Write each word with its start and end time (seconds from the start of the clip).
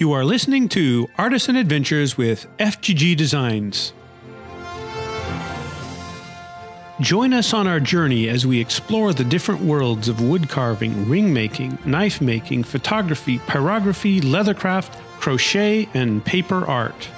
You 0.00 0.12
are 0.12 0.24
listening 0.24 0.70
to 0.70 1.10
Artisan 1.18 1.56
Adventures 1.56 2.16
with 2.16 2.46
FGG 2.56 3.18
Designs. 3.18 3.92
Join 7.02 7.34
us 7.34 7.52
on 7.52 7.66
our 7.66 7.80
journey 7.80 8.26
as 8.30 8.46
we 8.46 8.58
explore 8.60 9.12
the 9.12 9.24
different 9.24 9.60
worlds 9.60 10.08
of 10.08 10.22
wood 10.22 10.48
carving, 10.48 11.06
ring 11.06 11.34
making, 11.34 11.78
knife 11.84 12.22
making, 12.22 12.64
photography, 12.64 13.40
pyrography, 13.40 14.22
leathercraft, 14.22 14.98
crochet, 15.18 15.86
and 15.92 16.24
paper 16.24 16.64
art. 16.64 17.10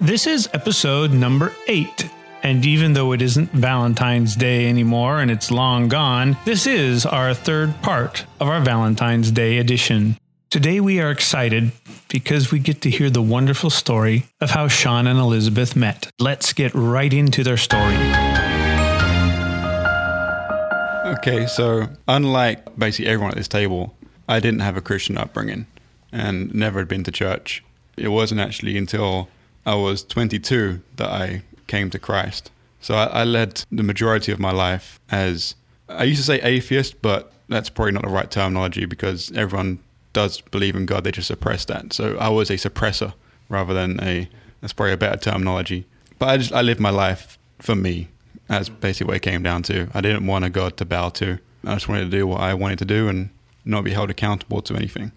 This 0.00 0.28
is 0.28 0.48
episode 0.52 1.10
number 1.10 1.52
eight. 1.66 2.08
And 2.44 2.66
even 2.66 2.94
though 2.94 3.12
it 3.12 3.22
isn't 3.22 3.52
Valentine's 3.52 4.34
Day 4.34 4.68
anymore 4.68 5.20
and 5.20 5.30
it's 5.30 5.52
long 5.52 5.86
gone, 5.86 6.36
this 6.44 6.66
is 6.66 7.06
our 7.06 7.34
third 7.34 7.80
part 7.82 8.24
of 8.40 8.48
our 8.48 8.60
Valentine's 8.60 9.30
Day 9.30 9.58
edition. 9.58 10.18
Today 10.50 10.80
we 10.80 11.00
are 11.00 11.12
excited 11.12 11.70
because 12.08 12.50
we 12.50 12.58
get 12.58 12.82
to 12.82 12.90
hear 12.90 13.10
the 13.10 13.22
wonderful 13.22 13.70
story 13.70 14.26
of 14.40 14.50
how 14.50 14.66
Sean 14.66 15.06
and 15.06 15.20
Elizabeth 15.20 15.76
met. 15.76 16.10
Let's 16.18 16.52
get 16.52 16.74
right 16.74 17.12
into 17.12 17.44
their 17.44 17.56
story. 17.56 17.94
Okay, 21.14 21.46
so 21.46 21.86
unlike 22.08 22.76
basically 22.76 23.06
everyone 23.06 23.30
at 23.30 23.36
this 23.36 23.46
table, 23.46 23.94
I 24.28 24.40
didn't 24.40 24.60
have 24.60 24.76
a 24.76 24.80
Christian 24.80 25.16
upbringing 25.16 25.66
and 26.10 26.52
never 26.52 26.80
had 26.80 26.88
been 26.88 27.04
to 27.04 27.12
church. 27.12 27.62
It 27.96 28.08
wasn't 28.08 28.40
actually 28.40 28.76
until 28.76 29.28
I 29.64 29.76
was 29.76 30.02
22 30.02 30.82
that 30.96 31.08
I 31.08 31.42
came 31.72 31.88
to 31.88 31.98
Christ. 31.98 32.50
So 32.82 32.94
I, 32.94 33.06
I 33.22 33.24
led 33.24 33.64
the 33.72 33.82
majority 33.82 34.30
of 34.30 34.38
my 34.38 34.52
life 34.52 35.00
as 35.10 35.54
I 35.88 36.04
used 36.04 36.20
to 36.20 36.26
say 36.26 36.38
atheist, 36.42 37.00
but 37.00 37.32
that's 37.48 37.70
probably 37.70 37.92
not 37.92 38.02
the 38.02 38.10
right 38.10 38.30
terminology 38.30 38.84
because 38.84 39.32
everyone 39.32 39.78
does 40.12 40.42
believe 40.54 40.76
in 40.76 40.84
God. 40.84 41.04
They 41.04 41.12
just 41.12 41.28
suppress 41.28 41.64
that. 41.66 41.94
So 41.94 42.18
I 42.18 42.28
was 42.28 42.50
a 42.50 42.58
suppressor 42.66 43.14
rather 43.48 43.72
than 43.72 43.90
a. 44.02 44.28
That's 44.60 44.74
probably 44.74 44.92
a 44.92 44.96
better 44.98 45.18
terminology. 45.18 45.86
But 46.18 46.28
I 46.28 46.36
just 46.36 46.52
I 46.52 46.60
lived 46.60 46.78
my 46.78 46.90
life 46.90 47.38
for 47.58 47.74
me. 47.74 48.08
That's 48.48 48.68
basically 48.68 49.08
what 49.08 49.16
it 49.16 49.30
came 49.30 49.42
down 49.42 49.62
to. 49.64 49.88
I 49.94 50.00
didn't 50.02 50.26
want 50.26 50.44
a 50.44 50.50
God 50.50 50.76
to 50.76 50.84
bow 50.84 51.08
to. 51.20 51.38
I 51.66 51.74
just 51.74 51.88
wanted 51.88 52.04
to 52.10 52.16
do 52.18 52.26
what 52.26 52.40
I 52.40 52.52
wanted 52.54 52.80
to 52.80 52.84
do 52.84 53.08
and 53.08 53.30
not 53.64 53.82
be 53.84 53.92
held 53.92 54.10
accountable 54.10 54.60
to 54.62 54.74
anything. 54.74 55.12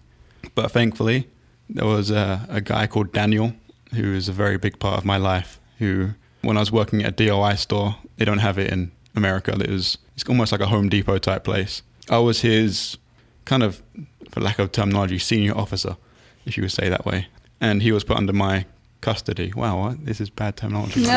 But 0.54 0.72
thankfully, 0.72 1.28
there 1.68 1.86
was 1.86 2.10
a, 2.10 2.46
a 2.48 2.60
guy 2.60 2.86
called 2.86 3.12
Daniel 3.12 3.52
who 3.94 4.14
is 4.14 4.28
a 4.28 4.32
very 4.32 4.56
big 4.56 4.78
part 4.78 4.96
of 4.98 5.04
my 5.04 5.18
life. 5.18 5.60
Who, 5.78 6.14
when 6.46 6.56
I 6.56 6.60
was 6.60 6.70
working 6.70 7.02
at 7.02 7.20
a 7.20 7.24
DIY 7.24 7.58
store, 7.58 7.96
they 8.16 8.24
don't 8.24 8.38
have 8.38 8.56
it 8.58 8.72
in 8.72 8.92
America. 9.14 9.50
It 9.52 9.68
was 9.68 9.98
it's 10.14 10.24
almost 10.28 10.52
like 10.52 10.60
a 10.60 10.66
Home 10.66 10.88
Depot 10.88 11.18
type 11.18 11.44
place. 11.44 11.82
I 12.08 12.18
was 12.18 12.40
his 12.40 12.96
kind 13.44 13.62
of, 13.62 13.82
for 14.30 14.40
lack 14.40 14.58
of 14.58 14.72
terminology, 14.72 15.18
senior 15.18 15.56
officer, 15.56 15.96
if 16.44 16.56
you 16.56 16.62
would 16.62 16.72
say 16.72 16.88
that 16.88 17.04
way. 17.04 17.26
And 17.60 17.82
he 17.82 17.90
was 17.90 18.04
put 18.04 18.16
under 18.16 18.32
my 18.32 18.64
custody. 19.00 19.52
Wow, 19.54 19.80
what? 19.80 20.04
this 20.06 20.20
is 20.20 20.30
bad 20.30 20.56
terminology. 20.56 21.04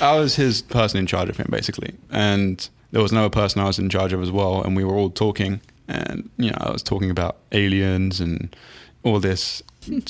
I 0.00 0.16
was 0.16 0.36
his 0.36 0.62
person 0.62 1.00
in 1.00 1.06
charge 1.06 1.28
of 1.28 1.36
him, 1.36 1.48
basically. 1.50 1.94
And 2.10 2.68
there 2.92 3.02
was 3.02 3.12
another 3.12 3.30
person 3.30 3.60
I 3.60 3.64
was 3.64 3.78
in 3.78 3.90
charge 3.90 4.12
of 4.12 4.22
as 4.22 4.30
well. 4.30 4.62
And 4.62 4.76
we 4.76 4.84
were 4.84 4.94
all 4.94 5.10
talking. 5.10 5.60
And, 5.88 6.30
you 6.36 6.50
know, 6.50 6.58
I 6.60 6.70
was 6.70 6.82
talking 6.82 7.10
about 7.10 7.38
aliens 7.52 8.20
and 8.20 8.54
all 9.02 9.18
this 9.20 9.62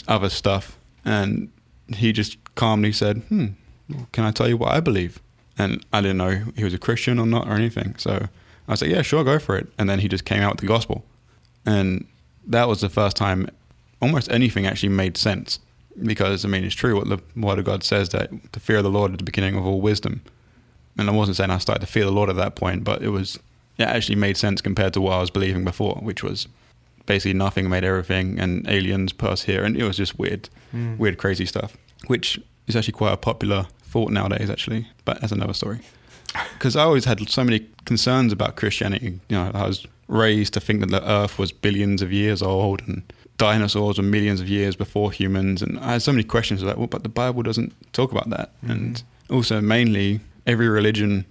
other 0.06 0.28
stuff. 0.28 0.78
And 1.04 1.50
he 1.94 2.12
just 2.12 2.36
calmly 2.54 2.92
said, 2.92 3.18
hmm, 3.28 3.48
can 4.12 4.24
I 4.24 4.30
tell 4.30 4.48
you 4.48 4.56
what 4.56 4.72
I 4.72 4.80
believe? 4.80 5.20
And 5.58 5.84
I 5.92 6.00
didn't 6.00 6.18
know 6.18 6.44
he 6.56 6.64
was 6.64 6.74
a 6.74 6.78
Christian 6.78 7.18
or 7.18 7.26
not 7.26 7.46
or 7.46 7.52
anything. 7.52 7.94
So 7.96 8.28
I 8.68 8.74
said, 8.74 8.90
yeah, 8.90 9.02
sure, 9.02 9.24
go 9.24 9.38
for 9.38 9.56
it. 9.56 9.68
And 9.78 9.88
then 9.88 10.00
he 10.00 10.08
just 10.08 10.24
came 10.24 10.42
out 10.42 10.52
with 10.52 10.60
the 10.60 10.66
gospel. 10.66 11.04
And 11.64 12.06
that 12.46 12.68
was 12.68 12.80
the 12.80 12.88
first 12.88 13.16
time 13.16 13.48
almost 14.02 14.30
anything 14.30 14.66
actually 14.66 14.90
made 14.90 15.16
sense. 15.16 15.58
Because, 16.02 16.44
I 16.44 16.48
mean, 16.48 16.62
it's 16.62 16.74
true 16.74 16.96
what 16.96 17.08
the 17.08 17.20
Word 17.34 17.58
of 17.58 17.64
God 17.64 17.82
says 17.82 18.10
that 18.10 18.30
the 18.52 18.60
fear 18.60 18.78
of 18.78 18.84
the 18.84 18.90
Lord 18.90 19.12
is 19.12 19.16
the 19.16 19.24
beginning 19.24 19.56
of 19.56 19.66
all 19.66 19.80
wisdom. 19.80 20.20
And 20.98 21.08
I 21.08 21.12
wasn't 21.12 21.38
saying 21.38 21.50
I 21.50 21.58
started 21.58 21.80
to 21.80 21.86
fear 21.86 22.04
the 22.04 22.10
Lord 22.10 22.28
at 22.28 22.36
that 22.36 22.54
point, 22.54 22.84
but 22.84 23.02
it 23.02 23.08
was, 23.08 23.38
it 23.78 23.84
actually 23.84 24.16
made 24.16 24.36
sense 24.36 24.60
compared 24.60 24.92
to 24.94 25.00
what 25.00 25.14
I 25.14 25.20
was 25.20 25.30
believing 25.30 25.64
before, 25.64 25.96
which 26.02 26.22
was 26.22 26.48
basically 27.06 27.32
nothing 27.32 27.68
made 27.68 27.84
everything 27.84 28.38
and 28.38 28.68
aliens 28.68 29.12
put 29.12 29.30
us 29.30 29.42
here. 29.42 29.64
And 29.64 29.76
it 29.76 29.84
was 29.84 29.96
just 29.96 30.18
weird, 30.18 30.50
mm. 30.74 30.98
weird, 30.98 31.16
crazy 31.16 31.46
stuff, 31.46 31.76
which 32.06 32.38
is 32.66 32.76
actually 32.76 32.92
quite 32.92 33.12
a 33.12 33.16
popular 33.16 33.66
thought 33.82 34.10
nowadays, 34.10 34.50
actually. 34.50 34.88
But 35.04 35.20
that's 35.20 35.32
another 35.32 35.54
story. 35.54 35.80
Because 36.54 36.76
I 36.76 36.82
always 36.82 37.04
had 37.04 37.28
so 37.28 37.44
many 37.44 37.66
concerns 37.84 38.32
about 38.32 38.56
Christianity. 38.56 39.20
You 39.28 39.36
know, 39.36 39.50
I 39.54 39.66
was 39.66 39.86
raised 40.08 40.54
to 40.54 40.60
think 40.60 40.80
that 40.80 40.90
the 40.90 41.08
earth 41.08 41.38
was 41.38 41.52
billions 41.52 42.02
of 42.02 42.12
years 42.12 42.42
old 42.42 42.82
and 42.86 43.02
dinosaurs 43.38 43.98
were 43.98 44.04
millions 44.04 44.40
of 44.40 44.48
years 44.48 44.76
before 44.76 45.12
humans. 45.12 45.62
And 45.62 45.78
I 45.78 45.92
had 45.92 46.02
so 46.02 46.12
many 46.12 46.24
questions 46.24 46.62
like, 46.62 46.76
well, 46.76 46.86
but 46.86 47.02
the 47.02 47.08
Bible 47.08 47.42
doesn't 47.42 47.72
talk 47.92 48.12
about 48.12 48.30
that. 48.30 48.50
Mm-hmm. 48.58 48.70
And 48.70 49.02
also, 49.30 49.60
mainly, 49.60 50.20
every 50.46 50.68
religion 50.68 51.24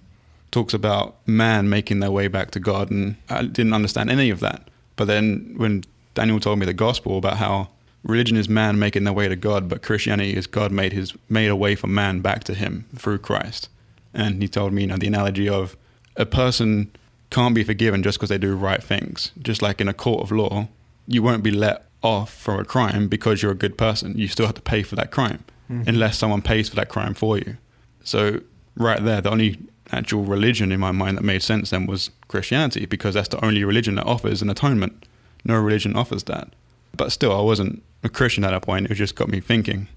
talks 0.50 0.74
about 0.74 1.16
man 1.26 1.68
making 1.68 2.00
their 2.00 2.10
way 2.10 2.28
back 2.28 2.50
to 2.52 2.60
God. 2.60 2.90
And 2.90 3.16
I 3.28 3.42
didn't 3.42 3.72
understand 3.72 4.10
any 4.10 4.30
of 4.30 4.40
that. 4.40 4.68
But 4.96 5.06
then 5.06 5.54
when 5.56 5.84
Daniel 6.14 6.40
told 6.40 6.58
me 6.58 6.66
the 6.66 6.72
gospel 6.72 7.18
about 7.18 7.36
how 7.36 7.68
religion 8.06 8.36
is 8.36 8.48
man 8.48 8.78
making 8.78 9.04
their 9.04 9.12
way 9.12 9.28
to 9.28 9.36
God, 9.36 9.68
but 9.68 9.82
Christianity 9.82 10.34
is 10.34 10.46
God 10.46 10.72
made 10.72 10.92
his 10.92 11.14
made 11.28 11.48
a 11.48 11.56
way 11.56 11.74
for 11.74 11.88
man 11.88 12.20
back 12.20 12.44
to 12.44 12.54
him 12.54 12.86
through 12.96 13.18
Christ. 13.18 13.68
And 14.14 14.40
he 14.40 14.48
told 14.48 14.72
me, 14.72 14.82
you 14.82 14.88
know, 14.88 14.96
the 14.96 15.08
analogy 15.08 15.48
of 15.48 15.76
a 16.16 16.24
person 16.24 16.90
can't 17.30 17.54
be 17.54 17.64
forgiven 17.64 18.02
just 18.02 18.18
because 18.18 18.30
they 18.30 18.38
do 18.38 18.56
right 18.56 18.82
things. 18.82 19.32
Just 19.42 19.60
like 19.60 19.80
in 19.80 19.88
a 19.88 19.94
court 19.94 20.22
of 20.22 20.32
law, 20.32 20.68
you 21.06 21.22
won't 21.22 21.42
be 21.42 21.50
let 21.50 21.86
off 22.02 22.32
from 22.32 22.60
a 22.60 22.64
crime 22.64 23.08
because 23.08 23.42
you're 23.42 23.52
a 23.52 23.56
good 23.56 23.76
person. 23.76 24.16
You 24.16 24.28
still 24.28 24.46
have 24.46 24.54
to 24.54 24.62
pay 24.62 24.82
for 24.82 24.96
that 24.96 25.10
crime 25.10 25.44
mm-hmm. 25.70 25.88
unless 25.88 26.16
someone 26.18 26.42
pays 26.42 26.68
for 26.68 26.76
that 26.76 26.88
crime 26.88 27.14
for 27.14 27.36
you. 27.36 27.56
So 28.04 28.40
right 28.76 29.02
there, 29.02 29.20
the 29.20 29.30
only 29.30 29.58
actual 29.92 30.24
religion 30.24 30.72
in 30.72 30.80
my 30.80 30.92
mind 30.92 31.16
that 31.16 31.24
made 31.24 31.42
sense 31.42 31.70
then 31.70 31.86
was 31.86 32.10
Christianity 32.28 32.86
because 32.86 33.14
that's 33.14 33.28
the 33.28 33.44
only 33.44 33.64
religion 33.64 33.96
that 33.96 34.06
offers 34.06 34.42
an 34.42 34.50
atonement. 34.50 35.06
No 35.44 35.60
religion 35.60 35.96
offers 35.96 36.24
that. 36.24 36.54
But 36.96 37.12
still, 37.12 37.36
I 37.36 37.42
wasn't 37.42 37.82
a 38.02 38.08
Christian 38.08 38.44
at 38.44 38.50
that 38.50 38.62
point. 38.62 38.90
It 38.90 38.94
just 38.94 39.14
got 39.14 39.28
me 39.28 39.40
thinking. 39.40 39.88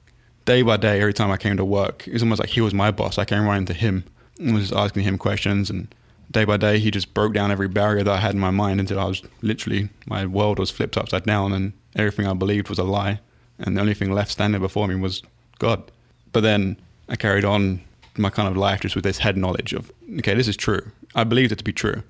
Day 0.46 0.62
by 0.62 0.78
day, 0.78 1.00
every 1.00 1.14
time 1.14 1.32
I 1.32 1.38
came 1.38 1.58
to 1.58 1.66
work, 1.66 2.08
it 2.08 2.14
was 2.14 2.24
almost 2.24 2.40
like 2.40 2.50
he 2.50 2.62
was 2.62 2.74
my 2.74 2.92
boss. 2.92 3.18
I 3.18 3.26
came 3.26 3.46
running 3.46 3.66
to 3.68 3.74
him 3.74 4.04
and 4.40 4.54
was 4.54 4.70
just 4.70 4.80
asking 4.80 5.04
him 5.04 5.18
questions. 5.18 5.70
And 5.70 5.94
day 6.32 6.44
by 6.44 6.58
day, 6.58 6.80
he 6.80 6.92
just 6.92 7.14
broke 7.14 7.34
down 7.34 7.52
every 7.52 7.68
barrier 7.68 8.04
that 8.04 8.12
I 8.12 8.20
had 8.20 8.34
in 8.34 8.40
my 8.40 8.50
mind 8.50 8.80
until 8.80 9.00
I 9.00 9.06
was 9.06 9.22
literally, 9.42 9.90
my 10.08 10.26
world 10.26 10.60
was 10.60 10.72
flipped 10.72 10.98
upside 10.98 11.26
down 11.26 11.54
and 11.54 11.74
everything 11.96 12.26
I 12.26 12.34
believed 12.34 12.70
was 12.70 12.80
a 12.80 12.84
lie. 12.84 13.20
And 13.60 13.78
the 13.78 13.82
only 13.82 13.94
thing 13.94 14.12
left 14.12 14.32
standing 14.32 14.62
before 14.62 14.88
me 14.88 14.96
was 14.96 15.22
God. 15.60 15.92
But 16.32 16.42
then 16.42 16.78
I 17.08 17.16
carried 17.16 17.46
on 17.46 17.82
my 18.18 18.30
kind 18.30 18.48
of 18.48 18.58
life 18.58 18.82
just 18.82 18.96
with 18.96 19.04
this 19.04 19.20
head 19.20 19.38
knowledge 19.38 19.74
of, 19.74 19.92
okay, 20.20 20.34
this 20.34 20.48
is 20.48 20.58
true. 20.58 20.92
I 21.16 21.24
believed 21.24 21.52
it 21.52 21.58
to 21.58 21.64
be 21.64 21.74
true. 21.74 22.04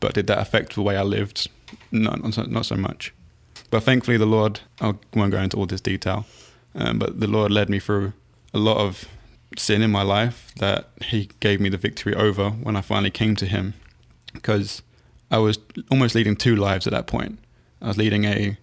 But 0.00 0.14
did 0.14 0.26
that 0.26 0.38
affect 0.38 0.74
the 0.74 0.82
way 0.82 0.96
I 0.96 1.02
lived? 1.02 1.48
No, 1.92 2.10
not 2.10 2.34
so, 2.34 2.42
not 2.42 2.66
so 2.66 2.76
much. 2.76 3.12
But 3.70 3.82
thankfully, 3.82 4.16
the 4.16 4.26
Lord, 4.26 4.60
I 4.80 4.94
won't 5.14 5.32
go 5.32 5.40
into 5.40 5.56
all 5.56 5.66
this 5.66 5.80
detail, 5.80 6.26
um, 6.74 6.98
but 6.98 7.20
the 7.20 7.26
Lord 7.26 7.50
led 7.50 7.68
me 7.68 7.78
through 7.78 8.12
a 8.52 8.58
lot 8.58 8.76
of 8.76 9.08
sin 9.56 9.82
in 9.82 9.90
my 9.90 10.02
life 10.02 10.52
that 10.58 10.88
He 11.02 11.30
gave 11.40 11.60
me 11.60 11.68
the 11.68 11.78
victory 11.78 12.14
over 12.14 12.50
when 12.50 12.76
I 12.76 12.80
finally 12.80 13.10
came 13.10 13.36
to 13.36 13.46
Him. 13.46 13.74
Because 14.32 14.82
I 15.30 15.38
was 15.38 15.58
almost 15.90 16.14
leading 16.14 16.36
two 16.36 16.56
lives 16.56 16.86
at 16.86 16.92
that 16.92 17.06
point. 17.06 17.38
I 17.80 17.88
was 17.88 17.98
leading 17.98 18.24
a 18.24 18.56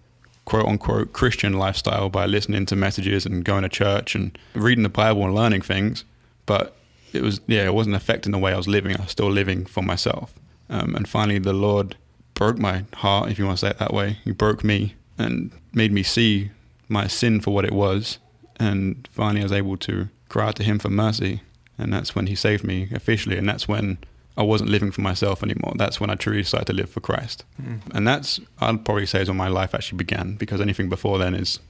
quote 0.44 0.66
unquote 0.66 1.12
Christian 1.12 1.54
lifestyle 1.54 2.08
by 2.08 2.26
listening 2.26 2.66
to 2.66 2.76
messages 2.76 3.24
and 3.24 3.44
going 3.44 3.62
to 3.62 3.68
church 3.68 4.14
and 4.14 4.36
reading 4.54 4.82
the 4.82 4.88
Bible 4.88 5.24
and 5.24 5.34
learning 5.34 5.62
things. 5.62 6.04
But 6.46 6.76
it 7.12 7.22
was, 7.22 7.40
yeah, 7.46 7.64
it 7.64 7.74
wasn't 7.74 7.96
affecting 7.96 8.32
the 8.32 8.38
way 8.38 8.52
I 8.52 8.56
was 8.56 8.68
living. 8.68 8.96
I 8.96 9.02
was 9.02 9.10
still 9.10 9.30
living 9.30 9.66
for 9.66 9.82
myself. 9.82 10.32
Um, 10.68 10.94
and 10.94 11.08
finally, 11.08 11.38
the 11.38 11.52
Lord 11.52 11.96
broke 12.34 12.58
my 12.58 12.84
heart, 12.94 13.30
if 13.30 13.38
you 13.38 13.46
want 13.46 13.58
to 13.58 13.66
say 13.66 13.70
it 13.70 13.78
that 13.78 13.94
way. 13.94 14.18
He 14.24 14.32
broke 14.32 14.64
me 14.64 14.94
and 15.18 15.52
made 15.72 15.92
me 15.92 16.02
see 16.02 16.50
my 16.88 17.06
sin 17.06 17.40
for 17.40 17.52
what 17.52 17.64
it 17.64 17.72
was. 17.72 18.18
And 18.56 19.08
finally, 19.10 19.40
I 19.40 19.44
was 19.44 19.52
able 19.52 19.76
to 19.78 20.08
cry 20.28 20.48
out 20.48 20.56
to 20.56 20.62
Him 20.62 20.78
for 20.78 20.88
mercy. 20.88 21.42
And 21.78 21.92
that's 21.92 22.14
when 22.14 22.26
He 22.26 22.34
saved 22.34 22.64
me 22.64 22.88
officially. 22.92 23.36
And 23.36 23.48
that's 23.48 23.66
when 23.68 23.98
I 24.36 24.42
wasn't 24.42 24.70
living 24.70 24.90
for 24.90 25.00
myself 25.00 25.42
anymore. 25.42 25.74
That's 25.76 26.00
when 26.00 26.10
I 26.10 26.14
truly 26.14 26.44
started 26.44 26.66
to 26.66 26.72
live 26.72 26.90
for 26.90 27.00
Christ. 27.00 27.44
Mm. 27.60 27.80
And 27.94 28.08
that's, 28.08 28.40
I'd 28.60 28.84
probably 28.84 29.06
say, 29.06 29.22
is 29.22 29.28
when 29.28 29.36
my 29.36 29.48
life 29.48 29.74
actually 29.74 29.98
began 29.98 30.36
because 30.36 30.60
anything 30.60 30.88
before 30.88 31.18
then 31.18 31.34
is 31.34 31.60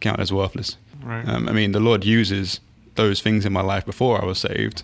counted 0.00 0.22
as 0.22 0.32
worthless. 0.32 0.76
Right. 1.02 1.26
Um, 1.26 1.48
I 1.48 1.52
mean, 1.52 1.72
the 1.72 1.80
Lord 1.80 2.04
uses 2.04 2.60
those 2.94 3.22
things 3.22 3.46
in 3.46 3.52
my 3.52 3.62
life 3.62 3.86
before 3.86 4.20
I 4.20 4.24
was 4.24 4.38
saved. 4.38 4.82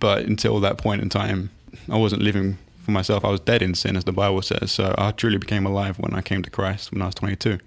But 0.00 0.24
until 0.24 0.58
that 0.60 0.78
point 0.78 1.02
in 1.02 1.08
time, 1.08 1.50
I 1.88 1.96
wasn't 1.96 2.22
living 2.22 2.58
for 2.82 2.90
myself. 2.90 3.24
I 3.24 3.30
was 3.30 3.40
dead 3.40 3.62
in 3.62 3.74
sin, 3.74 3.96
as 3.96 4.04
the 4.04 4.12
Bible 4.12 4.42
says. 4.42 4.72
So 4.72 4.94
I 4.98 5.12
truly 5.12 5.38
became 5.38 5.66
alive 5.66 5.98
when 5.98 6.14
I 6.14 6.20
came 6.20 6.42
to 6.42 6.50
Christ 6.50 6.92
when 6.92 7.02
I 7.02 7.06
was 7.06 7.14
22. 7.14 7.58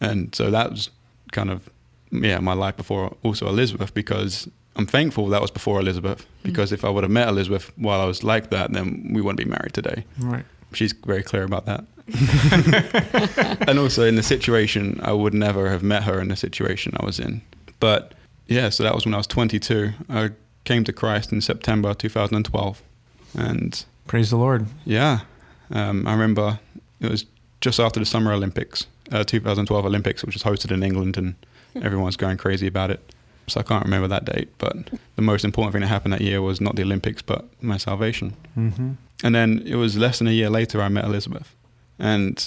And 0.00 0.34
so 0.34 0.50
that 0.50 0.70
was 0.70 0.90
kind 1.30 1.50
of, 1.50 1.70
yeah, 2.10 2.38
my 2.40 2.54
life 2.54 2.76
before 2.76 3.16
also 3.22 3.48
Elizabeth 3.48 3.94
because 3.94 4.48
I'm 4.76 4.86
thankful 4.86 5.28
that 5.28 5.40
was 5.40 5.50
before 5.50 5.80
Elizabeth, 5.80 6.20
mm. 6.22 6.44
because 6.44 6.70
mm. 6.70 6.74
if 6.74 6.84
I 6.84 6.88
would 6.88 7.04
have 7.04 7.10
met 7.10 7.28
Elizabeth 7.28 7.72
while 7.76 8.00
I 8.00 8.04
was 8.04 8.24
like 8.24 8.50
that, 8.50 8.72
then 8.72 9.10
we 9.12 9.20
wouldn't 9.20 9.38
be 9.38 9.44
married 9.44 9.74
today. 9.74 10.04
Right. 10.18 10.44
She's 10.72 10.92
very 10.92 11.22
clear 11.22 11.44
about 11.44 11.66
that. 11.66 11.84
and 13.68 13.78
also 13.78 14.04
in 14.04 14.16
the 14.16 14.22
situation, 14.22 14.98
I 15.02 15.12
would 15.12 15.34
never 15.34 15.68
have 15.70 15.82
met 15.82 16.04
her 16.04 16.20
in 16.20 16.28
the 16.28 16.36
situation 16.36 16.94
I 16.98 17.04
was 17.04 17.20
in. 17.20 17.42
But 17.80 18.14
yeah, 18.46 18.70
so 18.70 18.82
that 18.82 18.94
was 18.94 19.04
when 19.04 19.14
I 19.14 19.18
was 19.18 19.26
22. 19.26 19.92
I 20.08 20.30
came 20.64 20.84
to 20.84 20.92
Christ 20.92 21.32
in 21.32 21.40
September 21.40 21.94
2012. 21.94 22.82
And 23.34 23.84
Praise 24.12 24.28
the 24.28 24.36
Lord. 24.36 24.66
yeah, 24.84 25.20
um, 25.70 26.06
I 26.06 26.12
remember 26.12 26.60
it 27.00 27.10
was 27.10 27.24
just 27.62 27.80
after 27.80 27.98
the 27.98 28.04
Summer 28.04 28.30
Olympics, 28.34 28.86
uh, 29.10 29.24
2012 29.24 29.86
Olympics, 29.86 30.22
which 30.22 30.34
was 30.34 30.42
hosted 30.42 30.70
in 30.70 30.82
England, 30.82 31.16
and 31.16 31.34
everyone's 31.76 32.18
going 32.18 32.36
crazy 32.36 32.66
about 32.66 32.90
it. 32.90 33.00
So 33.46 33.60
I 33.60 33.62
can't 33.62 33.82
remember 33.82 34.08
that 34.08 34.26
date, 34.26 34.50
but 34.58 34.90
the 35.16 35.22
most 35.22 35.46
important 35.46 35.72
thing 35.72 35.80
that 35.80 35.86
happened 35.86 36.12
that 36.12 36.20
year 36.20 36.42
was 36.42 36.60
not 36.60 36.76
the 36.76 36.82
Olympics, 36.82 37.22
but 37.22 37.46
my 37.62 37.78
salvation. 37.78 38.36
Mm-hmm. 38.54 38.90
And 39.24 39.34
then 39.34 39.62
it 39.64 39.76
was 39.76 39.96
less 39.96 40.18
than 40.18 40.28
a 40.28 40.32
year 40.32 40.50
later 40.50 40.82
I 40.82 40.90
met 40.90 41.06
Elizabeth. 41.06 41.56
And 41.98 42.46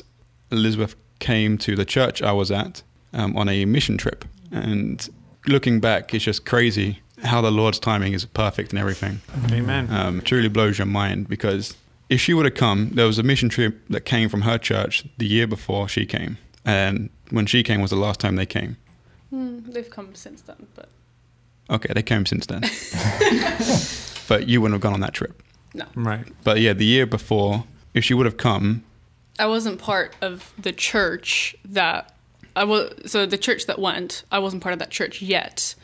Elizabeth 0.52 0.96
came 1.18 1.58
to 1.58 1.76
the 1.76 1.84
church 1.84 2.22
I 2.22 2.34
was 2.34 2.52
at 2.52 2.84
um, 3.12 3.36
on 3.36 3.50
a 3.50 3.66
mission 3.66 3.98
trip. 3.98 4.24
And 4.52 5.10
looking 5.48 5.80
back, 5.80 6.14
it's 6.14 6.26
just 6.26 6.46
crazy 6.46 7.00
how 7.24 7.42
the 7.42 7.52
Lord's 7.52 7.80
timing 7.80 8.14
is 8.14 8.26
perfect 8.26 8.72
and 8.72 8.80
everything. 8.80 9.22
Amen. 9.52 9.88
Um, 9.92 10.22
truly 10.22 10.50
blows 10.50 10.78
your 10.78 10.88
mind 10.88 11.28
because 11.28 11.76
if 12.10 12.20
she 12.22 12.34
would 12.34 12.46
have 12.46 12.56
come, 12.56 12.90
there 12.94 13.08
was 13.08 13.18
a 13.18 13.24
mission 13.24 13.50
trip 13.50 13.80
that 13.90 14.02
came 14.02 14.30
from 14.30 14.42
her 14.42 14.58
church 14.58 15.06
the 15.18 15.26
year 15.26 15.48
before 15.48 15.88
she 15.88 16.06
came. 16.06 16.38
And 16.66 17.10
when 17.30 17.46
she 17.46 17.64
came 17.64 17.82
was 17.82 17.92
the 17.92 17.96
last 17.98 18.20
time 18.20 18.36
they 18.36 18.46
came. 18.46 18.78
Hmm, 19.30 19.60
they've 19.72 19.90
come 19.90 20.14
since 20.16 20.42
then, 20.42 20.68
but 20.76 20.90
Okay, 21.70 21.92
they 21.94 22.04
came 22.04 22.26
since 22.28 22.46
then. 22.46 22.62
but 24.28 24.48
you 24.48 24.62
wouldn't 24.62 24.76
have 24.76 24.82
gone 24.82 24.94
on 24.94 25.00
that 25.02 25.14
trip. 25.14 25.42
no. 25.74 25.86
right. 25.96 26.26
But 26.44 26.60
yeah, 26.60 26.74
the 26.74 26.86
year 26.86 27.06
before, 27.06 27.64
if 27.94 28.04
she 28.04 28.14
would 28.14 28.26
have 28.26 28.38
come, 28.38 28.84
I 29.40 29.48
wasn't 29.48 29.80
part 29.80 30.16
of 30.22 30.54
the 30.58 30.72
church 30.72 31.56
that 31.66 32.14
I 32.56 32.64
was. 32.64 32.94
So 33.12 33.26
the 33.26 33.38
church 33.38 33.66
that 33.66 33.80
went, 33.80 34.24
I 34.32 34.40
wasn't 34.40 34.64
part 34.64 34.74
of 34.74 34.80
that 34.80 34.92
church 34.92 35.22
yet. 35.22 35.76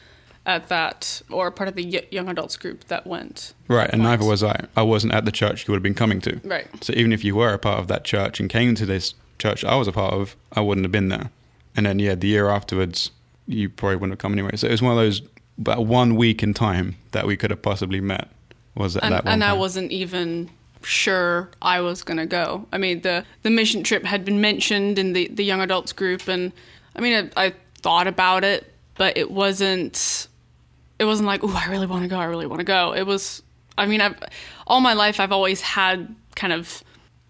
At 0.43 0.69
that, 0.69 1.21
or 1.29 1.51
part 1.51 1.69
of 1.69 1.75
the 1.75 2.03
young 2.09 2.27
adults 2.27 2.57
group 2.57 2.85
that 2.85 3.05
went. 3.05 3.53
Right, 3.67 3.89
and 3.91 4.01
neither 4.01 4.25
was 4.25 4.43
I. 4.43 4.65
I 4.75 4.81
wasn't 4.81 5.13
at 5.13 5.25
the 5.25 5.31
church 5.31 5.67
you 5.67 5.71
would 5.71 5.77
have 5.77 5.83
been 5.83 5.93
coming 5.93 6.19
to. 6.21 6.41
Right. 6.43 6.67
So 6.83 6.93
even 6.93 7.13
if 7.13 7.23
you 7.23 7.35
were 7.35 7.53
a 7.53 7.59
part 7.59 7.79
of 7.79 7.87
that 7.89 8.03
church 8.03 8.39
and 8.39 8.49
came 8.49 8.73
to 8.75 8.85
this 8.87 9.13
church 9.41 9.65
I 9.65 9.75
was 9.75 9.87
a 9.87 9.91
part 9.91 10.13
of, 10.13 10.35
I 10.53 10.61
wouldn't 10.61 10.85
have 10.85 10.91
been 10.91 11.09
there. 11.09 11.31
And 11.75 11.85
then 11.85 11.99
yeah, 11.99 12.15
the 12.15 12.27
year 12.27 12.49
afterwards, 12.49 13.11
you 13.47 13.69
probably 13.69 13.97
wouldn't 13.97 14.13
have 14.13 14.19
come 14.19 14.33
anyway. 14.33 14.55
So 14.55 14.67
it 14.67 14.71
was 14.71 14.81
one 14.81 14.91
of 14.91 14.97
those 14.97 15.21
about 15.57 15.85
one 15.85 16.15
week 16.15 16.43
in 16.43 16.53
time 16.53 16.95
that 17.11 17.25
we 17.25 17.35
could 17.35 17.49
have 17.49 17.61
possibly 17.61 17.99
met. 17.99 18.29
Was 18.75 18.95
at 18.95 19.03
and, 19.03 19.13
that 19.13 19.25
one 19.25 19.33
and 19.33 19.43
I 19.43 19.53
wasn't 19.53 19.91
even 19.91 20.49
sure 20.83 21.49
I 21.61 21.81
was 21.81 22.03
gonna 22.03 22.25
go. 22.25 22.67
I 22.71 22.77
mean, 22.77 23.01
the 23.01 23.25
the 23.43 23.49
mission 23.49 23.83
trip 23.83 24.05
had 24.05 24.23
been 24.23 24.39
mentioned 24.39 24.97
in 24.97 25.13
the 25.13 25.27
the 25.27 25.43
young 25.43 25.59
adults 25.59 25.91
group, 25.91 26.27
and 26.27 26.53
I 26.95 27.01
mean, 27.01 27.29
I, 27.35 27.47
I 27.47 27.53
thought 27.81 28.07
about 28.07 28.43
it, 28.43 28.73
but 28.95 29.17
it 29.17 29.31
wasn't. 29.31 30.27
It 31.01 31.05
wasn't 31.05 31.25
like, 31.25 31.43
oh, 31.43 31.59
I 31.59 31.67
really 31.71 31.87
want 31.87 32.03
to 32.03 32.07
go. 32.07 32.17
I 32.17 32.25
really 32.25 32.45
want 32.45 32.59
to 32.59 32.63
go. 32.63 32.93
It 32.93 33.07
was. 33.07 33.41
I 33.75 33.87
mean, 33.87 34.01
I've 34.01 34.21
all 34.67 34.81
my 34.81 34.93
life 34.93 35.19
I've 35.19 35.31
always 35.31 35.59
had 35.59 36.13
kind 36.35 36.53
of 36.53 36.83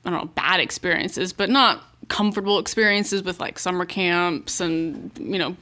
I 0.04 0.10
don't 0.10 0.20
know 0.20 0.26
bad 0.26 0.60
experiences, 0.60 1.32
but 1.32 1.50
not 1.50 1.82
comfortable 2.10 2.60
experiences 2.60 3.24
with 3.24 3.40
like 3.40 3.58
summer 3.58 3.86
camps 3.86 4.60
and 4.60 5.10
you 5.18 5.40
know 5.40 5.56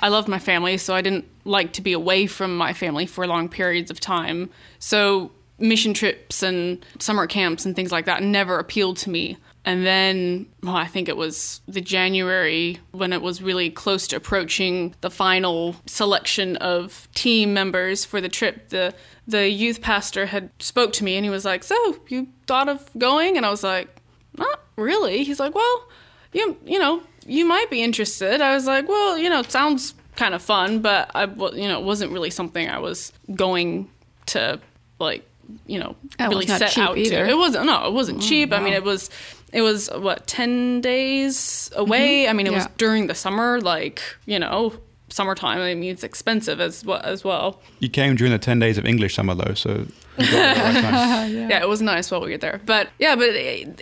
I 0.00 0.08
loved 0.08 0.26
my 0.26 0.40
family, 0.40 0.76
so 0.76 0.92
I 0.92 1.02
didn't 1.02 1.24
like 1.44 1.72
to 1.74 1.82
be 1.82 1.92
away 1.92 2.26
from 2.26 2.56
my 2.56 2.72
family 2.72 3.06
for 3.06 3.24
long 3.28 3.48
periods 3.48 3.92
of 3.92 4.00
time. 4.00 4.50
So 4.80 5.30
mission 5.60 5.94
trips 5.94 6.42
and 6.42 6.84
summer 6.98 7.28
camps 7.28 7.64
and 7.64 7.76
things 7.76 7.92
like 7.92 8.06
that 8.06 8.24
never 8.24 8.58
appealed 8.58 8.96
to 8.96 9.10
me. 9.10 9.36
And 9.64 9.86
then, 9.86 10.46
well, 10.62 10.74
I 10.74 10.86
think 10.86 11.08
it 11.08 11.16
was 11.16 11.60
the 11.68 11.80
January 11.80 12.80
when 12.90 13.12
it 13.12 13.22
was 13.22 13.40
really 13.40 13.70
close 13.70 14.08
to 14.08 14.16
approaching 14.16 14.94
the 15.02 15.10
final 15.10 15.76
selection 15.86 16.56
of 16.56 17.08
team 17.14 17.54
members 17.54 18.04
for 18.04 18.20
the 18.20 18.28
trip. 18.28 18.70
The 18.70 18.94
the 19.28 19.48
youth 19.48 19.80
pastor 19.80 20.26
had 20.26 20.50
spoke 20.58 20.92
to 20.94 21.04
me 21.04 21.14
and 21.14 21.24
he 21.24 21.30
was 21.30 21.44
like, 21.44 21.62
"So 21.62 21.76
you 22.08 22.26
thought 22.46 22.68
of 22.68 22.90
going?" 22.98 23.36
And 23.36 23.46
I 23.46 23.50
was 23.50 23.62
like, 23.62 23.88
"Not 24.36 24.60
really." 24.76 25.22
He's 25.22 25.38
like, 25.38 25.54
"Well, 25.54 25.88
you 26.32 26.56
you 26.64 26.80
know 26.80 27.02
you 27.24 27.44
might 27.44 27.70
be 27.70 27.82
interested." 27.82 28.40
I 28.40 28.54
was 28.54 28.66
like, 28.66 28.88
"Well, 28.88 29.16
you 29.16 29.30
know, 29.30 29.40
it 29.40 29.52
sounds 29.52 29.94
kind 30.16 30.34
of 30.34 30.42
fun, 30.42 30.80
but 30.80 31.10
I 31.14 31.24
you 31.24 31.68
know 31.68 31.78
it 31.78 31.84
wasn't 31.84 32.10
really 32.10 32.30
something 32.30 32.68
I 32.68 32.78
was 32.78 33.12
going 33.32 33.88
to 34.26 34.60
like 34.98 35.24
you 35.66 35.78
know 35.78 35.96
Oh, 36.18 36.28
really 36.28 36.44
it's 36.44 36.50
not 36.50 36.58
set 36.58 36.70
cheap 36.70 36.84
out 36.84 36.98
either. 36.98 37.24
to." 37.24 37.30
It 37.30 37.36
wasn't 37.36 37.66
no, 37.66 37.86
it 37.86 37.92
wasn't 37.92 38.18
mm, 38.20 38.28
cheap. 38.28 38.52
I 38.52 38.60
mean, 38.60 38.72
it 38.72 38.84
was 38.84 39.10
it 39.52 39.62
was 39.62 39.88
what 39.90 40.26
ten 40.26 40.80
days 40.80 41.70
away. 41.74 42.24
Mm-hmm. 42.24 42.30
I 42.30 42.32
mean, 42.32 42.46
it 42.46 42.52
was 42.52 42.66
during 42.78 43.06
the 43.06 43.14
summer, 43.14 43.60
like 43.60 44.00
you 44.26 44.38
know 44.38 44.74
summertime. 45.08 45.58
I 45.58 45.74
mean, 45.74 45.92
it's 45.92 46.02
expensive 46.02 46.60
as 46.60 46.84
well 46.84 47.00
as 47.04 47.22
well. 47.22 47.60
You 47.80 47.88
came 47.88 48.16
during 48.16 48.32
the 48.32 48.38
ten 48.38 48.58
days 48.58 48.78
of 48.78 48.86
English 48.86 49.14
summer 49.14 49.34
though, 49.34 49.54
so 49.54 49.86
you 50.18 50.30
got 50.30 50.32
it 50.32 50.34
at 50.34 50.54
the 50.54 50.62
right 50.62 50.90
time. 50.90 51.50
yeah. 51.50 51.62
it 51.62 51.68
was 51.68 51.82
nice 51.82 52.10
while 52.10 52.22
we 52.22 52.32
were 52.32 52.38
there. 52.38 52.60
But 52.64 52.88
yeah, 52.98 53.14
but 53.14 53.30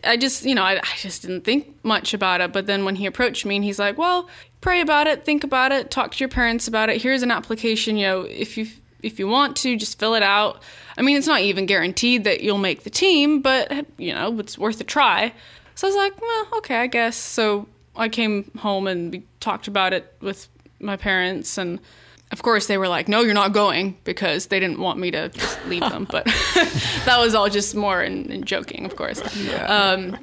I 0.04 0.16
just, 0.18 0.44
you 0.44 0.54
know, 0.54 0.62
I, 0.62 0.78
I 0.78 0.96
just 0.98 1.22
didn't 1.22 1.42
think 1.42 1.74
much 1.84 2.14
about 2.14 2.40
it. 2.40 2.52
But 2.52 2.66
then 2.66 2.84
when 2.84 2.96
he 2.96 3.06
approached 3.06 3.44
me 3.46 3.56
and 3.56 3.64
he's 3.64 3.78
like, 3.78 3.96
well, 3.98 4.28
pray 4.60 4.80
about 4.80 5.06
it, 5.06 5.24
think 5.24 5.44
about 5.44 5.72
it, 5.72 5.90
talk 5.90 6.12
to 6.12 6.18
your 6.18 6.28
parents 6.28 6.68
about 6.68 6.90
it. 6.90 7.00
Here's 7.02 7.22
an 7.22 7.30
application, 7.30 7.96
you 7.96 8.06
know, 8.06 8.20
if 8.22 8.56
you 8.58 8.66
if 9.02 9.18
you 9.18 9.28
want 9.28 9.56
to, 9.58 9.76
just 9.76 9.98
fill 9.98 10.14
it 10.14 10.22
out. 10.22 10.62
I 10.96 11.02
mean, 11.02 11.16
it's 11.16 11.26
not 11.26 11.40
even 11.40 11.66
guaranteed 11.66 12.24
that 12.24 12.40
you'll 12.40 12.58
make 12.58 12.82
the 12.82 12.90
team, 12.90 13.40
but 13.40 13.86
you 13.98 14.12
know, 14.12 14.38
it's 14.38 14.58
worth 14.58 14.80
a 14.80 14.84
try. 14.84 15.32
So 15.74 15.86
I 15.86 15.90
was 15.90 15.96
like, 15.96 16.20
well, 16.20 16.46
okay, 16.58 16.76
I 16.76 16.86
guess. 16.86 17.16
So 17.16 17.66
I 17.96 18.08
came 18.08 18.50
home 18.58 18.86
and 18.86 19.12
we 19.12 19.24
talked 19.40 19.68
about 19.68 19.92
it 19.92 20.14
with 20.20 20.48
my 20.80 20.96
parents 20.96 21.58
and 21.58 21.80
of 22.32 22.42
course 22.42 22.66
they 22.66 22.78
were 22.78 22.88
like 22.88 23.08
no 23.08 23.20
you're 23.20 23.34
not 23.34 23.52
going 23.52 23.96
because 24.04 24.46
they 24.46 24.58
didn't 24.58 24.78
want 24.78 24.98
me 24.98 25.10
to 25.10 25.30
leave 25.66 25.82
them 25.82 26.06
but 26.10 26.24
that 27.04 27.18
was 27.18 27.34
all 27.34 27.48
just 27.50 27.74
more 27.74 28.02
in, 28.02 28.30
in 28.32 28.44
joking 28.44 28.84
of 28.84 28.96
course 28.96 29.20
um, 29.66 30.16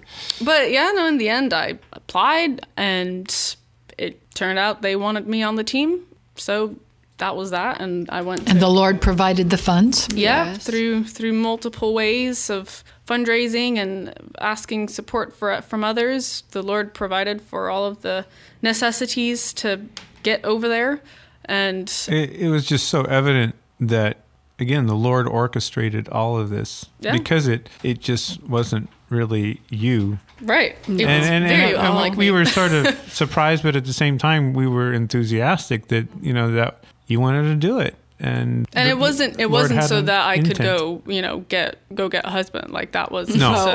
but 0.44 0.71
yeah 0.71 0.91
no 0.95 1.06
in 1.06 1.18
the 1.18 1.29
end 1.29 1.53
i 1.53 1.77
applied 1.94 2.65
and 2.75 3.56
it 3.97 4.19
turned 4.33 4.57
out 4.57 4.81
they 4.81 4.95
wanted 4.95 5.27
me 5.27 5.44
on 5.44 5.56
the 5.56 5.63
team 5.63 6.03
so 6.35 6.75
that 7.18 7.36
was 7.36 7.50
that 7.52 7.81
and 7.81 8.10
i 8.10 8.22
went 8.22 8.46
to, 8.46 8.52
And 8.52 8.60
the 8.62 8.69
Lord 8.69 9.02
provided 9.02 9.50
the 9.50 9.58
funds. 9.58 10.08
yeah 10.14 10.52
Yes. 10.52 10.66
through 10.66 11.04
through 11.06 11.34
multiple 11.34 11.94
ways 11.94 12.50
of 12.50 12.84
fundraising 13.08 13.78
and 13.78 14.14
asking 14.40 14.89
support 14.89 15.34
for 15.36 15.62
from 15.62 15.84
others 15.84 16.44
the 16.51 16.62
lord 16.62 16.94
provided 16.94 17.41
for 17.41 17.70
all 17.70 17.86
of 17.86 18.01
the 18.01 18.25
necessities 18.62 19.53
to 19.53 19.82
get 20.24 20.44
over 20.44 20.68
there 20.68 21.01
and 21.46 21.89
It, 22.10 22.32
it 22.41 22.50
was 22.50 22.65
just 22.65 22.88
so 22.89 23.03
evident 23.03 23.56
that 23.80 24.18
again 24.60 24.88
the 24.88 24.96
Lord 24.96 25.27
orchestrated 25.27 26.10
all 26.10 26.38
of 26.38 26.50
this 26.50 26.88
Yeah. 27.00 27.13
because 27.13 27.48
it 27.48 27.70
it 27.84 28.00
just 28.00 28.44
wasn't 28.44 28.89
really 29.10 29.62
you. 29.70 30.20
right 30.41 30.75
it 30.88 30.89
was 30.89 31.00
and 31.00 31.10
and, 31.36 31.48
very 31.48 31.74
and, 31.75 31.88
unlike 31.88 32.15
we 32.18 32.30
were 32.32 32.44
sort 32.46 32.72
of 32.74 32.86
surprised, 33.12 33.63
but 33.63 33.75
at 33.75 33.86
the 33.86 33.94
same 33.94 34.18
time 34.18 34.53
we 34.53 34.68
were 34.68 34.91
enthusiastic 34.91 35.88
that 35.88 36.08
you 36.22 36.34
know 36.34 36.51
that 36.51 36.84
you 37.08 37.20
wanted 37.20 37.44
to 37.44 37.56
do 37.56 37.80
it. 37.80 37.96
And 38.20 38.68
and 38.74 38.88
the 38.88 38.92
it 38.94 38.98
wasn't 38.98 39.36
it 39.40 39.48
Lord 39.48 39.70
wasn't 39.70 39.84
so 39.84 40.02
that 40.02 40.26
I 40.28 40.40
could 40.40 40.58
go 40.58 41.04
you 41.06 41.22
know 41.22 41.42
get 41.50 41.78
go 41.94 42.10
get 42.10 42.26
a 42.26 42.32
husband 42.32 42.72
like 42.74 42.94
that 42.94 43.12
was 43.12 43.30
No. 43.36 43.54
so- 43.54 43.74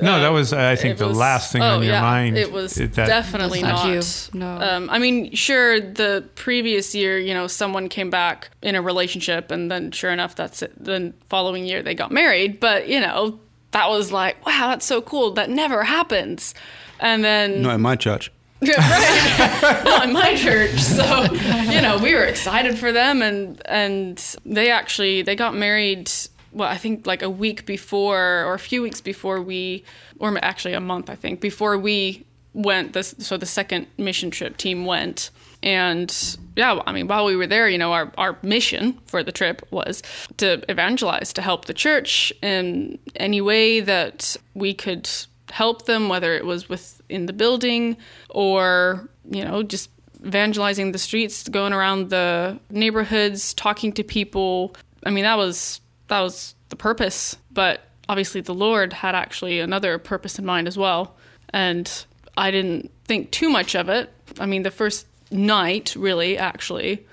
No, 0.00 0.20
that 0.22 0.30
was 0.32 0.54
I 0.54 0.74
think 0.76 0.94
it 0.94 0.98
the 0.98 1.08
was- 1.08 1.18
last 1.18 1.52
thing 1.52 1.60
oh, 1.60 1.76
on 1.76 1.82
your 1.82 1.92
yeah, 1.92 2.00
mind. 2.00 2.38
It 2.38 2.50
was 2.50 2.78
It- 2.78 2.94
that- 2.94 3.06
definitely 3.06 3.60
not. 3.60 3.84
not 3.84 3.88
you. 4.34 4.38
No. 4.38 4.56
Um, 4.58 4.88
I 4.88 4.98
mean, 4.98 5.34
sure, 5.34 5.80
the 5.80 6.24
previous 6.34 6.94
year, 6.94 7.18
you 7.18 7.34
know, 7.34 7.46
someone 7.46 7.90
came 7.90 8.08
back 8.08 8.48
in 8.62 8.74
a 8.74 8.80
relationship, 8.80 9.50
and 9.50 9.70
then 9.70 9.90
sure 9.90 10.10
enough, 10.10 10.34
that's 10.34 10.62
it. 10.62 10.72
The 10.82 11.12
following 11.28 11.66
year, 11.66 11.82
they 11.82 11.94
got 11.94 12.10
married. 12.10 12.58
But 12.58 12.88
you 12.88 13.00
know, 13.00 13.38
that 13.72 13.90
was 13.90 14.12
like, 14.12 14.44
wow, 14.46 14.68
that's 14.68 14.86
so 14.86 15.02
cool. 15.02 15.32
That 15.32 15.50
never 15.50 15.84
happens. 15.84 16.54
And 17.00 17.22
then 17.22 17.60
Not 17.62 17.74
in 17.74 17.80
my 17.82 17.96
church. 17.96 18.30
Right. 18.68 19.82
Not 19.84 20.10
my 20.10 20.34
church 20.34 20.78
so 20.78 21.24
you 21.70 21.80
know 21.80 21.98
we 22.02 22.14
were 22.14 22.24
excited 22.24 22.78
for 22.78 22.92
them 22.92 23.22
and 23.22 23.60
and 23.66 24.36
they 24.44 24.70
actually 24.70 25.22
they 25.22 25.36
got 25.36 25.54
married 25.54 26.10
well 26.52 26.68
i 26.68 26.76
think 26.76 27.06
like 27.06 27.22
a 27.22 27.30
week 27.30 27.66
before 27.66 28.44
or 28.44 28.54
a 28.54 28.58
few 28.58 28.82
weeks 28.82 29.00
before 29.00 29.40
we 29.40 29.84
or 30.18 30.36
actually 30.42 30.74
a 30.74 30.80
month 30.80 31.10
i 31.10 31.14
think 31.14 31.40
before 31.40 31.78
we 31.78 32.24
went 32.52 32.92
this 32.92 33.14
so 33.18 33.36
the 33.36 33.46
second 33.46 33.86
mission 33.98 34.30
trip 34.30 34.56
team 34.56 34.86
went. 34.86 35.30
And 35.62 36.36
yeah 36.56 36.80
i 36.86 36.92
mean 36.92 37.08
while 37.08 37.24
we 37.24 37.36
were 37.36 37.46
there 37.46 37.68
you 37.68 37.78
know 37.78 37.92
our, 37.92 38.12
our 38.18 38.38
mission 38.42 38.98
for 39.06 39.22
the 39.22 39.32
trip 39.32 39.66
was 39.70 40.02
to 40.36 40.62
evangelize 40.70 41.32
to 41.32 41.42
help 41.42 41.64
the 41.64 41.74
church 41.74 42.32
in 42.42 42.98
any 43.16 43.40
way 43.40 43.80
that 43.80 44.36
we 44.52 44.74
could 44.74 45.08
help 45.50 45.86
them, 45.86 46.08
whether 46.08 46.34
it 46.34 46.44
was 46.44 46.68
within 46.68 47.26
the 47.26 47.32
building 47.32 47.96
or, 48.30 49.08
you 49.30 49.44
know, 49.44 49.62
just 49.62 49.90
evangelizing 50.24 50.92
the 50.92 50.98
streets, 50.98 51.48
going 51.48 51.72
around 51.72 52.10
the 52.10 52.58
neighborhoods, 52.70 53.54
talking 53.54 53.92
to 53.92 54.02
people. 54.02 54.74
I 55.04 55.10
mean, 55.10 55.24
that 55.24 55.36
was 55.36 55.80
that 56.08 56.20
was 56.20 56.54
the 56.68 56.76
purpose. 56.76 57.36
But 57.52 57.82
obviously 58.08 58.40
the 58.40 58.54
Lord 58.54 58.92
had 58.92 59.14
actually 59.14 59.60
another 59.60 59.98
purpose 59.98 60.38
in 60.38 60.44
mind 60.44 60.68
as 60.68 60.76
well. 60.76 61.16
And 61.50 61.90
I 62.36 62.50
didn't 62.50 62.90
think 63.04 63.30
too 63.30 63.48
much 63.48 63.74
of 63.76 63.88
it. 63.88 64.10
I 64.40 64.46
mean, 64.46 64.62
the 64.62 64.70
first 64.70 65.06
night, 65.30 65.94
really, 65.96 66.36
actually, 66.38 67.06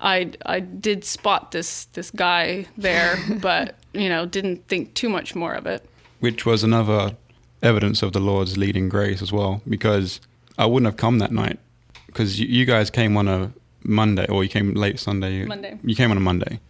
I 0.00 0.32
I 0.44 0.60
did 0.60 1.04
spot 1.04 1.52
this 1.52 1.86
this 1.86 2.10
guy 2.10 2.66
there, 2.76 3.18
but 3.40 3.76
you 3.92 4.08
know, 4.08 4.26
didn't 4.26 4.66
think 4.68 4.94
too 4.94 5.08
much 5.08 5.34
more 5.34 5.54
of 5.54 5.66
it. 5.66 5.88
which 6.20 6.44
was 6.46 6.64
another 6.64 7.16
evidence 7.62 8.02
of 8.02 8.12
the 8.12 8.20
Lord's 8.20 8.56
leading 8.56 8.88
grace 8.88 9.22
as 9.22 9.32
well, 9.32 9.62
because 9.68 10.20
I 10.58 10.66
wouldn't 10.66 10.86
have 10.86 10.96
come 10.96 11.18
that 11.18 11.32
night 11.32 11.58
because 12.06 12.40
you, 12.40 12.46
you 12.46 12.64
guys 12.64 12.90
came 12.90 13.16
on 13.16 13.28
a 13.28 13.52
Monday 13.82 14.26
or 14.26 14.42
you 14.42 14.50
came 14.50 14.74
late 14.74 14.98
Sunday. 14.98 15.44
Monday. 15.44 15.78
You 15.84 15.94
came 15.94 16.10
on 16.10 16.16
a 16.16 16.20
Monday, 16.20 16.60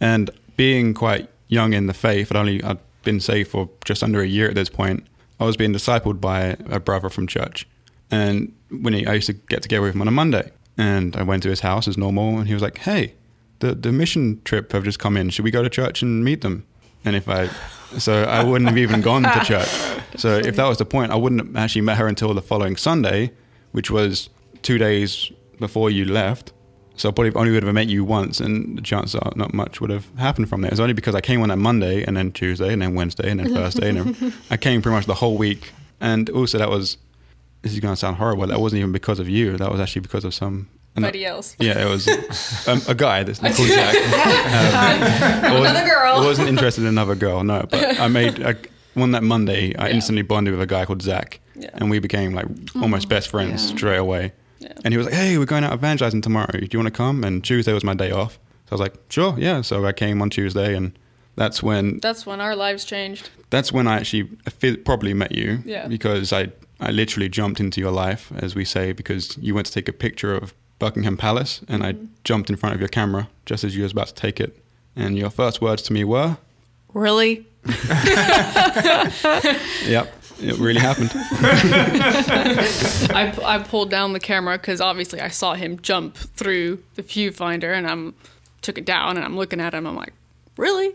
and 0.00 0.30
being 0.56 0.94
quite 0.94 1.28
young 1.48 1.72
in 1.72 1.86
the 1.86 1.94
faith, 1.94 2.32
I'd 2.32 2.38
only 2.38 2.62
I'd 2.62 2.78
been 3.04 3.20
saved 3.20 3.50
for 3.50 3.68
just 3.84 4.02
under 4.02 4.20
a 4.20 4.26
year 4.26 4.48
at 4.48 4.54
this 4.54 4.68
point. 4.68 5.06
I 5.38 5.44
was 5.44 5.56
being 5.56 5.72
discipled 5.72 6.20
by 6.20 6.56
a 6.70 6.80
brother 6.80 7.10
from 7.10 7.26
church, 7.26 7.68
and 8.10 8.54
when 8.70 8.94
he, 8.94 9.06
I 9.06 9.14
used 9.14 9.26
to 9.26 9.34
get 9.34 9.62
together 9.62 9.82
with 9.82 9.94
him 9.94 10.00
on 10.00 10.08
a 10.08 10.12
Monday, 10.12 10.50
and 10.78 11.14
I 11.14 11.22
went 11.22 11.42
to 11.44 11.50
his 11.50 11.60
house 11.60 11.86
as 11.86 11.96
normal, 11.96 12.38
and 12.38 12.48
he 12.48 12.54
was 12.54 12.62
like, 12.62 12.78
"Hey, 12.78 13.14
the 13.58 13.74
the 13.74 13.92
mission 13.92 14.40
trip 14.44 14.72
have 14.72 14.84
just 14.84 14.98
come 14.98 15.16
in. 15.16 15.30
Should 15.30 15.44
we 15.44 15.50
go 15.50 15.62
to 15.62 15.68
church 15.68 16.02
and 16.02 16.24
meet 16.24 16.40
them?" 16.40 16.64
And 17.04 17.14
if 17.14 17.28
I, 17.28 17.50
so 17.98 18.24
I 18.24 18.42
wouldn't 18.42 18.68
have 18.68 18.78
even 18.78 19.00
gone 19.00 19.22
to 19.22 19.40
church. 19.44 19.68
So 20.16 20.36
if 20.38 20.56
that 20.56 20.66
was 20.66 20.78
the 20.78 20.84
point, 20.84 21.12
I 21.12 21.16
wouldn't 21.16 21.40
have 21.40 21.56
actually 21.56 21.82
met 21.82 21.98
her 21.98 22.06
until 22.06 22.32
the 22.34 22.42
following 22.42 22.76
Sunday, 22.76 23.32
which 23.72 23.90
was 23.90 24.28
two 24.62 24.78
days 24.78 25.30
before 25.58 25.90
you 25.90 26.04
left. 26.04 26.52
So 26.96 27.10
I 27.10 27.12
probably 27.12 27.34
only 27.34 27.52
would 27.52 27.62
have 27.62 27.74
met 27.74 27.88
you 27.88 28.04
once, 28.04 28.40
and 28.40 28.78
the 28.78 28.82
chances 28.82 29.14
are 29.16 29.32
not 29.36 29.52
much 29.52 29.80
would 29.82 29.90
have 29.90 30.08
happened 30.16 30.48
from 30.48 30.62
there. 30.62 30.70
It's 30.70 30.80
only 30.80 30.94
because 30.94 31.14
I 31.14 31.20
came 31.20 31.42
on 31.42 31.50
that 31.50 31.58
Monday, 31.58 32.02
and 32.02 32.16
then 32.16 32.32
Tuesday, 32.32 32.72
and 32.72 32.80
then 32.80 32.94
Wednesday, 32.94 33.30
and 33.30 33.38
then 33.38 33.52
Thursday, 33.54 33.90
and 33.90 34.14
then 34.14 34.32
I 34.50 34.56
came 34.56 34.80
pretty 34.80 34.96
much 34.96 35.04
the 35.04 35.14
whole 35.14 35.36
week. 35.36 35.72
And 36.00 36.30
also, 36.30 36.56
that 36.58 36.70
was 36.70 36.96
this 37.60 37.72
is 37.72 37.80
going 37.80 37.92
to 37.92 37.98
sound 37.98 38.16
horrible. 38.16 38.46
That 38.46 38.60
wasn't 38.60 38.80
even 38.80 38.92
because 38.92 39.18
of 39.18 39.28
you. 39.28 39.56
That 39.56 39.70
was 39.70 39.80
actually 39.80 40.02
because 40.02 40.24
of 40.24 40.32
some 40.32 40.68
Somebody 40.96 41.26
else. 41.26 41.56
yeah, 41.60 41.78
it 41.84 41.88
was 41.88 42.08
um, 42.68 42.80
a 42.88 42.94
guy 42.94 43.22
that's 43.22 43.38
called 43.38 43.68
Jack. 43.68 43.94
Um, 45.46 45.56
another 45.62 45.84
girl. 45.84 46.16
I 46.16 46.24
wasn't 46.24 46.48
interested 46.48 46.82
in 46.82 46.88
another 46.88 47.14
girl, 47.14 47.44
no. 47.44 47.66
But 47.70 48.00
I 48.00 48.08
made 48.20 48.42
I, 48.42 48.54
one 48.94 49.10
that 49.12 49.22
Monday. 49.22 49.74
I 49.76 49.88
Yeah. 49.88 49.94
instantly 49.94 50.22
bonded 50.22 50.52
with 50.54 50.62
a 50.62 50.66
guy 50.66 50.84
called 50.86 51.02
Zach, 51.02 51.40
Yeah. 51.54 51.70
and 51.74 51.90
we 51.90 51.98
became 51.98 52.34
like 52.34 52.46
almost 52.80 53.08
best 53.08 53.28
friends 53.28 53.70
yeah. 53.70 53.76
straight 53.76 53.98
away. 53.98 54.32
And 54.84 54.92
he 54.92 54.98
was 54.98 55.06
like, 55.06 55.14
"Hey, 55.14 55.38
we're 55.38 55.44
going 55.44 55.64
out 55.64 55.72
evangelizing 55.74 56.22
tomorrow. 56.22 56.50
Do 56.52 56.66
you 56.70 56.78
want 56.78 56.92
to 56.92 56.96
come?" 56.96 57.24
And 57.24 57.44
Tuesday 57.44 57.72
was 57.72 57.84
my 57.84 57.94
day 57.94 58.10
off, 58.10 58.34
so 58.66 58.72
I 58.72 58.74
was 58.74 58.80
like, 58.80 58.94
"Sure, 59.10 59.34
yeah." 59.38 59.60
So 59.62 59.84
I 59.86 59.92
came 59.92 60.20
on 60.22 60.30
Tuesday, 60.30 60.74
and 60.74 60.98
that's 61.36 61.62
when 61.62 61.98
That's 62.00 62.24
when 62.26 62.40
our 62.40 62.56
lives 62.56 62.84
changed. 62.84 63.30
that's 63.50 63.70
when 63.72 63.86
I 63.86 63.96
actually 63.96 64.24
probably 64.84 65.14
met 65.14 65.32
you. 65.32 65.58
Yeah. 65.64 65.86
Because 65.88 66.32
I 66.32 66.48
I 66.80 66.90
literally 66.90 67.28
jumped 67.28 67.60
into 67.60 67.80
your 67.80 67.92
life, 67.92 68.32
as 68.36 68.54
we 68.54 68.64
say, 68.64 68.92
because 68.92 69.36
you 69.40 69.54
went 69.54 69.66
to 69.66 69.72
take 69.72 69.88
a 69.88 69.92
picture 69.94 70.34
of 70.34 70.52
Buckingham 70.78 71.16
Palace, 71.16 71.62
and 71.68 71.82
I 71.82 71.92
mm-hmm. 71.92 72.06
jumped 72.24 72.50
in 72.50 72.56
front 72.56 72.74
of 72.74 72.80
your 72.80 72.88
camera 72.88 73.28
just 73.44 73.64
as 73.64 73.76
you 73.76 73.82
was 73.82 73.92
about 73.92 74.08
to 74.08 74.14
take 74.14 74.40
it, 74.40 74.62
and 74.94 75.16
your 75.16 75.30
first 75.30 75.60
words 75.60 75.82
to 75.82 75.92
me 75.92 76.04
were, 76.04 76.38
Really? 76.96 77.46
"Yep, 79.86 80.14
it 80.40 80.58
really 80.58 80.80
happened." 80.80 81.10
I, 83.14 83.34
I 83.44 83.58
pulled 83.58 83.90
down 83.90 84.14
the 84.14 84.20
camera 84.20 84.56
because 84.56 84.80
obviously 84.80 85.20
I 85.20 85.28
saw 85.28 85.52
him 85.54 85.78
jump 85.80 86.16
through 86.16 86.82
the 86.94 87.02
viewfinder 87.02 87.76
and 87.76 87.86
I'm 87.86 88.14
took 88.62 88.78
it 88.78 88.86
down 88.86 89.16
and 89.16 89.24
I'm 89.26 89.36
looking 89.36 89.60
at 89.60 89.74
him. 89.74 89.86
I'm 89.86 89.94
like, 89.94 90.14
really? 90.56 90.94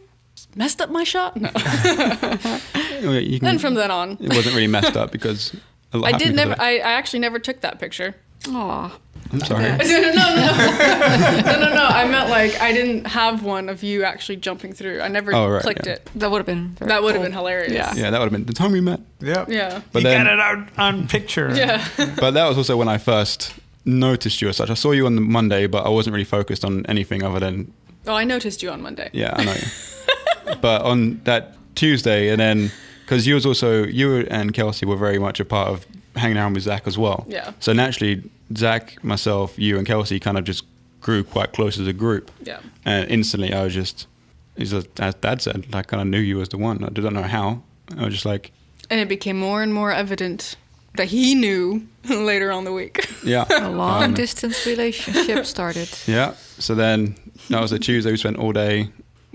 Messed 0.55 0.81
up 0.81 0.89
my 0.89 1.03
shot? 1.03 1.38
No. 1.38 1.50
You 3.01 3.39
can- 3.39 3.45
then 3.45 3.57
from 3.57 3.73
then 3.73 3.89
on, 3.89 4.11
it 4.19 4.29
wasn't 4.29 4.53
really 4.53 4.67
messed 4.67 4.95
up 4.95 5.11
because 5.11 5.55
a 5.91 5.97
lot 5.97 6.13
I 6.13 6.17
did 6.19 6.35
never. 6.35 6.55
I, 6.59 6.75
I 6.75 6.91
actually 6.91 7.17
never 7.17 7.39
took 7.39 7.61
that 7.61 7.79
picture. 7.79 8.13
Aw. 8.47 8.95
That. 9.31 9.41
I'm 9.41 9.47
sorry. 9.47 9.63
no, 9.63 9.77
no, 10.11 10.35
no, 10.35 11.41
no, 11.41 11.41
no, 11.41 11.59
no, 11.69 11.73
no. 11.75 11.85
I 11.85 12.07
meant 12.07 12.29
like 12.29 12.59
I 12.61 12.71
didn't 12.73 13.05
have 13.05 13.43
one 13.43 13.69
of 13.69 13.83
you 13.83 14.03
actually 14.03 14.38
jumping 14.38 14.73
through. 14.73 15.01
I 15.01 15.07
never 15.07 15.33
Oh, 15.33 15.47
right, 15.50 15.61
clicked 15.61 15.85
yeah. 15.85 15.93
it. 15.93 16.09
That 16.15 16.31
would 16.31 16.38
have 16.39 16.45
been 16.45 16.69
very 16.69 16.89
That 16.89 17.03
would 17.03 17.13
have 17.15 17.21
cool. 17.21 17.29
been 17.29 17.33
hilarious. 17.38 17.71
Yeah. 17.73 17.93
Yeah, 17.95 18.09
that 18.11 18.19
would 18.19 18.25
have 18.25 18.31
been 18.31 18.45
the 18.45 18.53
time 18.53 18.71
we 18.71 18.81
met. 18.81 19.00
Yep. 19.19 19.50
Yeah. 19.50 19.81
But 19.91 20.03
you 20.03 20.09
then, 20.09 20.25
got 20.25 20.33
it 20.33 20.39
out 20.39 20.67
on 20.77 21.07
picture. 21.07 21.50
Yeah. 21.55 21.85
but 22.19 22.31
that 22.31 22.47
was 22.47 22.57
also 22.57 22.77
when 22.77 22.88
I 22.89 22.97
first 22.97 23.53
noticed 23.85 24.41
you 24.41 24.50
as 24.50 24.57
such. 24.57 24.69
I 24.69 24.73
saw 24.75 24.91
you 24.91 25.05
on 25.05 25.15
the 25.15 25.21
Monday, 25.21 25.67
but 25.67 25.85
I 25.85 25.89
wasn't 25.89 26.13
really 26.13 26.23
focused 26.25 26.63
on 26.65 26.85
anything 26.88 27.23
other 27.23 27.39
than 27.39 27.73
Oh, 28.07 28.15
I 28.15 28.23
noticed 28.23 28.63
you 28.63 28.71
on 28.71 28.81
Monday. 28.81 29.09
Yeah, 29.13 29.33
I 29.35 29.43
know. 29.43 30.55
but 30.61 30.81
on 30.81 31.21
that 31.25 31.55
Tuesday, 31.75 32.29
and 32.29 32.39
then 32.39 32.71
because 33.05 33.27
you 33.27 33.35
was 33.35 33.45
also 33.45 33.83
you 33.83 34.25
and 34.31 34.53
Kelsey 34.53 34.85
were 34.88 34.95
very 34.97 35.19
much 35.19 35.39
a 35.39 35.45
part 35.45 35.69
of 35.69 35.85
hanging 36.15 36.38
around 36.38 36.53
with 36.53 36.63
Zach 36.63 36.88
as 36.88 36.97
well. 36.97 37.25
Yeah. 37.27 37.51
So 37.59 37.73
naturally, 37.73 38.23
Zach, 38.58 39.03
myself, 39.03 39.58
you, 39.58 39.77
and 39.77 39.86
Kelsey 39.88 40.20
kind 40.20 40.38
of 40.38 40.43
just 40.43 40.63
grew 41.01 41.24
quite 41.24 41.53
close 41.53 41.79
as 41.79 41.88
a 41.88 41.93
group. 41.93 42.31
Yeah. 42.43 42.60
And 42.86 43.10
instantly, 43.10 43.53
I 43.53 43.63
was 43.63 43.74
just, 43.74 44.08
as 44.58 44.72
Dad 45.22 45.41
said, 45.41 45.65
I 45.74 45.81
kind 45.81 46.01
of 46.01 46.08
knew 46.08 46.20
you 46.20 46.38
was 46.38 46.50
the 46.50 46.58
one. 46.58 46.84
I 46.84 46.89
don't 46.89 47.13
know 47.13 47.24
how. 47.24 47.62
I 47.98 48.05
was 48.05 48.13
just 48.13 48.25
like, 48.25 48.51
And 48.89 49.00
it 49.00 49.10
became 49.10 49.38
more 49.39 49.62
and 49.63 49.74
more 49.74 49.91
evident 49.91 50.55
that 50.98 51.08
he 51.08 51.36
knew 51.36 51.88
later 52.10 52.51
on 52.51 52.65
the 52.65 52.74
week. 52.74 53.08
yeah. 53.24 53.46
A 53.50 53.70
long 53.70 54.03
Um, 54.03 54.13
distance 54.13 54.65
relationship 54.65 55.46
started. 55.55 55.89
Yeah. 56.05 56.34
So 56.60 56.75
then 56.75 57.15
that 57.50 57.62
was 57.62 57.72
a 57.72 57.79
Tuesday. 57.79 58.12
We 58.12 58.17
spent 58.17 58.38
all 58.38 58.51
day. 58.51 58.89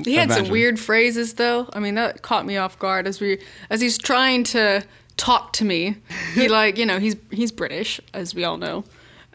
He 0.04 0.14
had 0.16 0.30
some 0.30 0.50
weird 0.50 0.78
phrases 0.78 1.34
though. 1.34 1.70
I 1.72 1.80
mean, 1.80 1.94
that 1.94 2.20
caught 2.20 2.44
me 2.44 2.58
off 2.58 2.78
guard 2.78 3.06
as 3.06 3.18
we 3.18 3.38
as 3.70 3.80
he's 3.80 3.96
trying 3.96 4.44
to 4.44 4.84
talk 5.16 5.54
to 5.54 5.64
me. 5.64 5.96
He 6.34 6.48
like, 6.48 6.76
you 6.76 6.84
know, 6.84 6.98
he's 6.98 7.16
he's 7.30 7.50
British 7.50 7.98
as 8.12 8.34
we 8.34 8.44
all 8.44 8.58
know. 8.58 8.84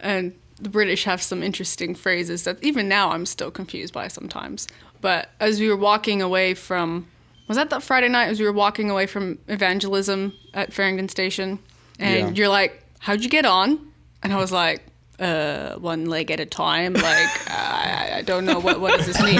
And 0.01 0.33
the 0.59 0.69
British 0.69 1.05
have 1.05 1.21
some 1.21 1.41
interesting 1.41 1.95
phrases 1.95 2.43
that 2.43 2.61
even 2.63 2.87
now 2.87 3.11
I'm 3.11 3.25
still 3.25 3.49
confused 3.51 3.93
by 3.93 4.07
sometimes. 4.09 4.67
But 4.99 5.29
as 5.39 5.59
we 5.59 5.69
were 5.69 5.75
walking 5.77 6.21
away 6.21 6.53
from 6.53 7.07
was 7.47 7.57
that 7.57 7.69
that 7.71 7.83
Friday 7.83 8.07
night 8.07 8.27
as 8.27 8.39
we 8.39 8.45
were 8.45 8.51
walking 8.53 8.89
away 8.89 9.05
from 9.07 9.37
evangelism 9.47 10.33
at 10.53 10.71
Farringdon 10.73 11.09
Station 11.09 11.59
and 11.99 12.29
Yeah. 12.29 12.33
you're 12.33 12.47
like, 12.49 12.81
"How'd 12.99 13.23
you 13.23 13.29
get 13.29 13.45
on?" 13.45 13.91
And 14.23 14.31
I 14.31 14.37
was 14.37 14.51
like, 14.51 14.83
uh, 15.21 15.75
one 15.77 16.05
leg 16.05 16.31
at 16.31 16.39
a 16.39 16.45
time. 16.45 16.93
Like, 16.93 17.03
I, 17.51 18.13
I 18.17 18.21
don't 18.23 18.45
know 18.45 18.59
what 18.59 18.79
what 18.81 18.97
does 18.97 19.05
this 19.07 19.21
mean. 19.21 19.39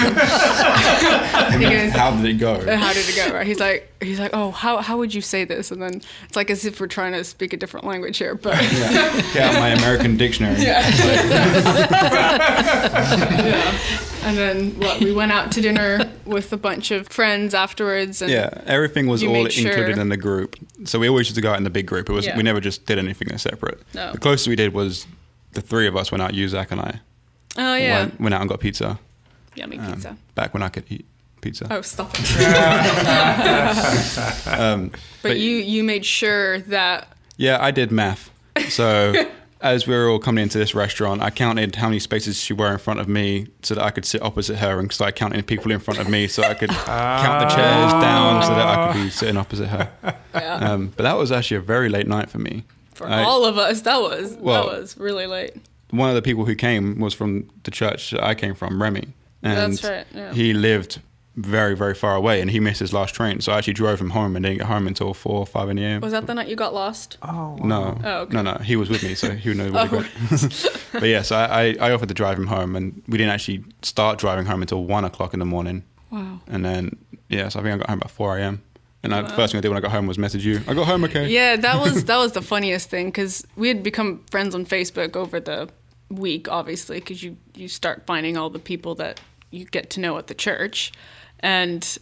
goes, 1.76 1.92
How 1.92 2.10
did 2.16 2.24
it 2.24 2.38
go? 2.38 2.54
uh, 2.54 2.76
how 2.76 2.92
did 2.92 3.08
it 3.08 3.16
go? 3.16 3.34
Right? 3.34 3.46
He's 3.46 3.60
like, 3.60 3.92
he's 4.00 4.18
like, 4.20 4.30
oh, 4.34 4.50
how 4.52 4.78
how 4.78 4.96
would 4.98 5.12
you 5.12 5.20
say 5.20 5.44
this? 5.44 5.70
And 5.70 5.82
then 5.82 6.00
it's 6.26 6.36
like 6.36 6.50
as 6.50 6.64
if 6.64 6.80
we're 6.80 6.86
trying 6.86 7.12
to 7.12 7.24
speak 7.24 7.52
a 7.52 7.56
different 7.56 7.86
language 7.86 8.18
here, 8.18 8.34
but 8.34 8.54
yeah. 8.72 9.20
Get 9.34 9.54
out 9.54 9.60
my 9.60 9.68
American 9.70 10.16
dictionary. 10.16 10.60
Yeah. 10.62 10.88
and 14.24 14.36
then 14.38 14.70
what? 14.80 15.00
We 15.00 15.12
went 15.12 15.32
out 15.32 15.52
to 15.52 15.60
dinner 15.60 16.10
with 16.24 16.52
a 16.52 16.56
bunch 16.56 16.90
of 16.90 17.08
friends 17.08 17.54
afterwards, 17.54 18.22
and 18.22 18.30
Yeah, 18.30 18.50
everything 18.66 19.06
was 19.06 19.22
You 19.22 19.28
all 19.28 19.34
made 19.34 19.52
sure- 19.52 19.70
included 19.70 19.98
in 19.98 20.08
the 20.08 20.16
group. 20.16 20.56
So 20.84 20.98
we 20.98 21.08
always 21.08 21.26
used 21.26 21.36
to 21.36 21.40
go 21.42 21.50
out 21.50 21.58
in 21.58 21.64
the 21.64 21.70
big 21.70 21.86
group. 21.86 22.08
It 22.08 22.12
was 22.12 22.26
Yeah. 22.26 22.36
we 22.36 22.42
never 22.42 22.60
just 22.60 22.86
did 22.86 22.98
anything 22.98 23.28
that's 23.30 23.42
separate. 23.42 23.80
No. 23.94 24.12
The 24.12 24.18
closest 24.18 24.48
we 24.48 24.56
did 24.56 24.74
was 24.74 25.06
the 25.52 25.60
three 25.60 25.86
of 25.86 25.96
us 25.96 26.10
went 26.12 26.22
out. 26.22 26.34
You, 26.34 26.48
Zach, 26.48 26.70
and 26.72 26.80
I 26.80 27.00
oh 27.56 27.74
yeah, 27.76 28.00
went, 28.00 28.20
went 28.20 28.34
out 28.34 28.40
and 28.42 28.50
got 28.50 28.60
pizza. 28.60 28.98
yummy 29.54 29.78
um, 29.78 29.92
pizza. 29.94 30.16
Back 30.34 30.52
when 30.54 30.62
I 30.62 30.68
could 30.68 30.84
eat 30.90 31.04
pizza. 31.40 31.66
Oh, 31.70 31.82
stop 31.82 32.10
it! 32.14 32.22
Um, 34.46 34.92
But 35.22 35.38
you 35.38 35.56
you 35.56 35.82
made 35.84 36.04
sure 36.04 36.58
that 36.60 37.08
yeah, 37.36 37.58
I 37.60 37.70
did 37.70 37.90
math. 37.90 38.30
So 38.68 39.14
as 39.60 39.86
we 39.86 39.94
were 39.94 40.08
all 40.08 40.18
coming 40.18 40.42
into 40.42 40.58
this 40.58 40.74
restaurant, 40.74 41.22
I 41.22 41.30
counted 41.30 41.76
how 41.76 41.88
many 41.88 41.98
spaces 41.98 42.36
she 42.40 42.52
were 42.52 42.70
in 42.72 42.78
front 42.78 43.00
of 43.00 43.08
me 43.08 43.46
so 43.62 43.74
that 43.74 43.84
I 43.84 43.90
could 43.90 44.04
sit 44.04 44.20
opposite 44.22 44.56
her 44.58 44.78
and 44.78 44.92
start 44.92 45.16
counting 45.16 45.42
people 45.42 45.72
in 45.72 45.78
front 45.80 45.98
of 46.00 46.08
me 46.08 46.28
so 46.28 46.42
I 46.42 46.54
could 46.54 46.70
count 47.24 47.48
the 47.48 47.54
chairs 47.54 47.92
down 47.92 48.42
so 48.42 48.54
that 48.54 48.66
I 48.66 48.92
could 48.92 49.02
be 49.04 49.10
sitting 49.10 49.36
opposite 49.36 49.68
her. 49.68 49.90
yeah, 50.34 50.54
Um, 50.56 50.92
but 50.96 51.04
that 51.04 51.16
was 51.16 51.32
actually 51.32 51.56
a 51.58 51.60
very 51.60 51.88
late 51.88 52.06
night 52.06 52.28
for 52.30 52.38
me. 52.38 52.64
For 52.94 53.06
I- 53.08 53.22
all 53.22 53.44
of 53.44 53.58
us, 53.58 53.82
that 53.82 54.00
was 54.00 54.36
Well- 54.40 54.68
that 54.70 54.80
was 54.80 54.96
really 54.98 55.26
late. 55.26 55.54
one 55.90 56.08
of 56.08 56.14
the 56.14 56.22
people 56.22 56.44
who 56.46 56.54
came 56.54 56.98
was 57.00 57.14
from 57.14 57.48
the 57.64 57.70
church 57.70 58.10
that 58.12 58.22
I 58.24 58.34
came 58.34 58.54
from, 58.54 58.80
Remy. 58.82 59.08
And 59.42 59.72
That's 59.72 59.84
right, 59.84 60.06
yeah. 60.14 60.32
he 60.32 60.52
lived 60.54 61.00
very, 61.34 61.74
very 61.74 61.94
far 61.94 62.14
away 62.14 62.40
and 62.42 62.50
he 62.50 62.60
missed 62.60 62.78
his 62.80 62.92
last 62.92 63.14
train. 63.14 63.40
So 63.40 63.52
I 63.52 63.58
actually 63.58 63.72
drove 63.72 64.00
him 64.00 64.10
home 64.10 64.36
and 64.36 64.42
didn't 64.44 64.58
get 64.58 64.66
home 64.68 64.86
until 64.86 65.14
4 65.14 65.32
or 65.40 65.46
5 65.46 65.68
in 65.70 65.76
the 65.76 65.82
AM. 65.84 66.00
Was 66.02 66.12
that 66.12 66.26
the 66.26 66.34
night 66.34 66.46
you 66.48 66.56
got 66.56 66.74
lost? 66.74 67.16
Oh, 67.22 67.56
No, 67.62 67.98
Oh, 68.04 68.18
okay. 68.20 68.34
no, 68.36 68.42
no. 68.42 68.54
He 68.62 68.76
was 68.76 68.88
with 68.90 69.02
me, 69.02 69.14
so 69.14 69.30
he 69.32 69.48
would 69.48 69.56
know 69.58 69.70
what 69.72 69.88
he 69.90 69.96
Oh. 69.96 70.00
got. 70.02 70.80
but 70.92 71.04
yeah, 71.04 71.22
so 71.22 71.36
I, 71.36 71.74
I, 71.80 71.88
I 71.88 71.92
offered 71.92 72.08
to 72.08 72.14
drive 72.14 72.38
him 72.38 72.46
home, 72.48 72.76
and 72.76 73.02
we 73.08 73.16
didn't 73.18 73.32
actually 73.32 73.64
start 73.80 74.18
driving 74.18 74.44
home 74.46 74.60
until 74.62 74.84
one 74.84 75.04
o'clock 75.06 75.32
in 75.32 75.40
the 75.40 75.46
morning. 75.46 75.82
Wow. 76.10 76.40
And 76.46 76.64
then, 76.64 76.96
yeah, 77.30 77.48
so 77.48 77.60
I 77.60 77.62
think 77.62 77.74
I 77.74 77.78
got 77.78 77.88
home 77.88 77.98
about 77.98 78.10
four 78.10 78.36
a.m. 78.38 78.62
And 79.02 79.14
I, 79.14 79.22
the 79.22 79.30
first 79.30 79.52
thing 79.52 79.58
I 79.58 79.62
did 79.62 79.68
when 79.68 79.78
I 79.78 79.80
got 79.80 79.90
home 79.90 80.06
was 80.06 80.16
message 80.16 80.46
you. 80.46 80.60
I 80.68 80.74
got 80.74 80.86
home 80.86 81.04
okay. 81.04 81.28
Yeah, 81.28 81.56
that 81.56 81.80
was 81.80 82.04
that 82.10 82.18
was 82.18 82.32
the 82.32 82.42
funniest 82.42 82.88
thing 82.88 83.06
because 83.06 83.46
we 83.56 83.68
had 83.68 83.82
become 83.82 84.24
friends 84.30 84.54
on 84.54 84.64
Facebook 84.64 85.16
over 85.16 85.40
the 85.40 85.68
week, 86.08 86.48
obviously, 86.48 87.00
because 87.00 87.22
you 87.22 87.36
you 87.54 87.68
start 87.68 88.04
finding 88.06 88.36
all 88.36 88.50
the 88.50 88.58
people 88.58 88.94
that 88.96 89.20
you 89.50 89.64
get 89.64 89.90
to 89.90 90.00
know 90.00 90.18
at 90.18 90.28
the 90.28 90.34
church, 90.34 90.92
and 91.40 91.98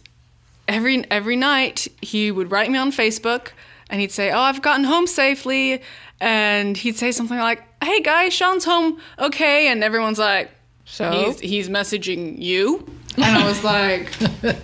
every 0.67 1.09
every 1.09 1.35
night 1.35 1.87
he 2.01 2.31
would 2.31 2.51
write 2.51 2.69
me 2.69 2.77
on 2.77 2.91
Facebook 2.91 3.49
and 3.89 3.99
he'd 3.99 4.11
say, 4.11 4.31
"Oh, 4.31 4.39
I've 4.39 4.61
gotten 4.61 4.85
home 4.85 5.05
safely," 5.05 5.81
and 6.19 6.77
he'd 6.77 6.97
say 6.97 7.11
something 7.11 7.37
like, 7.37 7.61
"Hey 7.83 8.01
guys, 8.01 8.33
Sean's 8.33 8.63
home 8.63 8.99
okay," 9.19 9.67
and 9.67 9.83
everyone's 9.83 10.17
like, 10.19 10.49
So? 10.85 11.11
he's 11.11 11.39
he's 11.39 11.69
messaging 11.69 12.41
you." 12.41 12.87
And 13.17 13.25
I 13.25 13.45
was 13.47 13.63
like, 13.63 14.09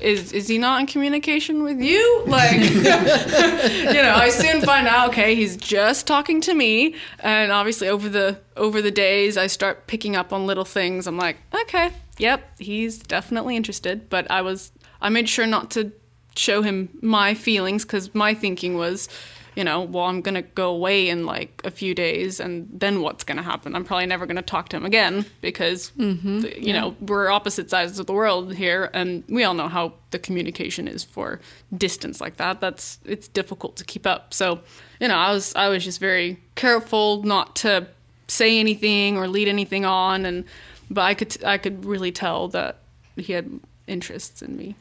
"Is 0.02 0.32
is 0.32 0.48
he 0.48 0.58
not 0.58 0.80
in 0.80 0.88
communication 0.88 1.64
with 1.64 1.82
you?" 1.82 2.24
Like, 2.26 2.60
you 2.62 2.84
know, 2.84 4.14
I 4.16 4.30
soon 4.30 4.62
find 4.62 4.88
out. 4.88 5.10
Okay, 5.10 5.36
he's 5.36 5.58
just 5.58 6.08
talking 6.08 6.40
to 6.42 6.54
me, 6.54 6.96
and 7.20 7.52
obviously 7.52 7.90
over 7.90 8.08
the 8.08 8.40
over 8.56 8.82
the 8.82 8.92
days, 8.92 9.38
I 9.38 9.48
start 9.48 9.88
picking 9.88 10.16
up 10.16 10.32
on 10.32 10.46
little 10.46 10.66
things. 10.66 11.08
I'm 11.08 11.18
like, 11.18 11.38
okay, 11.54 11.92
yep, 12.18 12.58
he's 12.60 12.98
definitely 13.00 13.56
interested. 13.56 14.10
But 14.10 14.30
I 14.32 14.42
was, 14.42 14.72
I 15.02 15.10
made 15.10 15.30
sure 15.30 15.46
not 15.46 15.72
to 15.72 15.92
show 16.36 16.62
him 16.62 16.90
my 17.02 17.34
feelings 17.34 17.84
because 17.84 18.14
my 18.14 18.34
thinking 18.34 18.76
was, 18.78 19.10
you 19.58 19.64
know, 19.64 19.82
well, 19.82 20.04
I'm 20.06 20.22
gonna 20.22 20.44
go 20.44 20.70
away 20.70 21.10
in 21.10 21.26
like 21.26 21.62
a 21.64 21.72
few 21.72 21.96
days, 21.96 22.40
and 22.40 22.70
then 22.72 23.02
what's 23.02 23.24
gonna 23.24 23.42
happen? 23.42 23.76
I'm 23.76 23.84
probably 23.84 24.06
never 24.06 24.28
gonna 24.28 24.44
talk 24.44 24.70
to 24.70 24.78
him 24.78 24.86
again 24.86 25.26
because, 25.42 25.92
mm-hmm. 25.98 26.42
th- 26.42 26.64
you 26.64 26.74
know, 26.74 26.96
we're 27.02 27.32
opposite 27.32 27.72
sides 27.72 27.98
of 27.98 28.06
the 28.06 28.14
world 28.14 28.54
here, 28.54 28.92
and 28.94 29.24
we 29.28 29.44
all 29.44 29.56
know 29.56 29.68
how 29.68 29.94
the 30.12 30.20
communication 30.20 30.88
is 30.88 31.04
for 31.04 31.40
distance 31.76 32.22
like 32.22 32.38
that. 32.38 32.62
That's 32.62 33.00
it's 33.04 33.28
difficult 33.28 33.78
to 33.78 33.84
keep 33.84 34.06
up. 34.06 34.32
So, 34.32 34.60
you 35.00 35.08
know, 35.08 35.16
I 35.16 35.32
was 35.32 35.56
I 35.56 35.70
was 35.70 35.84
just 35.84 36.00
very 36.00 36.40
careful 36.54 37.24
not 37.24 37.56
to 37.58 37.88
say 38.28 38.60
anything 38.60 39.18
or 39.18 39.28
lead 39.28 39.48
anything 39.48 39.86
on, 39.86 40.28
and 40.28 40.46
but 40.92 41.02
I 41.02 41.16
could 41.16 41.44
I 41.44 41.58
could 41.58 41.84
really 41.84 42.12
tell 42.12 42.48
that 42.50 42.78
he 43.16 43.34
had 43.34 43.60
interests 43.88 44.44
in 44.44 44.56
me. 44.56 44.76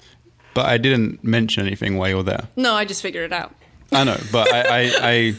But 0.52 0.66
I 0.66 0.76
didn't 0.76 1.24
mention 1.24 1.66
anything 1.66 1.96
while 1.96 2.10
you 2.10 2.16
were 2.16 2.22
there. 2.22 2.46
No, 2.56 2.74
I 2.74 2.84
just 2.84 3.00
figured 3.00 3.24
it 3.24 3.32
out. 3.32 3.54
I 3.92 4.04
know, 4.04 4.18
but 4.32 4.52
I 4.52 4.62
I 4.62 5.34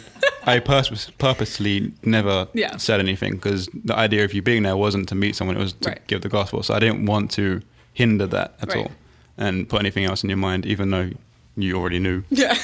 I, 0.45 0.55
I 0.55 0.59
purpose, 0.59 1.11
purposely 1.17 1.91
never 2.03 2.47
Yeah. 2.53 2.77
said 2.77 2.99
anything 2.99 3.33
because 3.35 3.67
the 3.73 3.95
idea 3.95 4.23
of 4.23 4.33
you 4.33 4.41
being 4.41 4.63
there 4.63 4.77
wasn't 4.77 5.09
to 5.09 5.15
meet 5.15 5.35
someone; 5.35 5.57
it 5.57 5.59
was 5.59 5.73
to 5.73 5.89
Right. 5.89 6.07
give 6.07 6.21
the 6.21 6.29
gospel. 6.29 6.63
So 6.63 6.73
I 6.73 6.79
didn't 6.79 7.05
want 7.05 7.31
to 7.31 7.61
hinder 7.93 8.25
that 8.27 8.55
at 8.61 8.69
Right. 8.69 8.77
all, 8.85 8.91
and 9.37 9.67
put 9.67 9.79
anything 9.81 10.05
else 10.05 10.23
in 10.23 10.29
your 10.29 10.37
mind, 10.37 10.65
even 10.65 10.89
though 10.91 11.09
you 11.57 11.75
already 11.75 11.99
knew. 11.99 12.23
Yeah. 12.29 12.55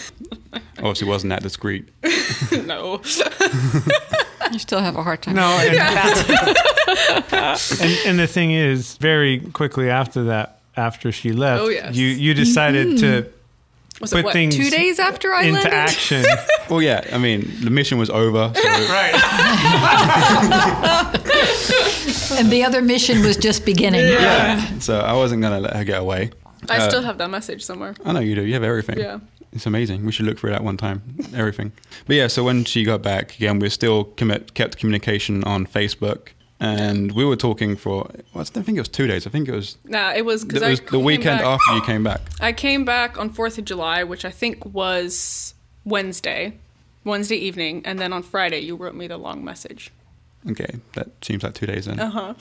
Obviously, 0.78 1.08
wasn't 1.08 1.32
that 1.32 1.42
discreet. 1.44 1.86
no. 2.66 3.02
You 4.52 4.60
still 4.60 4.80
have 4.80 4.96
a 4.96 5.04
hard 5.04 5.22
time. 5.24 5.36
No, 5.36 5.48
and, 5.48 5.76
and, 7.82 7.98
and 8.06 8.20
the 8.20 8.28
thing 8.28 8.52
is, 8.52 8.98
very 8.98 9.40
quickly 9.40 9.90
after 9.90 10.26
that, 10.26 10.60
after 10.78 11.12
she 11.12 11.32
left, 11.32 11.62
Oh, 11.64 11.70
yes. 11.70 11.96
you 11.96 12.08
you 12.08 12.34
decided 12.34 12.98
to 13.00 13.06
mm-hmm. 13.24 13.30
Was 14.02 14.12
put 14.12 14.20
it 14.20 14.26
what, 14.26 14.34
things 14.34 14.56
two 14.56 14.70
days 14.70 15.00
after 15.00 15.34
I 15.34 15.44
into 15.44 15.54
landed? 15.62 15.74
action. 15.74 16.26
Well, 16.70 16.82
yeah, 16.82 17.02
I 17.12 17.18
mean, 17.18 17.52
the 17.62 17.70
mission 17.70 17.98
was 18.00 18.10
over. 18.10 18.52
So 18.56 18.62
right. 18.90 19.14
And 22.40 22.52
the 22.52 22.64
other 22.64 22.82
mission 22.82 23.22
was 23.22 23.38
just 23.38 23.66
beginning. 23.66 24.02
Yeah. 24.02 24.80
so 24.80 25.00
I 25.00 25.14
wasn't 25.14 25.42
gonna 25.42 25.60
let 25.60 25.76
her 25.76 25.84
get 25.84 26.00
away. 26.02 26.32
I 26.70 26.78
Uh, 26.78 26.90
still 26.90 27.02
have 27.04 27.18
that 27.20 27.30
message 27.30 27.64
somewhere. 27.64 27.94
I 28.06 28.12
know 28.14 28.22
you 28.22 28.36
do. 28.36 28.44
You 28.46 28.54
have 28.54 28.64
everything. 28.64 28.98
Yeah. 28.98 29.20
It's 29.52 29.66
amazing. 29.68 30.04
We 30.06 30.12
should 30.12 30.26
look 30.26 30.40
for 30.40 30.48
it 30.50 30.54
at 30.54 30.64
one 30.64 30.78
time. 30.78 31.02
Everything. 31.36 31.74
But 32.08 32.16
yeah, 32.16 32.28
so 32.28 32.44
when 32.44 32.64
she 32.66 32.84
got 32.84 33.04
back 33.04 33.36
again, 33.36 33.60
we 33.60 33.70
still 33.70 34.06
commit, 34.06 34.54
kept 34.56 34.78
communication 34.78 35.44
on 35.44 35.68
Facebook, 35.68 36.30
and 36.64 37.12
we 37.12 37.24
were 37.26 37.36
talking 37.36 37.76
for. 37.76 38.10
Well, 38.34 38.42
I 38.42 38.48
don't 38.54 38.64
think 38.64 38.78
it 38.78 38.82
was 38.82 38.88
two 38.90 39.08
days. 39.08 39.28
I 39.28 39.30
think 39.30 39.48
it 39.48 39.56
was. 39.56 39.78
Nah, 39.86 40.14
it 40.14 40.26
was 40.26 40.44
It 40.44 40.48
because 40.50 40.64
I 40.80 40.84
the 40.92 41.00
weekend 41.00 41.40
back- 41.40 41.46
after 41.46 41.76
you 41.76 41.82
came 41.82 42.04
back. 42.04 42.22
I 42.42 42.54
came 42.54 42.86
back 42.86 43.18
on 43.20 43.30
Fourth 43.30 43.58
of 43.58 43.66
July, 43.66 44.04
which 44.04 44.26
I 44.26 44.32
think 44.32 44.66
was 44.66 45.54
Wednesday, 45.86 46.58
Wednesday 47.04 47.36
evening, 47.38 47.82
and 47.86 48.00
then 48.00 48.14
on 48.14 48.24
Friday 48.24 48.60
you 48.60 48.76
wrote 48.76 48.96
me 48.96 49.08
the 49.08 49.18
long 49.18 49.44
message. 49.44 49.92
Okay, 50.50 50.76
that 50.94 51.08
seems 51.22 51.44
like 51.44 51.54
two 51.54 51.66
days 51.68 51.86
then. 51.86 52.00
Uh 52.00 52.10
huh. 52.10 52.34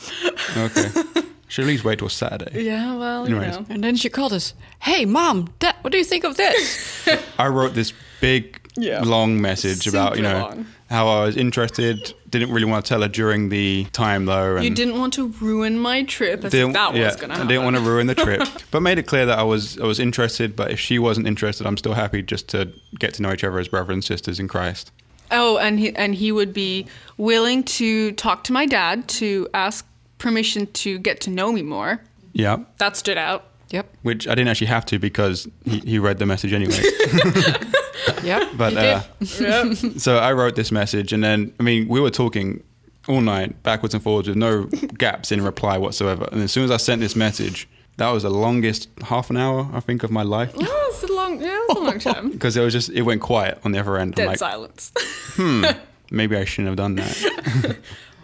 Okay. 0.56 0.88
Should 1.48 1.64
at 1.64 1.68
least 1.68 1.84
wait 1.84 1.98
till 1.98 2.08
Saturday. 2.08 2.64
Yeah, 2.64 2.96
well, 2.96 3.26
Anyways. 3.26 3.54
you 3.54 3.60
know. 3.60 3.66
And 3.68 3.84
then 3.84 3.94
she 3.94 4.08
called 4.08 4.32
us. 4.32 4.54
Hey, 4.80 5.04
mom, 5.04 5.52
Dad, 5.58 5.76
what 5.82 5.92
do 5.92 5.98
you 5.98 6.04
think 6.04 6.24
of 6.24 6.36
this? 6.38 7.06
I 7.38 7.46
wrote 7.48 7.74
this 7.74 7.92
big, 8.22 8.58
Yeah. 8.74 9.02
long 9.02 9.38
message 9.40 9.86
about 9.86 10.16
you 10.16 10.22
know 10.22 10.38
long. 10.48 10.66
How 10.92 11.08
I 11.08 11.24
was 11.24 11.36
interested. 11.36 12.14
Didn't 12.30 12.50
really 12.52 12.66
want 12.66 12.84
to 12.84 12.88
tell 12.88 13.02
her 13.02 13.08
during 13.08 13.48
the 13.48 13.84
time 13.92 14.26
though. 14.26 14.56
And 14.56 14.64
You 14.64 14.70
didn't 14.70 14.98
want 14.98 15.14
to 15.14 15.28
ruin 15.40 15.78
my 15.78 16.02
trip 16.04 16.40
as 16.40 16.46
if 16.46 16.50
didn't- 16.52 16.74
that 16.74 16.94
yeah, 16.94 17.06
was 17.06 17.16
gonna 17.16 17.32
happen. 17.34 17.46
I 17.46 17.50
didn't 17.50 17.64
want 17.64 17.76
to 17.76 17.82
ruin 17.82 18.06
the 18.06 18.14
trip, 18.14 18.42
but 18.70 18.80
made 18.80 18.98
it 18.98 19.04
clear 19.06 19.26
that 19.26 19.38
I 19.38 19.42
was 19.42 19.78
I 19.80 19.84
was 19.86 19.98
interested. 19.98 20.54
But 20.54 20.70
if 20.70 20.78
she 20.78 20.98
wasn't 20.98 21.26
interested, 21.26 21.66
I'm 21.66 21.76
still 21.76 21.94
happy 21.94 22.22
just 22.22 22.48
to 22.50 22.70
get 22.98 23.14
to 23.14 23.22
know 23.22 23.32
each 23.32 23.42
other 23.44 23.58
as 23.58 23.68
brothers 23.68 23.94
and 23.94 24.04
sisters 24.04 24.38
in 24.38 24.48
Christ. 24.48 24.92
Oh, 25.30 25.56
and 25.58 25.78
he 25.78 25.94
and 25.96 26.14
he 26.14 26.30
would 26.30 26.52
be 26.52 26.86
willing 27.16 27.64
to 27.64 28.12
talk 28.12 28.44
to 28.44 28.52
my 28.52 28.66
dad 28.66 29.08
to 29.20 29.48
ask 29.54 29.86
permission 30.18 30.66
to 30.68 30.98
get 30.98 31.20
to 31.22 31.30
know 31.30 31.52
me 31.52 31.62
more. 31.62 32.00
Yeah, 32.34 32.58
That 32.78 32.96
stood 32.96 33.18
out. 33.18 33.44
Yep, 33.72 33.86
which 34.02 34.28
I 34.28 34.34
didn't 34.34 34.48
actually 34.48 34.68
have 34.68 34.84
to 34.86 34.98
because 34.98 35.48
he, 35.64 35.78
he 35.80 35.98
read 35.98 36.18
the 36.18 36.26
message 36.26 36.52
anyway. 36.52 36.82
yep. 38.22 38.48
But 38.56 38.76
uh. 38.76 39.02
Yep. 39.20 39.76
so 39.98 40.18
I 40.18 40.32
wrote 40.32 40.54
this 40.56 40.70
message, 40.70 41.12
and 41.12 41.22
then 41.24 41.52
I 41.58 41.62
mean 41.62 41.88
we 41.88 42.00
were 42.00 42.10
talking 42.10 42.62
all 43.08 43.20
night, 43.20 43.62
backwards 43.62 43.94
and 43.94 44.02
forwards, 44.02 44.28
with 44.28 44.36
no 44.36 44.64
gaps 44.98 45.32
in 45.32 45.42
reply 45.42 45.78
whatsoever. 45.78 46.28
And 46.30 46.40
as 46.42 46.52
soon 46.52 46.64
as 46.64 46.70
I 46.70 46.76
sent 46.76 47.00
this 47.00 47.16
message, 47.16 47.68
that 47.96 48.10
was 48.10 48.22
the 48.22 48.30
longest 48.30 48.88
half 49.02 49.28
an 49.30 49.36
hour 49.36 49.68
I 49.72 49.80
think 49.80 50.02
of 50.02 50.10
my 50.10 50.22
life 50.22 50.52
oh, 50.56 50.90
it's 50.92 51.02
a 51.02 51.12
long, 51.12 51.40
yeah, 51.40 51.58
it's 51.68 51.78
a 51.78 51.82
long 51.82 51.98
time. 52.14 52.30
because 52.30 52.56
it 52.56 52.62
was 52.62 52.72
just 52.72 52.90
it 52.90 53.02
went 53.02 53.20
quiet 53.20 53.58
on 53.64 53.72
the 53.72 53.80
other 53.80 53.96
end. 53.96 54.12
I'm 54.12 54.16
Dead 54.16 54.26
like, 54.28 54.38
silence. 54.38 54.92
Hmm. 55.34 55.64
Maybe 56.10 56.36
I 56.36 56.44
shouldn't 56.44 56.68
have 56.68 56.76
done 56.76 56.94
that. 56.96 57.76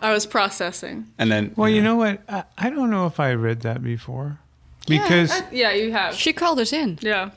I 0.02 0.12
was 0.12 0.26
processing. 0.26 1.06
And 1.18 1.32
then 1.32 1.52
Well, 1.56 1.68
you 1.68 1.82
know 1.82 1.96
what? 1.96 2.20
I, 2.28 2.44
I 2.56 2.70
don't 2.70 2.90
know 2.90 3.06
if 3.06 3.18
I 3.18 3.32
read 3.32 3.62
that 3.62 3.82
before 3.82 4.38
because 4.88 5.30
Uh, 5.32 5.42
yeah, 5.52 5.72
you 5.72 5.92
have. 5.92 6.14
She 6.14 6.32
called 6.32 6.58
us 6.58 6.72
in. 6.72 6.98
Yeah, 7.00 7.30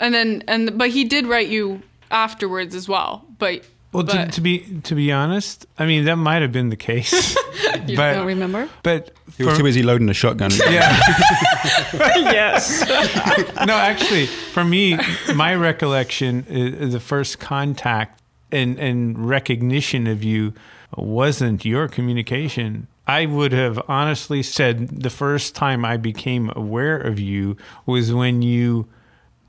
and 0.00 0.14
then 0.14 0.42
and 0.48 0.76
but 0.78 0.90
he 0.90 1.04
did 1.04 1.26
write 1.26 1.48
you 1.48 1.82
afterwards 2.10 2.74
as 2.74 2.88
well. 2.88 3.24
But 3.38 3.64
well, 3.92 4.04
to, 4.04 4.16
but, 4.16 4.32
to 4.32 4.40
be 4.40 4.58
to 4.84 4.94
be 4.94 5.12
honest, 5.12 5.66
I 5.78 5.86
mean 5.86 6.04
that 6.04 6.16
might 6.16 6.42
have 6.42 6.52
been 6.52 6.68
the 6.70 6.76
case, 6.76 7.12
You 7.86 7.96
Don't 7.96 8.26
remember? 8.26 8.68
but 8.82 9.12
he 9.36 9.44
was 9.44 9.56
too 9.56 9.64
busy 9.64 9.82
loading 9.82 10.06
the 10.06 10.14
shotgun. 10.14 10.50
yeah. 10.70 10.98
yes, 12.16 12.86
no, 13.66 13.74
actually, 13.74 14.26
for 14.26 14.64
me, 14.64 14.98
my 15.34 15.54
recollection, 15.54 16.44
is 16.48 16.92
the 16.92 17.00
first 17.00 17.38
contact 17.38 18.22
and, 18.52 18.78
and 18.78 19.28
recognition 19.28 20.06
of 20.06 20.22
you 20.22 20.52
wasn't 20.96 21.64
your 21.64 21.88
communication. 21.88 22.86
I 23.06 23.26
would 23.26 23.52
have 23.52 23.80
honestly 23.88 24.42
said 24.42 24.88
the 25.02 25.10
first 25.10 25.54
time 25.54 25.84
I 25.84 25.96
became 25.96 26.50
aware 26.56 26.96
of 26.98 27.20
you 27.20 27.56
was 27.86 28.12
when 28.12 28.42
you 28.42 28.86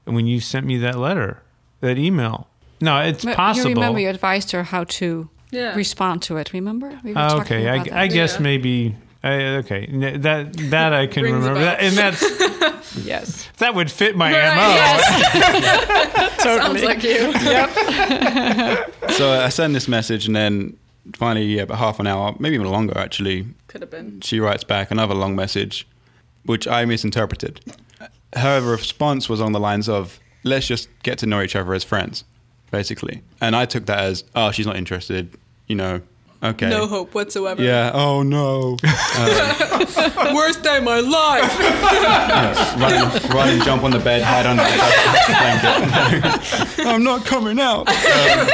when 0.05 0.25
you 0.27 0.39
sent 0.39 0.65
me 0.65 0.77
that 0.77 0.97
letter, 0.97 1.41
that 1.81 1.97
email. 1.97 2.47
No, 2.79 2.99
it's 2.99 3.25
But 3.25 3.35
possible. 3.35 3.69
You 3.69 3.75
remember 3.75 3.99
you 3.99 4.09
advised 4.09 4.51
her 4.51 4.63
how 4.63 4.83
to 4.85 5.29
Yeah. 5.51 5.73
respond 5.75 6.21
to 6.23 6.37
it. 6.37 6.53
Remember? 6.53 6.97
We 7.03 7.13
were 7.13 7.19
Ah, 7.19 7.41
okay, 7.41 7.65
about 7.67 7.91
I, 7.91 8.03
I 8.03 8.07
guess 8.07 8.35
Yeah. 8.35 8.41
maybe. 8.41 8.95
I, 9.23 9.33
okay, 9.57 9.87
that 10.19 10.53
that 10.69 10.93
I 10.93 11.07
can 11.07 11.23
remember, 11.33 11.55
that, 11.59 11.81
and 11.81 11.97
that's 11.97 12.21
yes. 13.03 13.49
that 13.57 13.73
would 13.73 13.89
fit 13.91 14.15
my 14.15 14.31
Right, 14.31 14.55
mo. 14.55 14.67
yes. 14.77 16.43
sounds 16.43 16.83
like 16.83 17.03
you. 17.03 17.33
so 19.15 19.31
I 19.41 19.49
send 19.49 19.73
this 19.75 19.87
message, 19.87 20.27
and 20.27 20.35
then 20.35 20.77
finally, 21.15 21.45
yeah, 21.45 21.63
about 21.63 21.77
half 21.79 21.99
an 21.99 22.07
hour, 22.07 22.35
maybe 22.39 22.55
even 22.55 22.67
longer, 22.69 22.97
actually, 22.97 23.47
Could 23.67 23.81
have 23.81 23.89
been. 23.91 24.21
she 24.21 24.39
writes 24.39 24.63
back 24.63 24.91
another 24.91 25.13
long 25.13 25.35
message, 25.35 25.87
which 26.45 26.67
I 26.67 26.85
misinterpreted. 26.85 27.61
Her 28.35 28.61
response 28.61 29.29
was 29.29 29.39
on 29.41 29.51
the 29.53 29.59
lines 29.59 29.87
of, 29.87 30.19
let's 30.43 30.67
just 30.67 30.89
get 31.03 31.17
to 31.19 31.25
know 31.25 31.41
each 31.41 31.55
other 31.55 31.73
as 31.73 31.83
friends, 31.83 32.23
basically. 32.71 33.21
And 33.41 33.55
I 33.55 33.65
took 33.65 33.85
that 33.85 33.99
as, 33.99 34.23
oh, 34.35 34.51
she's 34.51 34.65
not 34.67 34.75
interested, 34.75 35.35
you 35.67 35.75
know, 35.75 36.01
okay. 36.43 36.69
No 36.69 36.87
hope 36.87 37.13
whatsoever. 37.15 37.61
Yeah, 37.63 37.91
oh 37.93 38.21
no. 38.23 38.77
Worst 40.35 40.61
day 40.63 40.77
of 40.77 40.83
my 40.83 40.99
life. 40.99 41.59
run, 42.79 43.31
run 43.35 43.49
and 43.49 43.63
jump 43.63 43.83
on 43.83 43.91
the 43.91 43.99
bed, 43.99 44.21
hide 44.21 44.45
under 44.45 44.63
the 44.63 44.69
blanket. 46.21 46.79
I'm 46.85 47.03
not 47.03 47.25
coming 47.25 47.59
out. 47.59 47.87
Um, 47.87 48.47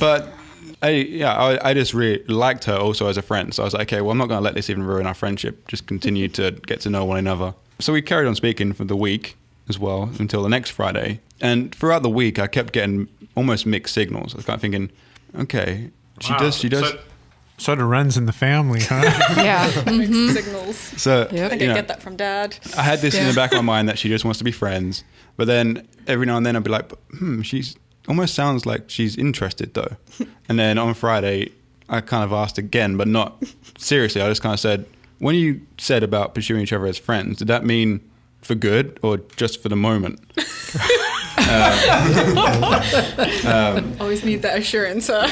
but 0.00 0.34
I, 0.82 0.88
yeah, 0.90 1.34
I, 1.34 1.70
I 1.70 1.74
just 1.74 1.92
really 1.94 2.24
liked 2.24 2.64
her 2.64 2.76
also 2.76 3.06
as 3.08 3.16
a 3.16 3.22
friend. 3.22 3.52
So 3.54 3.62
I 3.62 3.66
was 3.66 3.74
like, 3.74 3.92
okay, 3.92 4.00
well, 4.00 4.12
I'm 4.12 4.18
not 4.18 4.28
going 4.28 4.38
to 4.38 4.44
let 4.44 4.54
this 4.54 4.70
even 4.70 4.82
ruin 4.82 5.06
our 5.06 5.14
friendship. 5.14 5.68
Just 5.68 5.86
continue 5.86 6.28
to 6.28 6.52
get 6.52 6.80
to 6.82 6.90
know 6.90 7.04
one 7.04 7.18
another. 7.18 7.54
So 7.80 7.92
we 7.92 8.00
carried 8.02 8.26
on 8.26 8.34
speaking 8.34 8.72
for 8.72 8.84
the 8.84 8.96
week 8.96 9.36
as 9.68 9.78
well 9.78 10.10
until 10.18 10.42
the 10.42 10.48
next 10.48 10.70
Friday. 10.70 11.20
And 11.40 11.74
throughout 11.74 12.02
the 12.02 12.10
week, 12.10 12.38
I 12.38 12.46
kept 12.46 12.72
getting 12.72 13.08
almost 13.34 13.66
mixed 13.66 13.94
signals. 13.94 14.34
I 14.34 14.38
was 14.38 14.46
kind 14.46 14.54
of 14.56 14.60
thinking, 14.62 14.90
okay, 15.38 15.90
she 16.20 16.32
Wow. 16.32 16.38
does, 16.38 16.56
she 16.56 16.68
does. 16.68 16.88
So, 16.90 16.98
Sort 17.58 17.78
of 17.78 17.88
runs 17.88 18.16
in 18.16 18.24
the 18.24 18.32
family, 18.32 18.80
huh? 18.80 19.02
Yeah. 19.36 19.66
Signals. 20.32 20.76
So 20.78 21.28
Yep. 21.30 21.44
I 21.44 21.48
think 21.50 21.60
you 21.60 21.66
I 21.66 21.68
know, 21.68 21.74
get 21.74 21.88
that 21.88 22.00
from 22.02 22.16
dad. 22.16 22.56
I 22.74 22.80
had 22.82 23.00
this 23.00 23.14
in 23.14 23.26
the 23.26 23.34
back 23.34 23.52
of 23.52 23.56
my 23.58 23.62
mind 23.62 23.88
that 23.90 23.98
she 23.98 24.08
just 24.08 24.24
wants 24.24 24.38
to 24.38 24.44
be 24.44 24.50
friends. 24.52 25.04
But 25.36 25.46
then 25.46 25.86
every 26.06 26.24
now 26.24 26.38
and 26.38 26.46
then 26.46 26.56
I'd 26.56 26.64
be 26.64 26.70
like, 26.70 26.90
hmm, 27.18 27.42
she's 27.42 27.76
almost 28.08 28.34
sounds 28.34 28.66
like 28.66 28.88
she's 28.90 29.16
interested 29.16 29.74
though. 29.74 29.96
and 30.48 30.58
then 30.58 30.78
on 30.78 30.94
Friday, 30.94 31.52
I 31.88 32.00
kind 32.00 32.24
of 32.24 32.32
asked 32.32 32.58
again, 32.58 32.96
but 32.96 33.08
not 33.08 33.42
seriously. 33.78 34.22
I 34.22 34.28
just 34.28 34.42
kind 34.42 34.52
of 34.54 34.60
said, 34.60 34.86
when 35.18 35.34
you 35.34 35.60
said 35.78 36.02
about 36.02 36.34
pursuing 36.34 36.62
each 36.62 36.72
other 36.72 36.86
as 36.86 36.98
friends, 36.98 37.38
did 37.38 37.48
that 37.48 37.64
mean 37.64 38.00
for 38.42 38.54
good 38.54 38.98
or 39.02 39.18
just 39.36 39.62
for 39.62 39.68
the 39.68 39.76
moment? 39.76 40.20
Always 44.00 44.24
need 44.24 44.42
that 44.42 44.58
assurance. 44.58 45.08
Huh? 45.12 45.26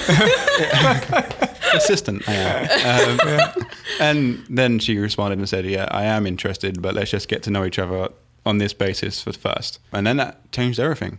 Assistant, 1.74 2.28
I 2.28 2.32
am. 2.34 3.20
Um, 3.20 3.66
And 4.00 4.44
then 4.48 4.78
she 4.78 4.96
responded 4.98 5.38
and 5.38 5.48
said, 5.48 5.64
yeah, 5.66 5.88
I 5.90 6.04
am 6.04 6.26
interested, 6.26 6.80
but 6.80 6.94
let's 6.94 7.10
just 7.10 7.28
get 7.28 7.42
to 7.44 7.50
know 7.50 7.64
each 7.64 7.78
other 7.78 8.08
on 8.46 8.58
this 8.58 8.72
basis 8.72 9.22
for 9.22 9.32
first. 9.32 9.78
And 9.92 10.06
then 10.06 10.16
that 10.18 10.50
changed 10.52 10.78
everything. 10.78 11.18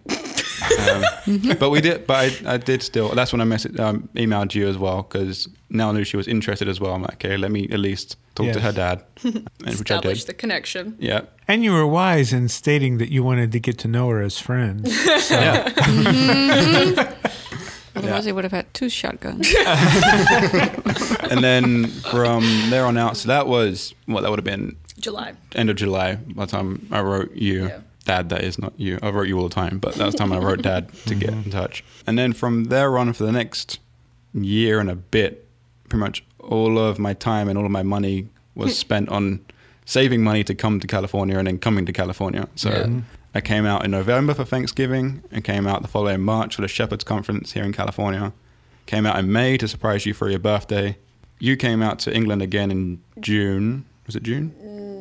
Um, 0.80 1.56
but 1.60 1.70
we 1.70 1.82
did, 1.82 2.06
but 2.08 2.42
I, 2.46 2.54
I 2.54 2.58
did 2.58 2.82
still. 2.82 3.10
That's 3.10 3.32
when 3.32 3.42
I 3.42 3.46
messaged, 3.46 3.80
um, 3.80 4.10
emailed 4.16 4.54
you 4.56 4.68
as 4.68 4.78
well 4.78 5.04
because 5.04 5.48
now 5.70 5.90
I 5.90 5.94
knew 5.94 6.04
she 6.04 6.18
was 6.18 6.28
interested 6.28 6.68
as 6.68 6.80
well. 6.80 6.94
I'm 6.94 7.02
like, 7.02 7.14
okay, 7.26 7.38
let 7.38 7.52
me 7.52 7.68
at 7.72 7.80
least 7.80 8.18
talk 8.36 8.52
to 8.54 8.60
her 8.60 8.72
dad, 8.72 9.04
and 9.24 9.44
which 9.60 9.68
I 9.68 9.72
Establish 9.72 10.20
did. 10.20 10.28
the 10.28 10.34
connection. 10.34 10.96
Yeah, 11.00 11.22
and 11.48 11.64
you 11.64 11.72
were 11.74 11.86
wise 11.88 12.34
in 12.34 12.48
stating 12.50 12.98
that 12.98 13.10
you 13.12 13.24
wanted 13.24 13.52
to 13.52 13.60
get 13.60 13.78
to 13.80 13.88
know 13.88 14.10
her 14.10 14.22
as 14.22 14.40
friends. 14.40 14.94
yeah. 15.32 15.72
Otherwise, 17.96 18.26
they 18.26 18.32
would 18.32 18.44
have 18.46 18.54
had 18.54 18.74
two 18.74 18.88
shotguns. 18.88 19.54
and 21.30 21.44
then 21.44 21.88
from 21.88 22.44
there 22.70 22.86
on 22.86 22.98
out, 22.98 23.18
so 23.18 23.28
that 23.28 23.48
was 23.48 23.94
what 24.06 24.22
that 24.22 24.30
would 24.30 24.40
have 24.40 24.46
been 24.46 24.78
July. 25.00 25.34
end 25.56 25.70
of 25.70 25.76
July 25.76 26.16
by 26.16 26.46
the 26.46 26.52
time 26.52 26.88
I 26.92 27.02
wrote 27.02 27.34
you. 27.34 27.68
Yeah. 27.68 27.80
Dad, 28.06 28.30
that 28.30 28.44
is 28.44 28.58
not 28.58 28.74
you. 28.78 28.98
I 29.02 29.10
wrote 29.10 29.28
you 29.28 29.38
all 29.38 29.48
the 29.48 29.54
time, 29.54 29.78
but 29.80 29.96
that 29.96 30.06
was 30.06 30.16
the 30.16 30.20
time 30.20 30.34
I 30.34 30.40
wrote 30.40 30.62
Dad 30.62 30.92
to 31.06 31.16
get 31.16 31.32
mm-hmm. 31.32 31.44
in 31.44 31.52
touch. 31.52 31.84
And 32.08 32.18
then 32.18 32.34
from 32.34 32.66
there 32.66 32.98
on, 32.98 33.14
for 33.14 33.24
the 33.24 33.32
next 33.32 33.80
year 34.34 34.80
and 34.80 34.90
a 34.90 34.96
bit, 34.96 35.48
pretty 35.90 36.00
much 36.00 36.24
all 36.40 36.80
of 36.80 36.98
my 37.00 37.14
time 37.14 37.50
and 37.50 37.58
all 37.58 37.66
of 37.66 37.72
my 37.72 37.84
money 37.84 38.28
was 38.56 38.72
hmm. 38.72 38.76
spent 38.76 39.10
on 39.10 39.46
saving 39.86 40.24
money 40.24 40.44
to 40.44 40.56
come 40.56 40.80
to 40.80 40.88
California 40.88 41.38
and 41.38 41.48
then 41.48 41.58
coming 41.58 41.86
to 41.86 41.94
California. 41.94 42.48
So 42.56 42.70
Yeah. 42.70 43.02
I 43.34 43.42
came 43.42 43.66
out 43.66 43.86
in 43.86 43.92
November 43.92 44.34
for 44.34 44.44
Thanksgiving 44.44 45.24
and 45.32 45.44
came 45.44 45.68
out 45.68 45.82
the 45.82 45.88
following 45.88 46.22
March 46.22 46.56
for 46.56 46.62
the 46.62 46.68
Shepherd's 46.68 47.04
Conference 47.04 47.52
here 47.52 47.64
in 47.64 47.74
California. 47.74 48.34
Came 48.88 49.06
out 49.06 49.20
in 49.20 49.32
May 49.32 49.58
to 49.58 49.68
surprise 49.68 50.06
you 50.06 50.16
for 50.16 50.30
your 50.30 50.40
birthday. 50.40 50.98
You 51.38 51.56
came 51.56 51.84
out 51.84 52.00
to 52.00 52.14
England 52.14 52.42
again 52.42 52.72
in 52.72 53.02
June. 53.20 53.86
Was 54.08 54.16
it 54.16 54.24
June? 54.24 54.56
Mm, 54.60 54.99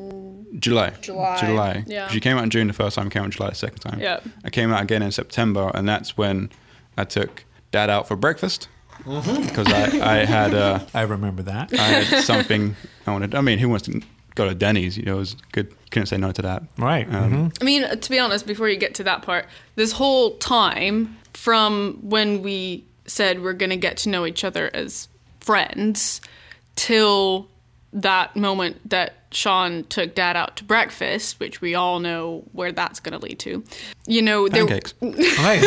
July. 0.59 0.91
July. 1.01 1.39
July. 1.41 1.85
Yeah. 1.87 2.07
'Cause 2.07 2.15
You 2.15 2.21
came 2.21 2.37
out 2.39 2.45
in 2.45 2.51
June 2.51 2.67
the 2.69 2.73
first 2.73 2.97
time, 2.97 3.11
came 3.11 3.23
out 3.23 3.27
in 3.27 3.31
July 3.33 3.51
the 3.51 3.55
second 3.57 3.81
time. 3.81 4.01
Yeah. 4.01 4.21
I 4.45 4.51
came 4.51 4.73
out 4.73 4.83
again 4.83 5.03
in 5.03 5.13
September, 5.13 5.71
and 5.75 5.89
that's 5.89 6.17
when 6.17 6.51
I 6.97 7.05
took 7.05 7.45
dad 7.71 7.91
out 7.91 8.09
for 8.09 8.17
breakfast 8.17 8.69
because 8.99 9.67
I, 9.69 10.01
I 10.23 10.25
had 10.25 10.55
uh, 10.55 10.81
I 10.95 11.03
remember 11.03 11.43
that. 11.45 11.73
I 11.73 11.77
had 12.03 12.25
something 12.25 12.75
I 13.07 13.13
wanted. 13.13 13.35
I 13.35 13.41
mean, 13.43 13.59
who 13.59 13.69
wants 13.69 13.87
to 13.87 14.01
go 14.35 14.49
to 14.49 14.55
Denny's? 14.55 14.97
You 14.97 15.05
know, 15.05 15.17
it 15.17 15.19
was 15.19 15.37
good. 15.53 15.73
Couldn't 15.91 16.07
say 16.07 16.17
no 16.19 16.33
to 16.33 16.43
that. 16.43 16.63
Right. 16.77 17.07
Um, 17.13 17.51
mhm. 17.51 17.59
I 17.61 17.65
mean, 17.65 17.99
to 17.99 18.11
be 18.11 18.19
honest, 18.19 18.47
before 18.47 18.69
you 18.69 18.77
get 18.77 18.95
to 18.97 19.05
that 19.05 19.23
part, 19.23 19.47
this 19.77 19.93
whole 19.93 20.37
time 20.39 21.17
from 21.33 21.99
when 22.03 22.43
we 22.43 22.85
said 23.07 23.43
we're 23.43 23.53
going 23.55 23.71
to 23.71 23.77
get 23.77 23.97
to 23.99 24.09
know 24.11 24.27
each 24.27 24.45
other 24.45 24.71
as 24.75 25.09
friends 25.41 26.21
till 26.77 27.49
that 27.93 28.37
moment 28.37 28.91
that 28.91 29.15
Sean 29.31 29.85
took 29.85 30.15
dad 30.15 30.37
out 30.37 30.57
to 30.57 30.65
breakfast, 30.65 31.39
which 31.41 31.61
we 31.61 31.75
all 31.75 31.99
know 32.01 32.45
where 32.53 32.73
that's 32.73 32.99
going 33.01 33.19
to 33.19 33.25
lead 33.25 33.39
to. 33.41 33.63
You 34.07 34.23
know, 34.23 34.49
there, 34.49 34.67
Pancakes. 34.67 34.95
Right. 35.03 35.63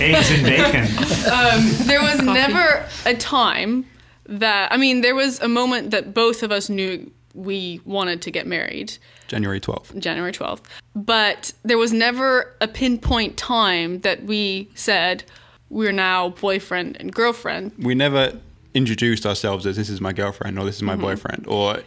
Eggs 0.00 0.30
and 0.30 0.44
bacon. 0.44 1.86
there 1.86 2.00
was 2.02 2.20
never 2.22 2.86
a 3.06 3.14
time 3.14 3.84
that, 4.26 4.72
I 4.72 4.76
mean, 4.76 5.00
there 5.00 5.14
was 5.14 5.40
a 5.40 5.48
moment 5.48 5.90
that 5.90 6.14
both 6.14 6.42
of 6.42 6.52
us 6.52 6.68
knew 6.68 7.10
we 7.34 7.80
wanted 7.84 8.22
to 8.22 8.30
get 8.30 8.46
married. 8.46 8.96
January 9.26 9.58
twelfth. 9.60 9.98
January 9.98 10.32
12th. 10.32 10.60
But 10.94 11.52
there 11.62 11.78
was 11.78 11.92
never 11.92 12.54
a 12.60 12.68
pinpoint 12.68 13.36
time 13.38 14.00
that 14.00 14.24
we 14.24 14.68
said 14.74 15.24
we're 15.70 15.92
now 15.92 16.28
boyfriend 16.28 16.98
and 17.00 17.12
girlfriend. 17.14 17.72
We 17.78 17.94
never 17.94 18.38
introduced 18.74 19.24
ourselves 19.24 19.66
as 19.66 19.76
this 19.76 19.88
is 19.88 20.00
my 20.02 20.12
girlfriend 20.12 20.58
or 20.58 20.64
this 20.66 20.76
is 20.76 20.82
my 20.82 20.92
Mm-hmm. 20.92 21.02
boyfriend. 21.02 21.46
Or 21.48 21.78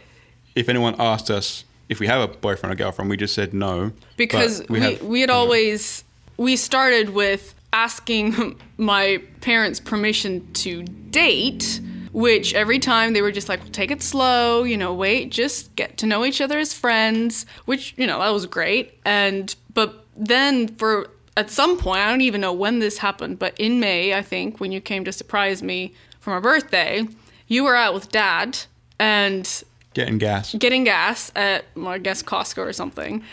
if 0.56 0.68
anyone 0.68 0.96
asked 0.98 1.30
us 1.30 1.64
if 1.88 2.00
we 2.00 2.08
have 2.08 2.28
a 2.28 2.32
boyfriend 2.32 2.72
or 2.72 2.76
girlfriend, 2.76 3.08
we 3.08 3.16
just 3.16 3.34
said 3.34 3.54
no. 3.54 3.92
Because 4.16 4.60
But 4.60 4.70
we, 4.70 4.80
have- 4.80 5.02
we, 5.02 5.20
had 5.20 5.30
always, 5.30 6.02
we 6.36 6.56
started 6.56 7.10
with 7.10 7.54
asking 7.72 8.58
my 8.76 9.22
parents' 9.40 9.78
permission 9.78 10.52
to 10.54 10.82
date. 10.82 11.80
Which 12.12 12.54
every 12.54 12.78
time 12.78 13.12
they 13.12 13.20
were 13.20 13.30
just 13.30 13.46
like, 13.46 13.60
well, 13.60 13.68
take 13.68 13.90
it 13.90 14.02
slow, 14.02 14.62
you 14.62 14.78
know, 14.78 14.94
wait, 14.94 15.30
just 15.30 15.76
get 15.76 15.98
to 15.98 16.06
know 16.06 16.24
each 16.24 16.40
other 16.40 16.58
as 16.58 16.72
friends, 16.72 17.44
which, 17.66 17.92
you 17.98 18.06
know, 18.06 18.20
that 18.20 18.30
was 18.30 18.46
great. 18.46 18.98
And, 19.04 19.54
but 19.74 20.06
then 20.16 20.68
for, 20.76 21.10
at 21.36 21.50
some 21.50 21.76
point, 21.76 21.98
I 22.00 22.08
don't 22.08 22.22
even 22.22 22.40
know 22.40 22.54
when 22.54 22.78
this 22.78 22.96
happened, 22.96 23.38
but 23.38 23.52
in 23.58 23.80
May, 23.80 24.14
I 24.14 24.22
think, 24.22 24.60
when 24.60 24.72
you 24.72 24.80
came 24.80 25.04
to 25.04 25.12
surprise 25.12 25.62
me 25.62 25.92
for 26.18 26.30
my 26.30 26.40
birthday, 26.40 27.06
you 27.48 27.64
were 27.64 27.76
out 27.76 27.92
with 27.92 28.10
dad 28.10 28.60
and 28.98 29.62
getting 29.96 30.18
gas. 30.18 30.54
getting 30.54 30.84
gas 30.84 31.32
at, 31.34 31.64
well, 31.74 31.88
I 31.88 31.98
guess, 31.98 32.22
Costco 32.22 32.58
or 32.58 32.72
something. 32.72 33.24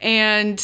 And 0.00 0.62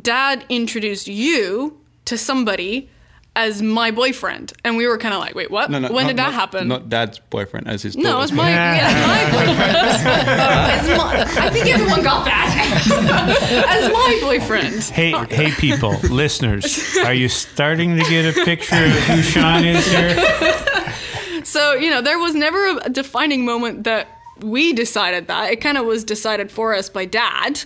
dad 0.00 0.44
introduced 0.48 1.08
you 1.08 1.78
to 2.06 2.16
somebody 2.16 2.88
as 3.36 3.60
my 3.60 3.90
boyfriend. 3.90 4.52
And 4.62 4.76
we 4.76 4.86
were 4.86 4.96
kind 4.96 5.12
of 5.12 5.18
like, 5.18 5.34
wait, 5.34 5.50
what? 5.50 5.68
No, 5.68 5.80
no, 5.80 5.90
when 5.92 6.04
not- 6.04 6.08
did 6.10 6.16
that 6.18 6.26
not- 6.30 6.34
happen? 6.34 6.68
Not 6.68 6.88
dad's 6.88 7.18
boyfriend, 7.18 7.66
as 7.66 7.82
his 7.82 7.96
no, 7.96 8.02
it 8.02 8.04
daughter's 8.12 8.30
was 8.30 8.32
my, 8.32 8.48
Yeah. 8.50 8.76
yeah, 8.76 9.06
my 9.08 9.24
boyfriend. 9.32 10.98
My- 10.98 11.42
I 11.46 11.50
think 11.50 11.66
everyone 11.66 12.02
got 12.04 12.24
that. 12.26 13.66
as 13.68 13.92
my 13.92 14.18
boyfriend. 14.22 14.82
Hey, 14.84 15.10
hey, 15.30 15.50
people, 15.50 15.96
listeners, 16.10 16.96
are 17.04 17.12
you 17.14 17.28
starting 17.28 17.96
to 17.96 18.04
get 18.04 18.24
a 18.24 18.44
picture 18.44 18.84
of 18.84 18.92
who 18.92 19.20
Sean 19.22 19.64
is 19.64 19.84
here? 19.90 20.14
So, 21.44 21.74
you 21.74 21.90
know, 21.90 22.00
there 22.00 22.18
was 22.18 22.34
never 22.34 22.78
a 22.82 22.88
defining 22.88 23.44
moment 23.44 23.84
that 23.84 24.08
we 24.40 24.72
decided 24.72 25.28
that. 25.28 25.52
It 25.52 25.60
kind 25.60 25.78
of 25.78 25.86
was 25.86 26.04
decided 26.04 26.50
for 26.50 26.74
us 26.74 26.88
by 26.88 27.04
dad. 27.04 27.62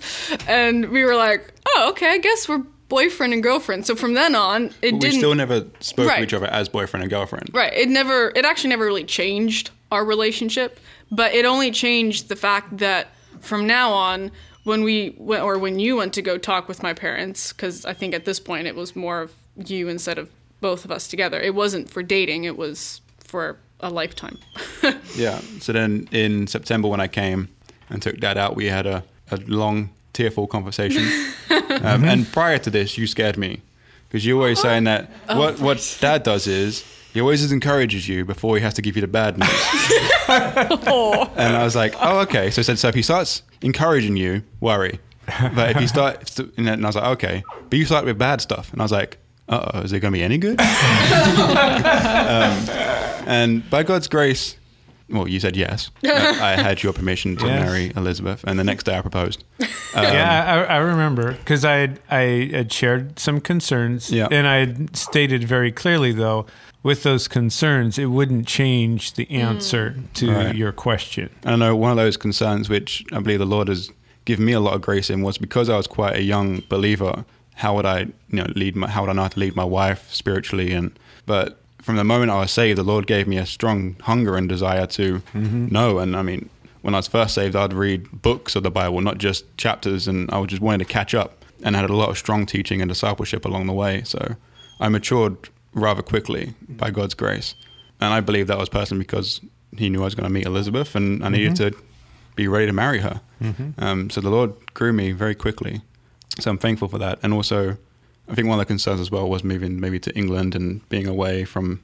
And 0.46 0.90
we 0.90 1.04
were 1.04 1.16
like, 1.16 1.52
oh, 1.66 1.88
okay, 1.90 2.10
I 2.10 2.18
guess 2.18 2.48
we're 2.48 2.62
boyfriend 2.88 3.32
and 3.34 3.42
girlfriend. 3.42 3.86
So 3.86 3.94
from 3.94 4.14
then 4.14 4.34
on, 4.34 4.66
it 4.82 4.94
We 4.94 4.98
didn't. 4.98 5.02
We 5.02 5.10
still 5.18 5.34
never 5.34 5.66
spoke 5.80 6.08
Right. 6.08 6.18
to 6.18 6.22
each 6.24 6.32
other 6.34 6.46
as 6.46 6.68
boyfriend 6.68 7.02
and 7.02 7.10
girlfriend. 7.10 7.50
Right. 7.52 7.72
It 7.72 7.88
never, 7.88 8.32
it 8.34 8.44
actually 8.44 8.70
never 8.70 8.84
really 8.84 9.04
changed 9.04 9.70
our 9.92 10.04
relationship, 10.04 10.80
but 11.10 11.34
it 11.34 11.44
only 11.44 11.70
changed 11.70 12.28
the 12.28 12.36
fact 12.36 12.78
that 12.78 13.08
from 13.40 13.66
now 13.66 13.92
on, 13.92 14.30
when 14.64 14.82
we 14.84 15.14
went, 15.16 15.42
or 15.42 15.58
when 15.58 15.78
you 15.78 15.96
went 15.96 16.12
to 16.14 16.22
go 16.22 16.36
talk 16.36 16.68
with 16.68 16.82
my 16.82 16.92
parents, 16.92 17.52
because 17.52 17.86
I 17.86 17.94
think 17.94 18.14
at 18.14 18.24
this 18.26 18.38
point 18.40 18.66
it 18.66 18.74
was 18.74 18.94
more 18.94 19.22
of 19.22 19.32
you 19.56 19.88
instead 19.88 20.18
of 20.18 20.30
both 20.60 20.84
of 20.84 20.90
us 20.90 21.08
together. 21.08 21.40
It 21.40 21.54
wasn't 21.54 21.88
for 21.88 22.02
dating, 22.02 22.44
it 22.44 22.56
was 22.58 23.00
for 23.18 23.58
a 23.80 23.90
lifetime. 23.90 24.38
Yeah. 25.16 25.40
So 25.58 25.72
then 25.72 26.08
in 26.12 26.46
September 26.46 26.86
when 26.86 27.00
I 27.00 27.08
came 27.08 27.48
and 27.90 28.00
took 28.00 28.18
dad 28.20 28.38
out, 28.38 28.54
we 28.54 28.66
had 28.66 28.86
a, 28.86 29.02
a 29.32 29.36
long, 29.48 29.90
tearful 30.12 30.46
conversation. 30.46 31.02
um, 31.82 32.04
and 32.04 32.30
prior 32.32 32.58
to 32.58 32.70
this, 32.70 32.96
you 32.96 33.08
scared 33.08 33.36
me 33.36 33.62
because 34.08 34.24
you're 34.24 34.36
always 34.36 34.60
saying 34.60 34.84
that 34.84 35.10
what, 35.26 35.58
what 35.58 35.98
dad 36.00 36.22
does 36.22 36.46
is 36.46 36.84
he 37.12 37.20
always 37.20 37.50
encourages 37.50 38.08
you 38.08 38.24
before 38.24 38.54
he 38.56 38.62
has 38.62 38.74
to 38.74 38.82
give 38.82 38.94
you 38.94 39.00
the 39.00 39.08
bad 39.08 39.38
news. 39.38 39.48
and 40.28 41.56
I 41.56 41.64
was 41.64 41.74
like, 41.74 41.94
oh, 42.00 42.20
okay. 42.20 42.50
So 42.50 42.60
I 42.60 42.62
said, 42.62 42.78
so 42.78 42.88
if 42.88 42.94
he 42.94 43.02
starts 43.02 43.42
encouraging 43.60 44.16
you, 44.16 44.44
worry. 44.60 45.00
But 45.26 45.70
if 45.70 45.80
you 45.80 45.88
start, 45.88 46.38
and 46.56 46.68
I 46.68 46.76
was 46.76 46.94
like, 46.94 47.04
okay. 47.16 47.42
But 47.68 47.78
you 47.78 47.86
start 47.86 48.04
with 48.04 48.18
bad 48.18 48.40
stuff. 48.40 48.72
And 48.72 48.80
I 48.80 48.84
was 48.84 48.92
like, 48.92 49.18
uh 49.48 49.70
oh, 49.74 49.80
is 49.80 49.92
it 49.92 50.00
going 50.00 50.12
to 50.12 50.18
be 50.18 50.22
any 50.22 50.38
good? 50.38 50.60
And 53.28 53.68
by 53.68 53.82
God's 53.82 54.08
grace, 54.08 54.56
well, 55.10 55.28
you 55.28 55.38
said 55.38 55.54
yes. 55.54 55.90
I 56.04 56.56
had 56.56 56.82
your 56.82 56.92
permission 56.94 57.36
to 57.36 57.46
Yes. 57.46 57.60
marry 57.64 57.92
Elizabeth, 57.94 58.42
and 58.46 58.58
the 58.58 58.64
next 58.64 58.84
day 58.84 58.96
I 58.96 59.02
proposed. 59.02 59.44
yeah, 59.60 59.66
um, 59.94 60.70
I, 60.70 60.74
I 60.74 60.76
remember 60.78 61.32
because 61.32 61.64
I 61.64 61.74
had, 61.76 62.00
I 62.10 62.50
had 62.52 62.72
shared 62.72 63.18
some 63.18 63.40
concerns, 63.40 64.10
Yeah. 64.10 64.28
and 64.30 64.46
I 64.46 64.56
had 64.60 64.96
stated 64.96 65.44
very 65.44 65.70
clearly 65.70 66.12
though, 66.12 66.46
with 66.82 67.02
those 67.02 67.28
concerns, 67.28 67.98
it 67.98 68.06
wouldn't 68.06 68.46
change 68.46 69.12
the 69.14 69.24
hmm. 69.26 69.36
answer 69.36 69.94
to 70.14 70.30
Right. 70.30 70.54
your 70.56 70.72
question. 70.72 71.28
I 71.44 71.56
know 71.56 71.76
one 71.76 71.90
of 71.90 71.96
those 71.98 72.16
concerns, 72.16 72.68
which 72.70 73.04
I 73.12 73.20
believe 73.20 73.40
the 73.40 73.46
Lord 73.46 73.68
has 73.68 73.90
given 74.24 74.44
me 74.46 74.52
a 74.52 74.60
lot 74.60 74.74
of 74.74 74.80
grace 74.80 75.10
in, 75.10 75.22
was 75.22 75.36
because 75.36 75.68
I 75.68 75.76
was 75.76 75.86
quite 75.86 76.16
a 76.16 76.22
young 76.22 76.62
believer. 76.68 77.24
How 77.56 77.74
would 77.74 77.84
I, 77.86 78.00
you 78.00 78.42
know, 78.42 78.46
lead 78.54 78.76
my? 78.76 78.88
How 78.88 79.02
would 79.02 79.10
I 79.10 79.12
know 79.14 79.22
how 79.22 79.28
to 79.28 79.40
lead 79.40 79.56
my 79.56 79.64
wife 79.64 80.08
spiritually? 80.12 80.72
And 80.72 80.96
but 81.26 81.60
from 81.88 81.96
the 81.96 82.04
moment 82.04 82.30
I 82.30 82.40
was 82.40 82.52
saved, 82.52 82.76
the 82.76 82.82
Lord 82.82 83.06
gave 83.06 83.26
me 83.26 83.38
a 83.38 83.46
strong 83.46 83.96
hunger 84.02 84.36
and 84.36 84.46
desire 84.46 84.86
to 84.88 85.20
mm-hmm. 85.32 85.68
know. 85.68 86.00
And 86.00 86.14
I 86.14 86.20
mean, 86.20 86.50
when 86.82 86.92
I 86.92 86.98
was 86.98 87.08
first 87.08 87.34
saved, 87.34 87.56
I'd 87.56 87.72
read 87.72 88.20
books 88.20 88.54
of 88.54 88.62
the 88.62 88.70
Bible, 88.70 89.00
not 89.00 89.16
just 89.16 89.56
chapters, 89.56 90.06
and 90.06 90.30
I 90.30 90.36
was 90.36 90.48
just 90.48 90.60
wanting 90.60 90.86
to 90.86 90.92
catch 90.92 91.14
up. 91.14 91.46
And 91.64 91.74
I 91.74 91.80
had 91.80 91.88
a 91.88 91.96
lot 91.96 92.10
of 92.10 92.18
strong 92.18 92.44
teaching 92.44 92.82
and 92.82 92.90
discipleship 92.90 93.46
along 93.46 93.68
the 93.68 93.72
way. 93.72 94.02
So 94.04 94.36
I 94.78 94.90
matured 94.90 95.48
rather 95.72 96.02
quickly 96.02 96.52
by 96.68 96.90
God's 96.90 97.14
grace. 97.14 97.54
And 98.02 98.12
I 98.12 98.20
believe 98.20 98.48
that 98.48 98.58
was 98.58 98.68
personally 98.68 99.04
because 99.04 99.40
He 99.74 99.88
knew 99.88 100.02
I 100.02 100.04
was 100.04 100.14
going 100.14 100.24
to 100.24 100.30
meet 100.30 100.44
Elizabeth, 100.44 100.94
and 100.94 101.24
I 101.24 101.30
needed 101.30 101.54
mm-hmm. 101.54 101.74
to 101.74 101.84
be 102.36 102.48
ready 102.48 102.66
to 102.66 102.74
marry 102.74 102.98
her. 102.98 103.22
Mm-hmm. 103.40 103.82
Um, 103.82 104.10
so 104.10 104.20
the 104.20 104.28
Lord 104.28 104.74
grew 104.74 104.92
me 104.92 105.12
very 105.12 105.34
quickly. 105.34 105.80
So 106.38 106.50
I'm 106.50 106.58
thankful 106.58 106.88
for 106.88 106.98
that. 106.98 107.18
And 107.22 107.32
also, 107.32 107.78
I 108.28 108.34
think 108.34 108.48
one 108.48 108.58
of 108.58 108.66
the 108.66 108.66
concerns 108.66 109.00
as 109.00 109.10
well 109.10 109.28
was 109.28 109.42
moving 109.42 109.80
maybe 109.80 109.98
to 110.00 110.14
England 110.16 110.54
and 110.54 110.86
being 110.88 111.06
away 111.06 111.44
from 111.44 111.82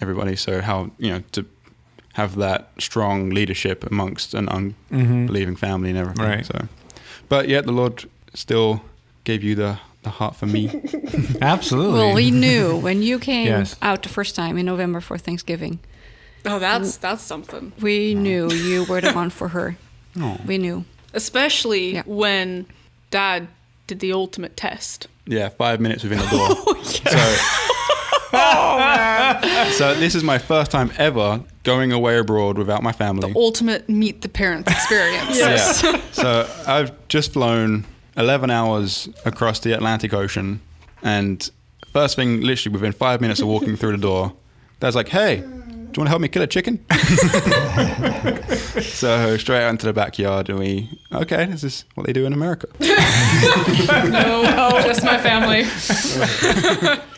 everybody. 0.00 0.36
So 0.36 0.60
how 0.60 0.90
you 0.98 1.10
know 1.10 1.22
to 1.32 1.46
have 2.14 2.36
that 2.36 2.70
strong 2.78 3.30
leadership 3.30 3.84
amongst 3.84 4.34
an 4.34 4.48
unbelieving 4.48 5.54
mm-hmm. 5.54 5.54
family 5.54 5.90
and 5.90 5.98
everything. 5.98 6.24
Right. 6.24 6.44
So, 6.44 6.68
but 7.28 7.48
yet 7.48 7.64
the 7.64 7.72
Lord 7.72 8.04
still 8.34 8.82
gave 9.24 9.42
you 9.44 9.54
the 9.54 9.78
the 10.02 10.10
heart 10.10 10.36
for 10.36 10.46
me. 10.46 10.68
Absolutely. 11.40 11.98
Well, 11.98 12.14
we 12.14 12.30
knew 12.30 12.76
when 12.78 13.02
you 13.02 13.18
came 13.18 13.46
Yes. 13.46 13.76
out 13.82 14.02
the 14.02 14.08
first 14.08 14.34
time 14.34 14.56
in 14.58 14.66
November 14.66 15.00
for 15.00 15.18
Thanksgiving. 15.18 15.78
Oh, 16.44 16.58
that's 16.58 16.96
that's 16.96 17.22
something. 17.22 17.72
We 17.80 18.14
knew 18.14 18.50
you 18.50 18.84
were 18.84 19.00
the 19.00 19.12
one 19.12 19.30
for 19.30 19.48
her. 19.48 19.76
Oh. 20.20 20.36
We 20.46 20.58
knew. 20.58 20.84
Especially 21.14 21.94
Yeah. 21.94 22.02
when 22.06 22.66
Dad 23.10 23.46
did 23.86 24.00
the 24.00 24.12
ultimate 24.12 24.56
test. 24.56 25.06
Yeah, 25.28 25.48
five 25.50 25.80
minutes 25.80 26.02
within 26.02 26.18
the 26.18 26.26
door. 26.26 26.48
Oh, 26.66 26.82
So, 26.82 27.18
oh, 28.32 29.70
so 29.76 29.94
this 29.94 30.14
is 30.14 30.22
my 30.24 30.38
first 30.38 30.70
time 30.70 30.90
ever 30.98 31.42
going 31.62 31.92
away 31.92 32.18
abroad 32.18 32.58
without 32.58 32.82
my 32.82 32.92
family. 32.92 33.32
The 33.32 33.38
Ultimate 33.38 33.88
meet 33.88 34.20
the 34.22 34.28
parents 34.28 34.70
experience. 34.70 35.38
Yeah. 35.38 36.00
so 36.12 36.48
I've 36.66 36.92
just 37.08 37.32
flown 37.32 37.86
11 38.16 38.50
hours 38.50 39.08
across 39.24 39.60
the 39.60 39.72
Atlantic 39.72 40.12
Ocean, 40.12 40.60
and 41.02 41.50
first 41.92 42.16
thing, 42.16 42.40
literally 42.40 42.74
within 42.74 42.92
five 42.92 43.20
minutes 43.20 43.40
of 43.40 43.48
walking 43.48 43.76
through 43.76 43.92
the 43.92 43.98
door, 44.02 44.32
Dad's 44.80 44.96
like, 44.96 45.08
"Hey, 45.08 45.42
you 45.96 46.00
want 46.00 46.06
to 46.06 46.10
help 46.10 46.20
me 46.22 46.28
kill 46.28 46.42
a 46.42 46.46
chicken?" 46.46 46.84
so 48.82 49.36
straight 49.36 49.62
out 49.64 49.70
into 49.70 49.86
the 49.86 49.92
backyard, 49.92 50.48
and 50.48 50.58
we, 50.58 50.88
okay, 51.12 51.46
this 51.46 51.64
is 51.64 51.84
what 51.94 52.06
they 52.06 52.12
do 52.12 52.26
in 52.26 52.32
America. 52.32 52.66
no, 52.80 54.42
no, 54.42 54.70
just 54.84 55.02
my 55.04 55.18
family. 55.18 55.64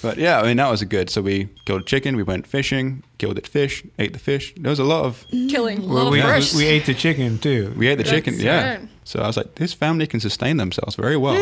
But 0.00 0.16
yeah, 0.16 0.40
I 0.40 0.44
mean 0.44 0.58
that 0.58 0.70
was 0.70 0.80
a 0.80 0.86
good. 0.86 1.10
So 1.10 1.22
we 1.22 1.48
killed 1.64 1.80
a 1.82 1.84
chicken, 1.84 2.14
we 2.16 2.22
went 2.22 2.46
fishing, 2.46 3.02
killed 3.18 3.36
it 3.36 3.48
fish, 3.48 3.82
ate 3.98 4.12
the 4.12 4.18
fish. 4.18 4.54
There 4.56 4.70
was 4.70 4.78
a 4.78 4.84
lot 4.84 5.04
of 5.04 5.26
Killing. 5.48 5.88
Well, 5.88 6.10
we, 6.10 6.20
first. 6.22 6.54
we 6.54 6.66
ate 6.66 6.86
the 6.86 6.94
chicken 6.94 7.38
too. 7.38 7.74
we 7.76 7.88
ate 7.88 7.96
the 7.98 8.04
chicken, 8.04 8.34
That's 8.34 8.44
yeah. 8.44 8.70
right. 8.76 8.88
So 9.04 9.20
I 9.20 9.26
was 9.26 9.36
like, 9.36 9.56
this 9.56 9.74
family 9.74 10.06
can 10.06 10.20
sustain 10.20 10.56
themselves 10.56 10.94
very 10.94 11.16
well. 11.16 11.36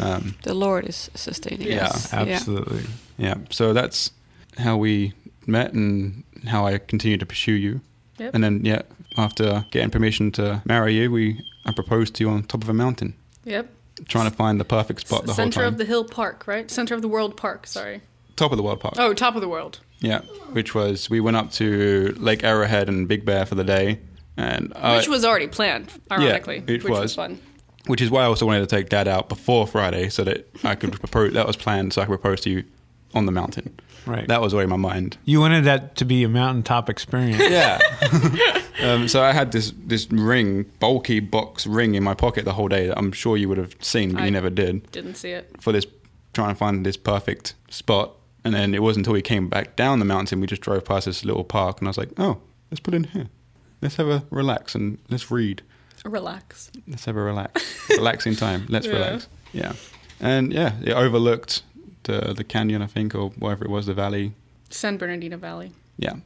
um, 0.00 0.36
The 0.44 0.54
Lord 0.54 0.86
is 0.86 1.10
sustaining 1.14 1.66
us. 1.66 1.74
Yeah. 1.74 1.86
us. 1.88 2.12
Absolutely. 2.14 2.84
Yeah. 3.18 3.34
So 3.50 3.72
that's 3.72 4.12
how 4.58 4.76
we 4.76 5.12
met 5.48 5.72
and 5.72 6.24
how 6.46 6.66
I 6.66 6.78
continue 6.78 7.16
to 7.18 7.26
pursue 7.26 7.52
you. 7.52 7.80
Yep. 8.18 8.34
And 8.34 8.44
then 8.44 8.64
yeah, 8.64 8.82
after 9.16 9.64
getting 9.70 9.90
permission 9.90 10.30
to 10.32 10.62
marry 10.64 10.94
you, 10.94 11.10
we 11.10 11.40
I 11.66 11.72
proposed 11.72 12.14
to 12.16 12.24
you 12.24 12.30
on 12.30 12.42
top 12.44 12.62
of 12.62 12.68
a 12.68 12.74
mountain, 12.74 13.14
Yep. 13.44 13.68
trying 14.08 14.30
to 14.30 14.36
find 14.36 14.60
the 14.60 14.64
perfect 14.64 15.00
spot 15.06 15.22
the 15.22 15.32
whole 15.32 15.36
Center 15.36 15.64
of 15.64 15.78
the 15.78 15.84
Hill 15.84 16.04
Park, 16.04 16.46
right? 16.46 16.70
Center 16.70 16.94
of 16.94 17.02
the 17.02 17.08
World 17.08 17.36
Park. 17.36 17.66
Sorry. 17.66 18.02
top 18.36 18.50
of 18.52 18.56
the 18.56 18.62
world 18.64 18.80
park. 18.80 18.94
Oh, 18.98 19.14
top 19.14 19.34
of 19.36 19.40
the 19.40 19.48
world. 19.48 19.78
Yeah, 20.00 20.20
which 20.52 20.74
was 20.74 21.08
we 21.08 21.20
went 21.20 21.36
up 21.36 21.50
to 21.52 22.14
Lake 22.18 22.42
Arrowhead 22.44 22.88
and 22.88 23.06
Big 23.08 23.24
Bear 23.24 23.46
for 23.46 23.54
the 23.54 23.64
day, 23.64 24.00
and 24.36 24.72
I- 24.76 24.96
Which 24.96 25.08
was 25.08 25.24
already 25.24 25.46
planned, 25.46 25.90
ironically. 26.10 26.58
it 26.66 26.82
which 26.82 26.84
was. 26.84 27.00
was 27.00 27.14
fun. 27.14 27.40
which 27.86 28.00
is 28.02 28.10
why 28.10 28.22
I 28.22 28.24
also 28.26 28.44
wanted 28.46 28.60
to 28.60 28.66
take 28.66 28.88
Dad 28.88 29.06
out 29.08 29.28
before 29.28 29.66
Friday 29.66 30.08
so 30.08 30.24
that 30.24 30.48
I 30.64 30.74
could 30.74 30.92
propose. 31.00 31.32
That 31.34 31.46
was 31.46 31.56
planned 31.56 31.92
so 31.92 32.02
I 32.02 32.06
could 32.06 32.20
propose 32.20 32.40
to 32.42 32.50
you 32.50 32.64
on 33.14 33.26
the 33.26 33.32
mountain. 33.32 33.78
Right. 34.06 34.26
That 34.28 34.40
was 34.40 34.52
already 34.52 34.64
in 34.64 34.70
my 34.70 34.76
mind. 34.92 35.16
You 35.24 35.40
wanted 35.40 35.64
that 35.64 35.96
to 35.96 36.04
be 36.04 36.24
a 36.24 36.28
mountaintop 36.28 36.90
experience. 36.90 37.38
Yeah. 37.38 37.78
um, 38.82 39.08
so 39.08 39.22
I 39.22 39.32
had 39.32 39.52
this 39.52 39.72
this 39.78 40.10
ring, 40.10 40.64
bulky 40.80 41.20
box 41.20 41.66
ring 41.66 41.94
in 41.94 42.02
my 42.02 42.14
pocket 42.14 42.44
the 42.44 42.52
whole 42.52 42.68
day 42.68 42.88
that 42.88 42.98
I'm 42.98 43.12
sure 43.12 43.36
you 43.36 43.48
would 43.48 43.58
have 43.58 43.74
seen, 43.80 44.12
but 44.12 44.22
I- 44.22 44.26
you 44.26 44.30
never 44.30 44.50
did. 44.50 44.90
Didn't 44.92 45.14
see 45.14 45.30
it. 45.30 45.50
For 45.60 45.72
this, 45.72 45.86
trying 46.32 46.50
to 46.50 46.54
find 46.54 46.84
this 46.84 46.96
perfect 46.96 47.54
spot, 47.70 48.12
and 48.44 48.54
then 48.54 48.74
it 48.74 48.82
wasn't 48.82 49.06
until 49.06 49.14
we 49.14 49.22
came 49.22 49.48
back 49.48 49.76
down 49.76 49.98
the 50.00 50.04
mountain 50.04 50.40
we 50.40 50.46
just 50.46 50.62
drove 50.62 50.84
past 50.84 51.06
this 51.06 51.24
little 51.24 51.44
park, 51.44 51.78
and 51.80 51.88
I 51.88 51.90
was 51.90 51.98
like, 51.98 52.10
oh, 52.18 52.38
let's 52.70 52.80
put 52.80 52.92
in 52.94 53.04
here. 53.04 53.28
Let's 53.80 53.96
have 53.96 54.08
a 54.08 54.24
relax 54.30 54.74
and 54.74 54.98
let's 55.10 55.30
read. 55.30 55.62
Relax. 56.04 56.70
Let's 56.86 57.06
have 57.06 57.16
a 57.16 57.22
relax, 57.22 57.88
relaxing 57.88 58.34
time. 58.36 58.66
Let's 58.68 58.86
Yeah. 58.88 58.92
relax. 58.92 59.28
Yeah, 59.54 59.72
and 60.20 60.52
yeah, 60.52 60.72
it 60.82 60.92
overlooked 60.92 61.62
the 62.04 62.34
the 62.34 62.44
canyon, 62.44 62.82
I 62.82 62.86
think, 62.86 63.14
or 63.14 63.30
whatever 63.30 63.64
it 63.64 63.70
was, 63.70 63.86
the 63.86 63.94
valley. 63.94 64.32
San 64.70 64.96
Bernardino 64.96 65.36
Valley. 65.36 65.72
Yeah, 65.98 66.16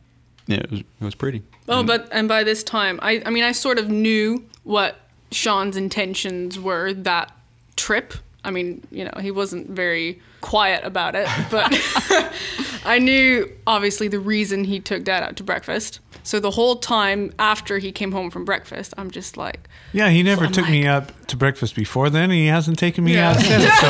yeah, 0.46 0.58
it 0.58 0.70
was 0.70 0.80
it 0.80 1.04
was 1.04 1.14
pretty. 1.14 1.42
Oh, 1.68 1.82
but 1.82 2.08
and 2.12 2.28
by 2.28 2.44
this 2.44 2.62
time, 2.62 2.98
I 3.02 3.22
I 3.24 3.30
mean 3.30 3.44
I 3.44 3.52
sort 3.52 3.78
of 3.78 3.88
knew 3.88 4.44
what 4.64 4.96
Sean's 5.30 5.76
intentions 5.76 6.58
were 6.58 6.92
that 6.92 7.32
trip. 7.76 8.14
I 8.44 8.50
mean, 8.50 8.86
you 8.90 9.04
know, 9.04 9.12
he 9.20 9.30
wasn't 9.30 9.68
very 9.68 10.20
quiet 10.40 10.84
about 10.84 11.14
it, 11.14 11.28
but 11.50 11.68
I 12.84 12.98
knew 12.98 13.50
obviously 13.66 14.08
the 14.08 14.20
reason 14.20 14.64
he 14.64 14.80
took 14.80 15.04
Dad 15.04 15.22
out 15.22 15.36
to 15.36 15.42
breakfast. 15.42 16.00
So 16.28 16.38
the 16.40 16.50
whole 16.50 16.76
time 16.76 17.32
after 17.38 17.78
he 17.78 17.90
came 17.90 18.12
home 18.12 18.30
from 18.30 18.44
breakfast, 18.44 18.92
I'm 18.98 19.10
just 19.10 19.38
like, 19.38 19.66
Yeah, 19.94 20.10
he 20.10 20.22
never 20.22 20.44
I'm 20.44 20.52
took 20.52 20.68
me 20.68 20.82
like- 20.86 20.90
out 20.90 21.28
to 21.28 21.38
breakfast 21.38 21.74
before 21.74 22.10
then, 22.10 22.24
and 22.24 22.32
he 22.34 22.48
hasn't 22.48 22.78
taken 22.78 23.02
me 23.02 23.14
Yeah. 23.14 23.30
out 23.30 23.36
since. 23.40 23.64
So 23.64 23.70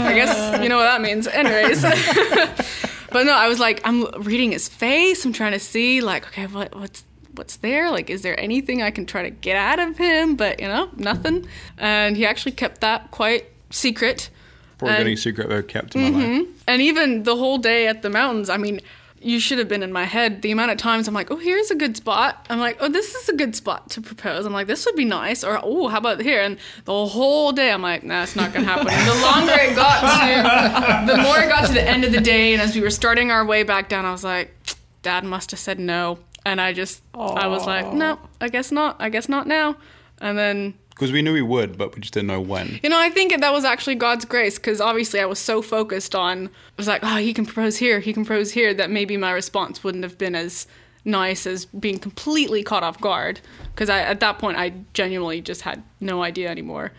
I 0.00 0.12
guess 0.14 0.62
you 0.62 0.70
know 0.70 0.78
what 0.78 0.84
that 0.84 1.02
means. 1.02 1.26
Anyways. 1.26 1.82
but 3.12 3.26
no, 3.26 3.32
I 3.34 3.48
was 3.48 3.60
like, 3.60 3.82
I'm 3.86 4.04
reading 4.22 4.52
his 4.52 4.66
face. 4.66 5.26
I'm 5.26 5.34
trying 5.34 5.52
to 5.52 5.60
see, 5.60 6.00
like, 6.00 6.26
okay, 6.28 6.46
what, 6.46 6.74
what's 6.74 7.04
what's 7.34 7.56
there? 7.56 7.90
Like, 7.90 8.08
is 8.08 8.22
there 8.22 8.40
anything 8.40 8.80
I 8.82 8.90
can 8.90 9.04
try 9.04 9.24
to 9.24 9.30
get 9.30 9.56
out 9.56 9.78
of 9.78 9.98
him? 9.98 10.36
But 10.36 10.58
you 10.58 10.68
know, 10.68 10.88
nothing. 10.96 11.46
And 11.76 12.16
he 12.16 12.24
actually 12.24 12.52
kept 12.52 12.80
that 12.80 13.10
quite 13.10 13.44
secret. 13.68 14.30
Probably 14.78 14.96
And- 14.96 15.06
the 15.08 15.16
secret 15.16 15.52
I've 15.52 15.66
kept 15.68 15.94
in 15.96 16.14
my 16.14 16.38
life. 16.38 16.46
And 16.66 16.80
even 16.80 17.24
the 17.24 17.36
whole 17.36 17.58
day 17.58 17.88
at 17.88 18.00
the 18.00 18.08
mountains, 18.08 18.48
I 18.48 18.56
mean, 18.56 18.80
you 19.20 19.40
should 19.40 19.58
have 19.58 19.68
been 19.68 19.82
in 19.82 19.92
my 19.92 20.04
head. 20.04 20.42
The 20.42 20.50
amount 20.50 20.70
of 20.70 20.78
times 20.78 21.08
I'm 21.08 21.14
like, 21.14 21.30
oh, 21.30 21.36
here's 21.36 21.70
a 21.70 21.74
good 21.74 21.96
spot. 21.96 22.46
I'm 22.48 22.58
like, 22.58 22.76
oh, 22.80 22.88
this 22.88 23.14
is 23.14 23.28
a 23.28 23.34
good 23.34 23.56
spot 23.56 23.90
to 23.90 24.00
propose. 24.00 24.46
I'm 24.46 24.52
like, 24.52 24.66
this 24.66 24.86
would 24.86 24.96
be 24.96 25.04
nice. 25.04 25.44
Or, 25.44 25.60
oh, 25.62 25.88
how 25.88 25.98
about 25.98 26.20
here? 26.20 26.40
And 26.40 26.58
the 26.84 27.06
whole 27.06 27.52
day 27.52 27.70
I'm 27.70 27.82
like, 27.82 28.04
nah, 28.04 28.22
it's 28.22 28.36
not 28.36 28.52
going 28.52 28.64
to 28.64 28.70
happen. 28.70 28.88
And 28.88 29.08
the 29.08 29.22
longer 29.22 29.52
it 29.54 29.74
got 29.74 30.00
to, 30.00 31.12
the 31.12 31.22
more 31.22 31.38
it 31.38 31.48
got 31.48 31.66
to 31.66 31.72
the 31.72 31.82
end 31.82 32.04
of 32.04 32.12
the 32.12 32.20
day, 32.20 32.52
and 32.52 32.62
as 32.62 32.74
we 32.74 32.80
were 32.80 32.90
starting 32.90 33.30
our 33.30 33.44
way 33.44 33.62
back 33.62 33.88
down, 33.88 34.04
I 34.04 34.12
was 34.12 34.24
like, 34.24 34.54
Dad 35.02 35.24
must 35.24 35.50
have 35.50 35.60
said 35.60 35.78
no. 35.78 36.18
And 36.46 36.60
I 36.60 36.72
just, 36.72 37.02
I 37.14 37.46
was 37.46 37.66
like, 37.66 37.92
no, 37.92 38.18
I 38.40 38.48
guess 38.48 38.72
not. 38.72 38.96
I 39.00 39.10
guess 39.10 39.28
not 39.28 39.46
now. 39.46 39.76
And 40.20 40.38
then 40.38 40.74
Because 40.98 41.12
we 41.12 41.22
knew 41.22 41.32
we 41.32 41.42
would, 41.42 41.78
but 41.78 41.94
we 41.94 42.00
just 42.00 42.12
didn't 42.12 42.26
know 42.26 42.40
when. 42.40 42.80
you 42.82 42.88
know, 42.88 42.98
I 42.98 43.08
think 43.08 43.38
that 43.40 43.52
was 43.52 43.64
actually 43.64 43.94
God's 43.94 44.24
grace 44.24 44.58
because 44.58 44.80
obviously 44.80 45.20
I 45.20 45.26
was 45.26 45.38
so 45.38 45.62
focused 45.62 46.16
on, 46.16 46.48
I 46.48 46.50
was 46.76 46.88
like, 46.88 47.04
oh, 47.04 47.18
he 47.18 47.32
can 47.32 47.46
propose 47.46 47.76
here, 47.76 48.00
he 48.00 48.12
can 48.12 48.24
propose 48.24 48.50
here, 48.50 48.74
that 48.74 48.90
maybe 48.90 49.16
my 49.16 49.30
response 49.30 49.84
wouldn't 49.84 50.02
have 50.02 50.18
been 50.18 50.34
as 50.34 50.66
nice 51.04 51.46
as 51.46 51.66
being 51.66 52.00
completely 52.00 52.64
caught 52.64 52.82
off 52.82 53.00
guard. 53.00 53.38
Because 53.70 53.88
at 53.88 54.18
that 54.18 54.40
point, 54.40 54.58
I 54.58 54.72
genuinely 54.92 55.40
just 55.40 55.60
had 55.60 55.84
no 56.00 56.24
idea 56.24 56.50
anymore. 56.50 56.90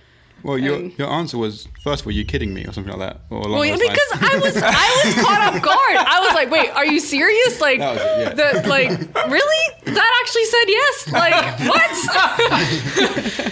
Well, 0.43 0.57
your 0.57 0.75
And- 0.75 0.97
your 0.97 1.09
answer 1.09 1.37
was 1.37 1.67
first 1.83 2.01
of 2.01 2.07
all, 2.07 2.13
you 2.13 2.23
kidding 2.25 2.53
me 2.53 2.63
or 2.65 2.71
something 2.73 2.91
like 2.97 2.99
that, 3.13 3.21
or 3.29 3.41
Well, 3.41 3.65
yeah, 3.65 3.75
because 3.75 4.11
I 4.13 4.39
was 4.41 4.55
I 4.57 5.01
was 5.05 5.13
caught 5.15 5.41
off 5.55 5.61
guard. 5.61 5.95
I 5.97 6.19
was 6.25 6.33
like, 6.33 6.49
"Wait, 6.51 6.69
are 6.71 6.85
you 6.85 6.99
serious? 6.99 7.59
Like, 7.61 7.79
That 7.79 7.93
was 7.95 8.01
it, 8.01 8.37
yeah. 8.37 8.61
the, 8.61 8.67
like 8.67 8.89
really? 9.29 9.73
That 9.85 10.11
actually 10.21 10.45
said 10.45 10.67
yes? 10.67 11.11
Like 11.11 11.59
what?" 11.69 11.91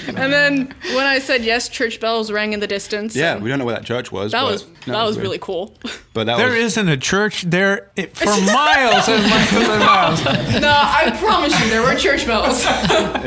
and 0.17 0.31
then 0.33 0.73
when 0.95 1.05
I 1.05 1.19
said 1.19 1.43
yes, 1.43 1.69
church 1.69 1.99
bells 1.99 2.31
rang 2.31 2.53
in 2.53 2.59
the 2.59 2.67
distance. 2.67 3.15
yeah, 3.15 3.37
we 3.37 3.49
don't 3.49 3.59
know 3.59 3.65
where 3.65 3.75
that 3.75 3.85
church 3.85 4.11
was. 4.11 4.31
that 4.31 4.41
but 4.43 4.51
was 4.51 4.65
no, 4.87 4.93
that 4.93 5.03
was 5.03 5.15
weird. 5.17 5.23
really 5.25 5.39
cool. 5.39 5.75
But 6.13 6.25
that 6.25 6.37
there 6.37 6.49
was 6.49 6.57
isn't 6.77 6.89
a 6.89 6.97
church 6.97 7.43
there 7.43 7.91
it, 7.95 8.15
for 8.17 8.25
miles 8.25 9.07
and 9.07 9.23
miles 9.29 9.51
and 9.53 9.79
miles. 9.79 10.23
no, 10.61 10.71
I 10.73 11.15
promise 11.19 11.59
you, 11.59 11.69
there 11.69 11.81
were 11.81 11.95
church 11.95 12.25
bells. 12.25 12.63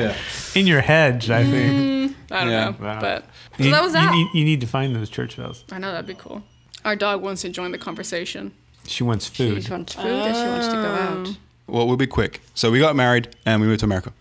Yeah. 0.00 0.14
In 0.54 0.66
your 0.66 0.80
heads, 0.80 1.30
I 1.30 1.44
think. 1.44 2.12
Mm, 2.12 2.14
I 2.30 2.44
don't 2.44 2.52
Yeah. 2.52 2.64
know, 2.70 2.76
Wow. 2.80 3.00
but 3.00 3.24
so 3.58 3.64
you, 3.64 3.70
that 3.72 3.82
was 3.82 3.94
you 3.94 4.10
need, 4.10 4.28
you 4.34 4.44
need 4.44 4.60
to 4.60 4.66
find 4.66 4.94
those 4.94 5.10
church 5.10 5.36
bells. 5.36 5.64
I 5.72 5.78
know 5.78 5.90
that'd 5.92 6.06
be 6.06 6.14
cool. 6.14 6.42
Our 6.84 6.96
dog 6.96 7.22
wants 7.22 7.42
to 7.42 7.48
join 7.48 7.72
the 7.72 7.78
conversation. 7.78 8.52
She 8.86 9.02
wants 9.04 9.26
food. 9.26 9.64
She 9.64 9.70
wants 9.70 9.94
food 9.94 10.06
and 10.06 10.34
she 10.36 10.42
wants 10.46 10.66
to 10.68 10.72
go 10.74 10.88
out. 10.88 11.36
well, 11.66 11.86
we'll 11.86 11.96
be 11.96 12.06
quick. 12.06 12.40
So 12.54 12.70
we 12.70 12.78
got 12.78 12.96
married 12.96 13.28
and 13.44 13.60
we 13.60 13.66
moved 13.66 13.80
to 13.80 13.86
America. 13.86 14.12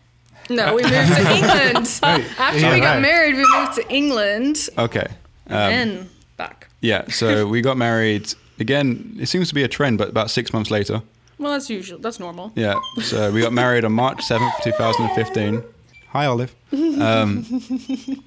No, 0.49 0.73
we 0.75 0.81
moved 0.81 0.93
to 0.93 1.31
England. 1.33 1.99
After 2.03 2.59
Yeah, 2.59 2.73
we 2.73 2.79
got 2.81 2.95
right. 2.95 3.01
married, 3.01 3.35
we 3.35 3.45
moved 3.57 3.73
to 3.75 3.87
England 3.93 4.67
Okay. 4.77 5.07
Um, 5.47 5.55
and 5.55 6.09
back. 6.37 6.67
Yeah, 6.81 7.07
so 7.09 7.47
we 7.53 7.61
got 7.61 7.77
married 7.77 8.33
again. 8.59 9.15
It 9.19 9.27
seems 9.27 9.47
to 9.49 9.55
be 9.55 9.63
a 9.63 9.67
trend, 9.67 9.97
but 9.97 10.09
about 10.09 10.29
six 10.31 10.51
months 10.51 10.69
later. 10.71 11.01
Well, 11.37 11.53
that's 11.53 11.69
usual. 11.69 11.99
That's 11.99 12.19
normal. 12.19 12.51
Yeah, 12.55 12.75
so 13.01 13.31
we 13.31 13.41
got 13.41 13.53
married 13.53 13.85
on 13.85 13.93
March 13.93 14.21
seventh, 14.23 14.53
two 14.61 14.71
thousand 14.73 15.05
and 15.05 15.15
fifteen. 15.15 15.63
Hi, 16.09 16.25
Olive. 16.25 16.55
Um, 17.01 17.43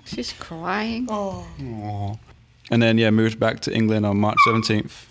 She's 0.04 0.32
crying. 0.32 1.06
Oh. 1.10 2.18
and 2.70 2.82
then 2.82 2.96
yeah, 2.98 3.10
moved 3.10 3.38
back 3.38 3.60
to 3.60 3.74
England 3.74 4.06
on 4.06 4.16
March 4.18 4.38
17th 4.46 5.04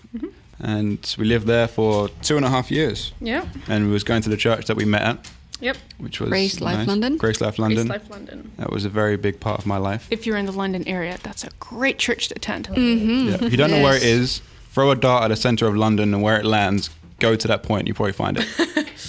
and 0.60 1.16
we 1.18 1.26
lived 1.26 1.48
there 1.48 1.68
for 1.68 2.10
two 2.22 2.38
and 2.38 2.46
a 2.46 2.50
half 2.50 2.72
years. 2.72 3.14
Yeah. 3.22 3.46
And 3.68 3.86
we 3.88 3.92
was 3.94 4.04
going 4.04 4.22
to 4.24 4.30
the 4.30 4.38
church 4.38 4.66
that 4.66 4.76
we 4.76 4.86
met 4.86 5.02
at, 5.04 5.32
Yep. 5.60 5.78
which 6.00 6.20
was 6.20 6.30
Grace 6.30 6.60
Life 6.60 6.78
nice. 6.80 6.88
London? 6.88 7.18
Grace 7.18 7.40
Life 7.42 7.58
London. 7.60 7.88
Grace 7.88 8.02
Life 8.02 8.10
London. 8.10 8.52
That 8.58 8.72
was 8.72 8.84
a 8.86 8.90
very 8.90 9.16
big 9.18 9.40
part 9.40 9.60
of 9.60 9.66
my 9.66 9.78
life. 9.78 10.08
If 10.12 10.26
you're 10.26 10.38
in 10.38 10.46
the 10.46 10.52
London 10.52 10.84
area, 10.88 11.18
that's 11.24 11.44
a 11.44 11.50
great 11.60 11.98
church 12.00 12.28
to 12.30 12.36
attend. 12.36 12.68
Yeah. 12.70 13.36
If 13.46 13.52
you 13.52 13.58
don't 13.58 13.72
know 13.72 13.82
where 13.84 13.96
it 13.96 14.04
Yes. 14.04 14.12
is, 14.20 14.42
throw 14.72 14.90
a 14.92 14.96
dart 14.96 15.24
at 15.24 15.28
the 15.30 15.36
center 15.36 15.68
of 15.68 15.76
London 15.76 16.14
and 16.14 16.22
where 16.24 16.40
it 16.40 16.46
lands, 16.46 16.90
go 17.22 17.36
to 17.36 17.48
that 17.48 17.64
point. 17.64 17.88
You 17.88 17.94
probably 17.94 18.14
find 18.14 18.38
it. 18.38 18.46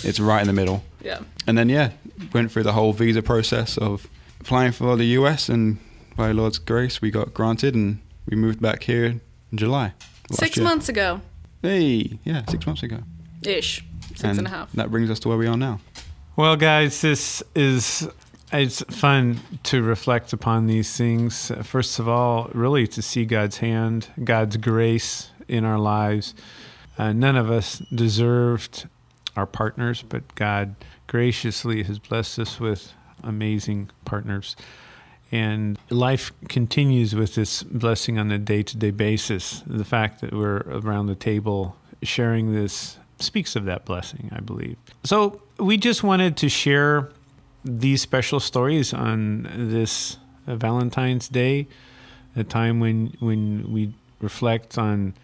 it's 0.05 0.21
right 0.21 0.41
in 0.41 0.47
the 0.47 0.53
middle. 0.53 0.85
Yeah. 1.03 1.21
And 1.47 1.59
then 1.59 1.69
yeah, 1.69 1.91
went 2.33 2.53
through 2.53 2.63
the 2.63 2.73
whole 2.73 2.93
visa 2.93 3.23
process 3.23 3.77
of 3.77 4.07
applying 4.41 4.73
for 4.73 4.97
the 4.97 5.07
US, 5.19 5.49
and 5.49 5.79
by 6.17 6.31
Lord's 6.33 6.59
grace, 6.59 7.01
we 7.03 7.11
got 7.11 7.35
granted, 7.35 7.75
and 7.75 8.01
we 8.27 8.37
moved 8.37 8.61
back 8.61 8.85
here 8.85 9.05
in 9.07 9.21
July. 9.55 9.95
Six 10.31 10.57
year. 10.57 10.65
months 10.65 10.89
ago 10.89 11.21
Hey, 11.63 12.19
yeah, 12.25 12.43
six 12.49 12.67
months 12.67 12.83
ago. 12.83 12.99
ish. 13.47 13.85
Six 14.17 14.37
and 14.37 14.47
a 14.47 14.51
half. 14.51 14.73
That 14.73 14.91
brings 14.91 15.11
us 15.11 15.21
to 15.21 15.29
where 15.29 15.39
we 15.39 15.47
are 15.47 15.57
now. 15.57 15.79
Well, 16.35 16.57
guys, 16.57 17.01
this 17.01 17.43
is 17.55 18.09
it's 18.53 18.83
fun 18.83 19.41
to 19.63 19.81
reflect 19.81 20.33
upon 20.33 20.67
these 20.67 20.97
things. 20.97 21.53
First 21.63 22.01
of 22.01 22.09
all, 22.09 22.51
really 22.53 22.89
to 22.89 23.01
see 23.01 23.25
God's 23.25 23.59
hand, 23.59 24.09
God's 24.25 24.57
grace 24.57 25.31
in 25.47 25.65
our 25.65 25.79
lives. 25.79 26.35
Uh, 26.99 27.13
none 27.13 27.37
of 27.37 27.51
us 27.51 27.79
deserved 27.95 28.89
our 29.37 29.47
partners, 29.47 30.03
but 30.03 30.35
God 30.35 30.75
graciously 31.07 31.83
has 31.85 31.99
blessed 31.99 32.39
us 32.39 32.61
with 32.61 32.93
amazing 33.23 33.91
partners. 34.05 34.57
And 35.31 35.79
life 35.89 36.33
continues 36.49 37.15
with 37.15 37.35
this 37.35 37.63
blessing 37.63 38.19
on 38.19 38.31
a 38.31 38.39
day 38.39 38.63
to 38.63 38.77
day 38.77 38.91
basis. 38.91 39.63
The 39.67 39.85
fact 39.85 40.21
that 40.21 40.33
we're 40.33 40.59
around 40.59 41.07
the 41.07 41.15
table 41.15 41.77
sharing 42.03 42.53
this 42.53 42.99
speaks 43.19 43.57
of 43.57 43.65
that 43.65 43.85
blessing, 43.85 44.29
I 44.33 44.41
believe. 44.41 44.77
So 45.05 45.41
we 45.59 45.79
just 45.79 46.03
wanted 46.03 46.37
to 46.39 46.49
share 46.49 47.09
these 47.65 48.03
special 48.03 48.41
stories 48.41 48.93
on 48.93 49.49
this 49.55 50.19
Valentine's 50.47 51.29
Day, 51.29 51.69
a 52.35 52.45
time 52.45 52.81
when, 52.81 53.15
when 53.21 53.73
we 53.73 53.95
reflect 54.21 54.77
on, 54.77 55.15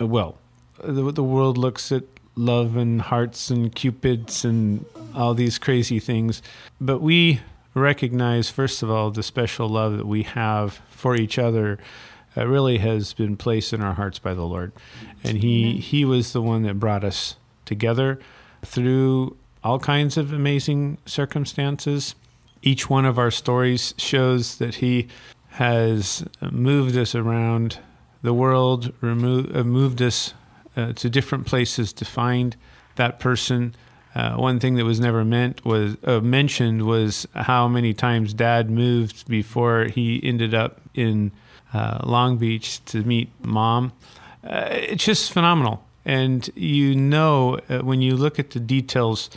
uh, 0.00 0.06
well, 0.06 0.38
the, 0.78 1.12
the 1.12 1.22
world 1.22 1.58
looks 1.58 1.92
at 1.92 2.04
love 2.34 2.76
and 2.76 3.02
hearts 3.02 3.50
and 3.50 3.74
cupids 3.74 4.44
and 4.44 4.84
all 5.14 5.34
these 5.34 5.58
crazy 5.58 5.98
things. 5.98 6.42
But 6.80 7.00
we 7.00 7.40
recognize, 7.74 8.50
first 8.50 8.82
of 8.82 8.90
all, 8.90 9.10
the 9.10 9.22
special 9.22 9.68
love 9.68 9.96
that 9.96 10.06
we 10.06 10.22
have 10.22 10.80
for 10.90 11.14
each 11.16 11.38
other 11.38 11.78
uh, 12.36 12.46
really 12.46 12.78
has 12.78 13.12
been 13.12 13.36
placed 13.36 13.72
in 13.72 13.82
our 13.82 13.94
hearts 13.94 14.18
by 14.18 14.34
the 14.34 14.46
Lord. 14.46 14.72
And 15.22 15.38
he, 15.38 15.78
he 15.78 16.04
was 16.04 16.32
the 16.32 16.42
one 16.42 16.62
that 16.62 16.80
brought 16.80 17.04
us 17.04 17.36
together 17.64 18.18
through 18.64 19.36
all 19.62 19.78
kinds 19.78 20.16
of 20.16 20.32
amazing 20.32 20.98
circumstances. 21.06 22.14
Each 22.62 22.88
one 22.88 23.04
of 23.04 23.18
our 23.18 23.30
stories 23.30 23.94
shows 23.96 24.58
that 24.58 24.76
He 24.76 25.08
has 25.50 26.24
moved 26.40 26.96
us 26.96 27.14
around 27.14 27.78
the 28.22 28.32
world, 28.32 28.92
remo- 29.00 29.52
uh, 29.52 29.64
moved 29.64 30.00
us 30.00 30.34
uh, 30.76 30.92
to 30.94 31.10
different 31.10 31.46
places 31.46 31.92
to 31.94 32.04
find 32.04 32.56
that 32.96 33.18
person. 33.20 33.74
Uh, 34.14 34.34
one 34.34 34.60
thing 34.60 34.74
that 34.74 34.84
was 34.84 35.00
never 35.00 35.24
meant 35.24 35.64
was 35.64 35.96
uh, 36.04 36.20
mentioned 36.20 36.82
was 36.82 37.26
how 37.34 37.66
many 37.66 37.94
times 37.94 38.34
Dad 38.34 38.70
moved 38.70 39.26
before 39.26 39.84
he 39.84 40.20
ended 40.22 40.54
up 40.54 40.80
in 40.94 41.32
uh, 41.72 42.00
Long 42.04 42.36
Beach 42.36 42.84
to 42.86 43.02
meet 43.02 43.30
Mom. 43.42 43.92
Uh, 44.44 44.68
it's 44.70 45.04
just 45.04 45.32
phenomenal, 45.32 45.84
and 46.04 46.50
you 46.54 46.94
know 46.94 47.58
uh, 47.68 47.78
when 47.78 48.02
you 48.02 48.16
look 48.16 48.38
at 48.38 48.50
the 48.50 48.60
details, 48.60 49.30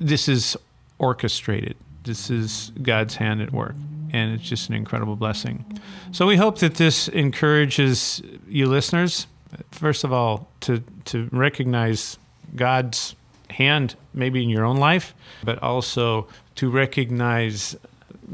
this 0.00 0.28
is 0.28 0.56
orchestrated. 0.98 1.76
This 2.04 2.30
is 2.30 2.72
God's 2.82 3.16
hand 3.16 3.40
at 3.42 3.52
work, 3.52 3.74
and 4.12 4.32
it's 4.34 4.48
just 4.48 4.68
an 4.68 4.74
incredible 4.74 5.16
blessing. 5.16 5.64
So 6.10 6.26
we 6.26 6.36
hope 6.36 6.58
that 6.58 6.74
this 6.74 7.08
encourages 7.08 8.22
you 8.48 8.66
listeners, 8.66 9.26
first 9.70 10.04
of 10.04 10.12
all, 10.12 10.48
to 10.60 10.82
to 11.06 11.28
recognize 11.32 12.18
God's 12.56 13.14
hand 13.50 13.96
maybe 14.14 14.42
in 14.42 14.48
your 14.48 14.64
own 14.64 14.76
life, 14.76 15.14
but 15.44 15.62
also 15.62 16.26
to 16.56 16.70
recognize 16.70 17.76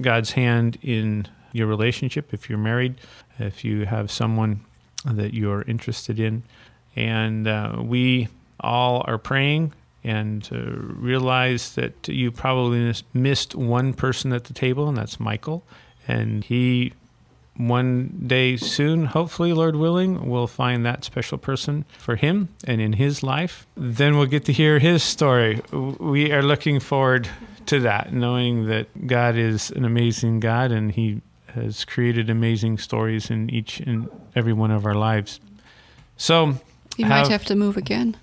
God's 0.01 0.33
hand 0.33 0.79
in 0.83 1.27
your 1.53 1.67
relationship 1.67 2.33
if 2.33 2.49
you're 2.49 2.59
married, 2.59 2.97
if 3.39 3.65
you 3.65 3.87
have 3.87 4.11
someone 4.11 4.61
that 5.05 5.35
you're 5.35 5.63
interested 5.63 6.19
in. 6.21 6.43
And 6.97 7.47
uh, 7.47 7.77
we 7.81 8.29
all 8.61 9.05
are 9.07 9.19
praying 9.19 9.73
and 10.05 10.49
uh, 10.53 10.57
realize 10.57 11.75
that 11.75 12.09
you 12.09 12.31
probably 12.31 12.95
missed 13.13 13.55
one 13.55 13.93
person 13.93 14.33
at 14.33 14.45
the 14.45 14.55
table, 14.55 14.89
and 14.89 14.97
that's 14.97 15.21
Michael. 15.21 15.65
And 16.07 16.45
he, 16.45 16.93
one 17.59 18.23
day 18.27 18.57
soon, 18.57 19.07
hopefully, 19.07 19.53
Lord 19.53 19.77
willing, 19.77 20.29
we'll 20.31 20.47
find 20.47 20.87
that 20.87 21.05
special 21.05 21.37
person 21.39 21.85
for 21.99 22.17
him 22.17 22.49
and 22.65 22.81
in 22.81 22.95
his 22.95 23.23
life. 23.23 23.67
Then 23.77 24.17
we'll 24.17 24.27
get 24.27 24.45
to 24.47 24.53
hear 24.53 24.79
his 24.79 25.03
story. 25.03 25.61
We 25.73 26.33
are 26.33 26.43
looking 26.43 26.81
forward 26.81 27.29
to 27.67 27.81
that, 27.81 28.13
knowing 28.13 28.67
that 28.67 29.07
God 29.07 29.37
is 29.37 29.71
an 29.73 29.85
amazing 29.85 30.41
God 30.41 30.71
and 30.71 30.93
he 30.93 31.21
has 31.55 31.85
created 31.85 32.31
amazing 32.31 32.79
stories 32.79 33.31
in 33.31 33.51
each 33.51 33.81
and 33.81 34.09
every 34.37 34.53
one 34.53 34.71
of 34.71 34.87
our 34.87 34.95
lives. 34.95 35.41
So, 36.17 36.55
You 36.97 37.07
might 37.07 37.29
have 37.29 37.45
to 37.47 37.55
move 37.57 37.77
again. 37.77 38.17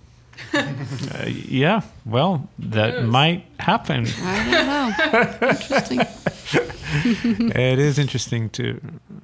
Uh, 0.54 1.26
yeah, 1.28 1.82
well, 2.06 2.50
that 2.60 3.06
might 3.06 3.45
happen. 3.60 4.06
I 4.21 4.52
don't 4.52 5.41
know. 5.41 5.50
Interesting. 5.50 6.02
it 7.56 7.80
is 7.80 8.00
interesting 8.00 8.50
to 8.52 8.80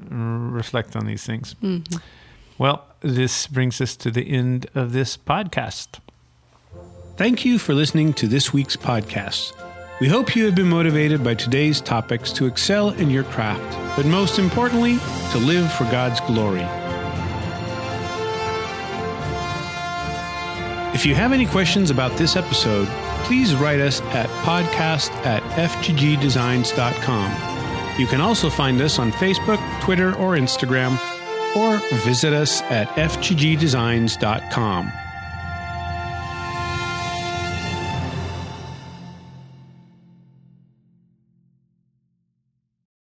reflect 0.10 0.95
on 0.95 1.06
these 1.06 1.26
things. 1.26 1.56
Well, 2.58 2.86
this 3.02 3.47
brings 3.47 3.82
us 3.82 3.95
to 3.97 4.12
the 4.12 4.30
end 4.30 4.67
of 4.76 4.93
this 4.93 5.17
podcast. 5.17 6.00
Thank 7.17 7.45
you 7.45 7.60
for 7.60 7.74
listening 7.74 8.13
to 8.15 8.28
this 8.28 8.54
week's 8.54 8.76
podcast. 8.76 9.54
We 10.00 10.08
hope 10.08 10.36
you 10.36 10.45
have 10.45 10.56
been 10.56 10.69
motivated 10.69 11.24
by 11.24 11.36
today's 11.36 11.80
topics 11.80 12.32
to 12.34 12.47
excel 12.47 12.89
in 12.89 13.12
your 13.12 13.24
craft, 13.24 13.78
but 13.95 14.06
most 14.06 14.39
importantly, 14.39 14.97
to 15.32 15.38
live 15.38 15.71
for 15.74 15.84
God's 15.86 16.19
glory. 16.21 16.65
If 20.93 21.06
you 21.06 21.15
have 21.15 21.32
any 21.32 21.45
questions 21.45 21.89
about 21.89 22.17
this 22.17 22.36
episode, 22.36 22.86
please 23.23 23.56
write 23.56 23.80
us 23.80 24.01
at 24.01 24.27
podcast 24.43 25.10
at 25.25 25.41
fggdesigns.com. 25.54 27.99
You 27.99 28.08
can 28.08 28.19
also 28.21 28.49
find 28.49 28.82
us 28.82 28.99
on 28.99 29.13
Facebook, 29.13 29.60
Twitter, 29.82 30.13
or 30.15 30.36
Instagram, 30.36 30.99
or 31.56 31.77
visit 31.99 32.34
us 32.34 32.62
at 32.63 32.89
fggdesigns.com. 32.89 34.91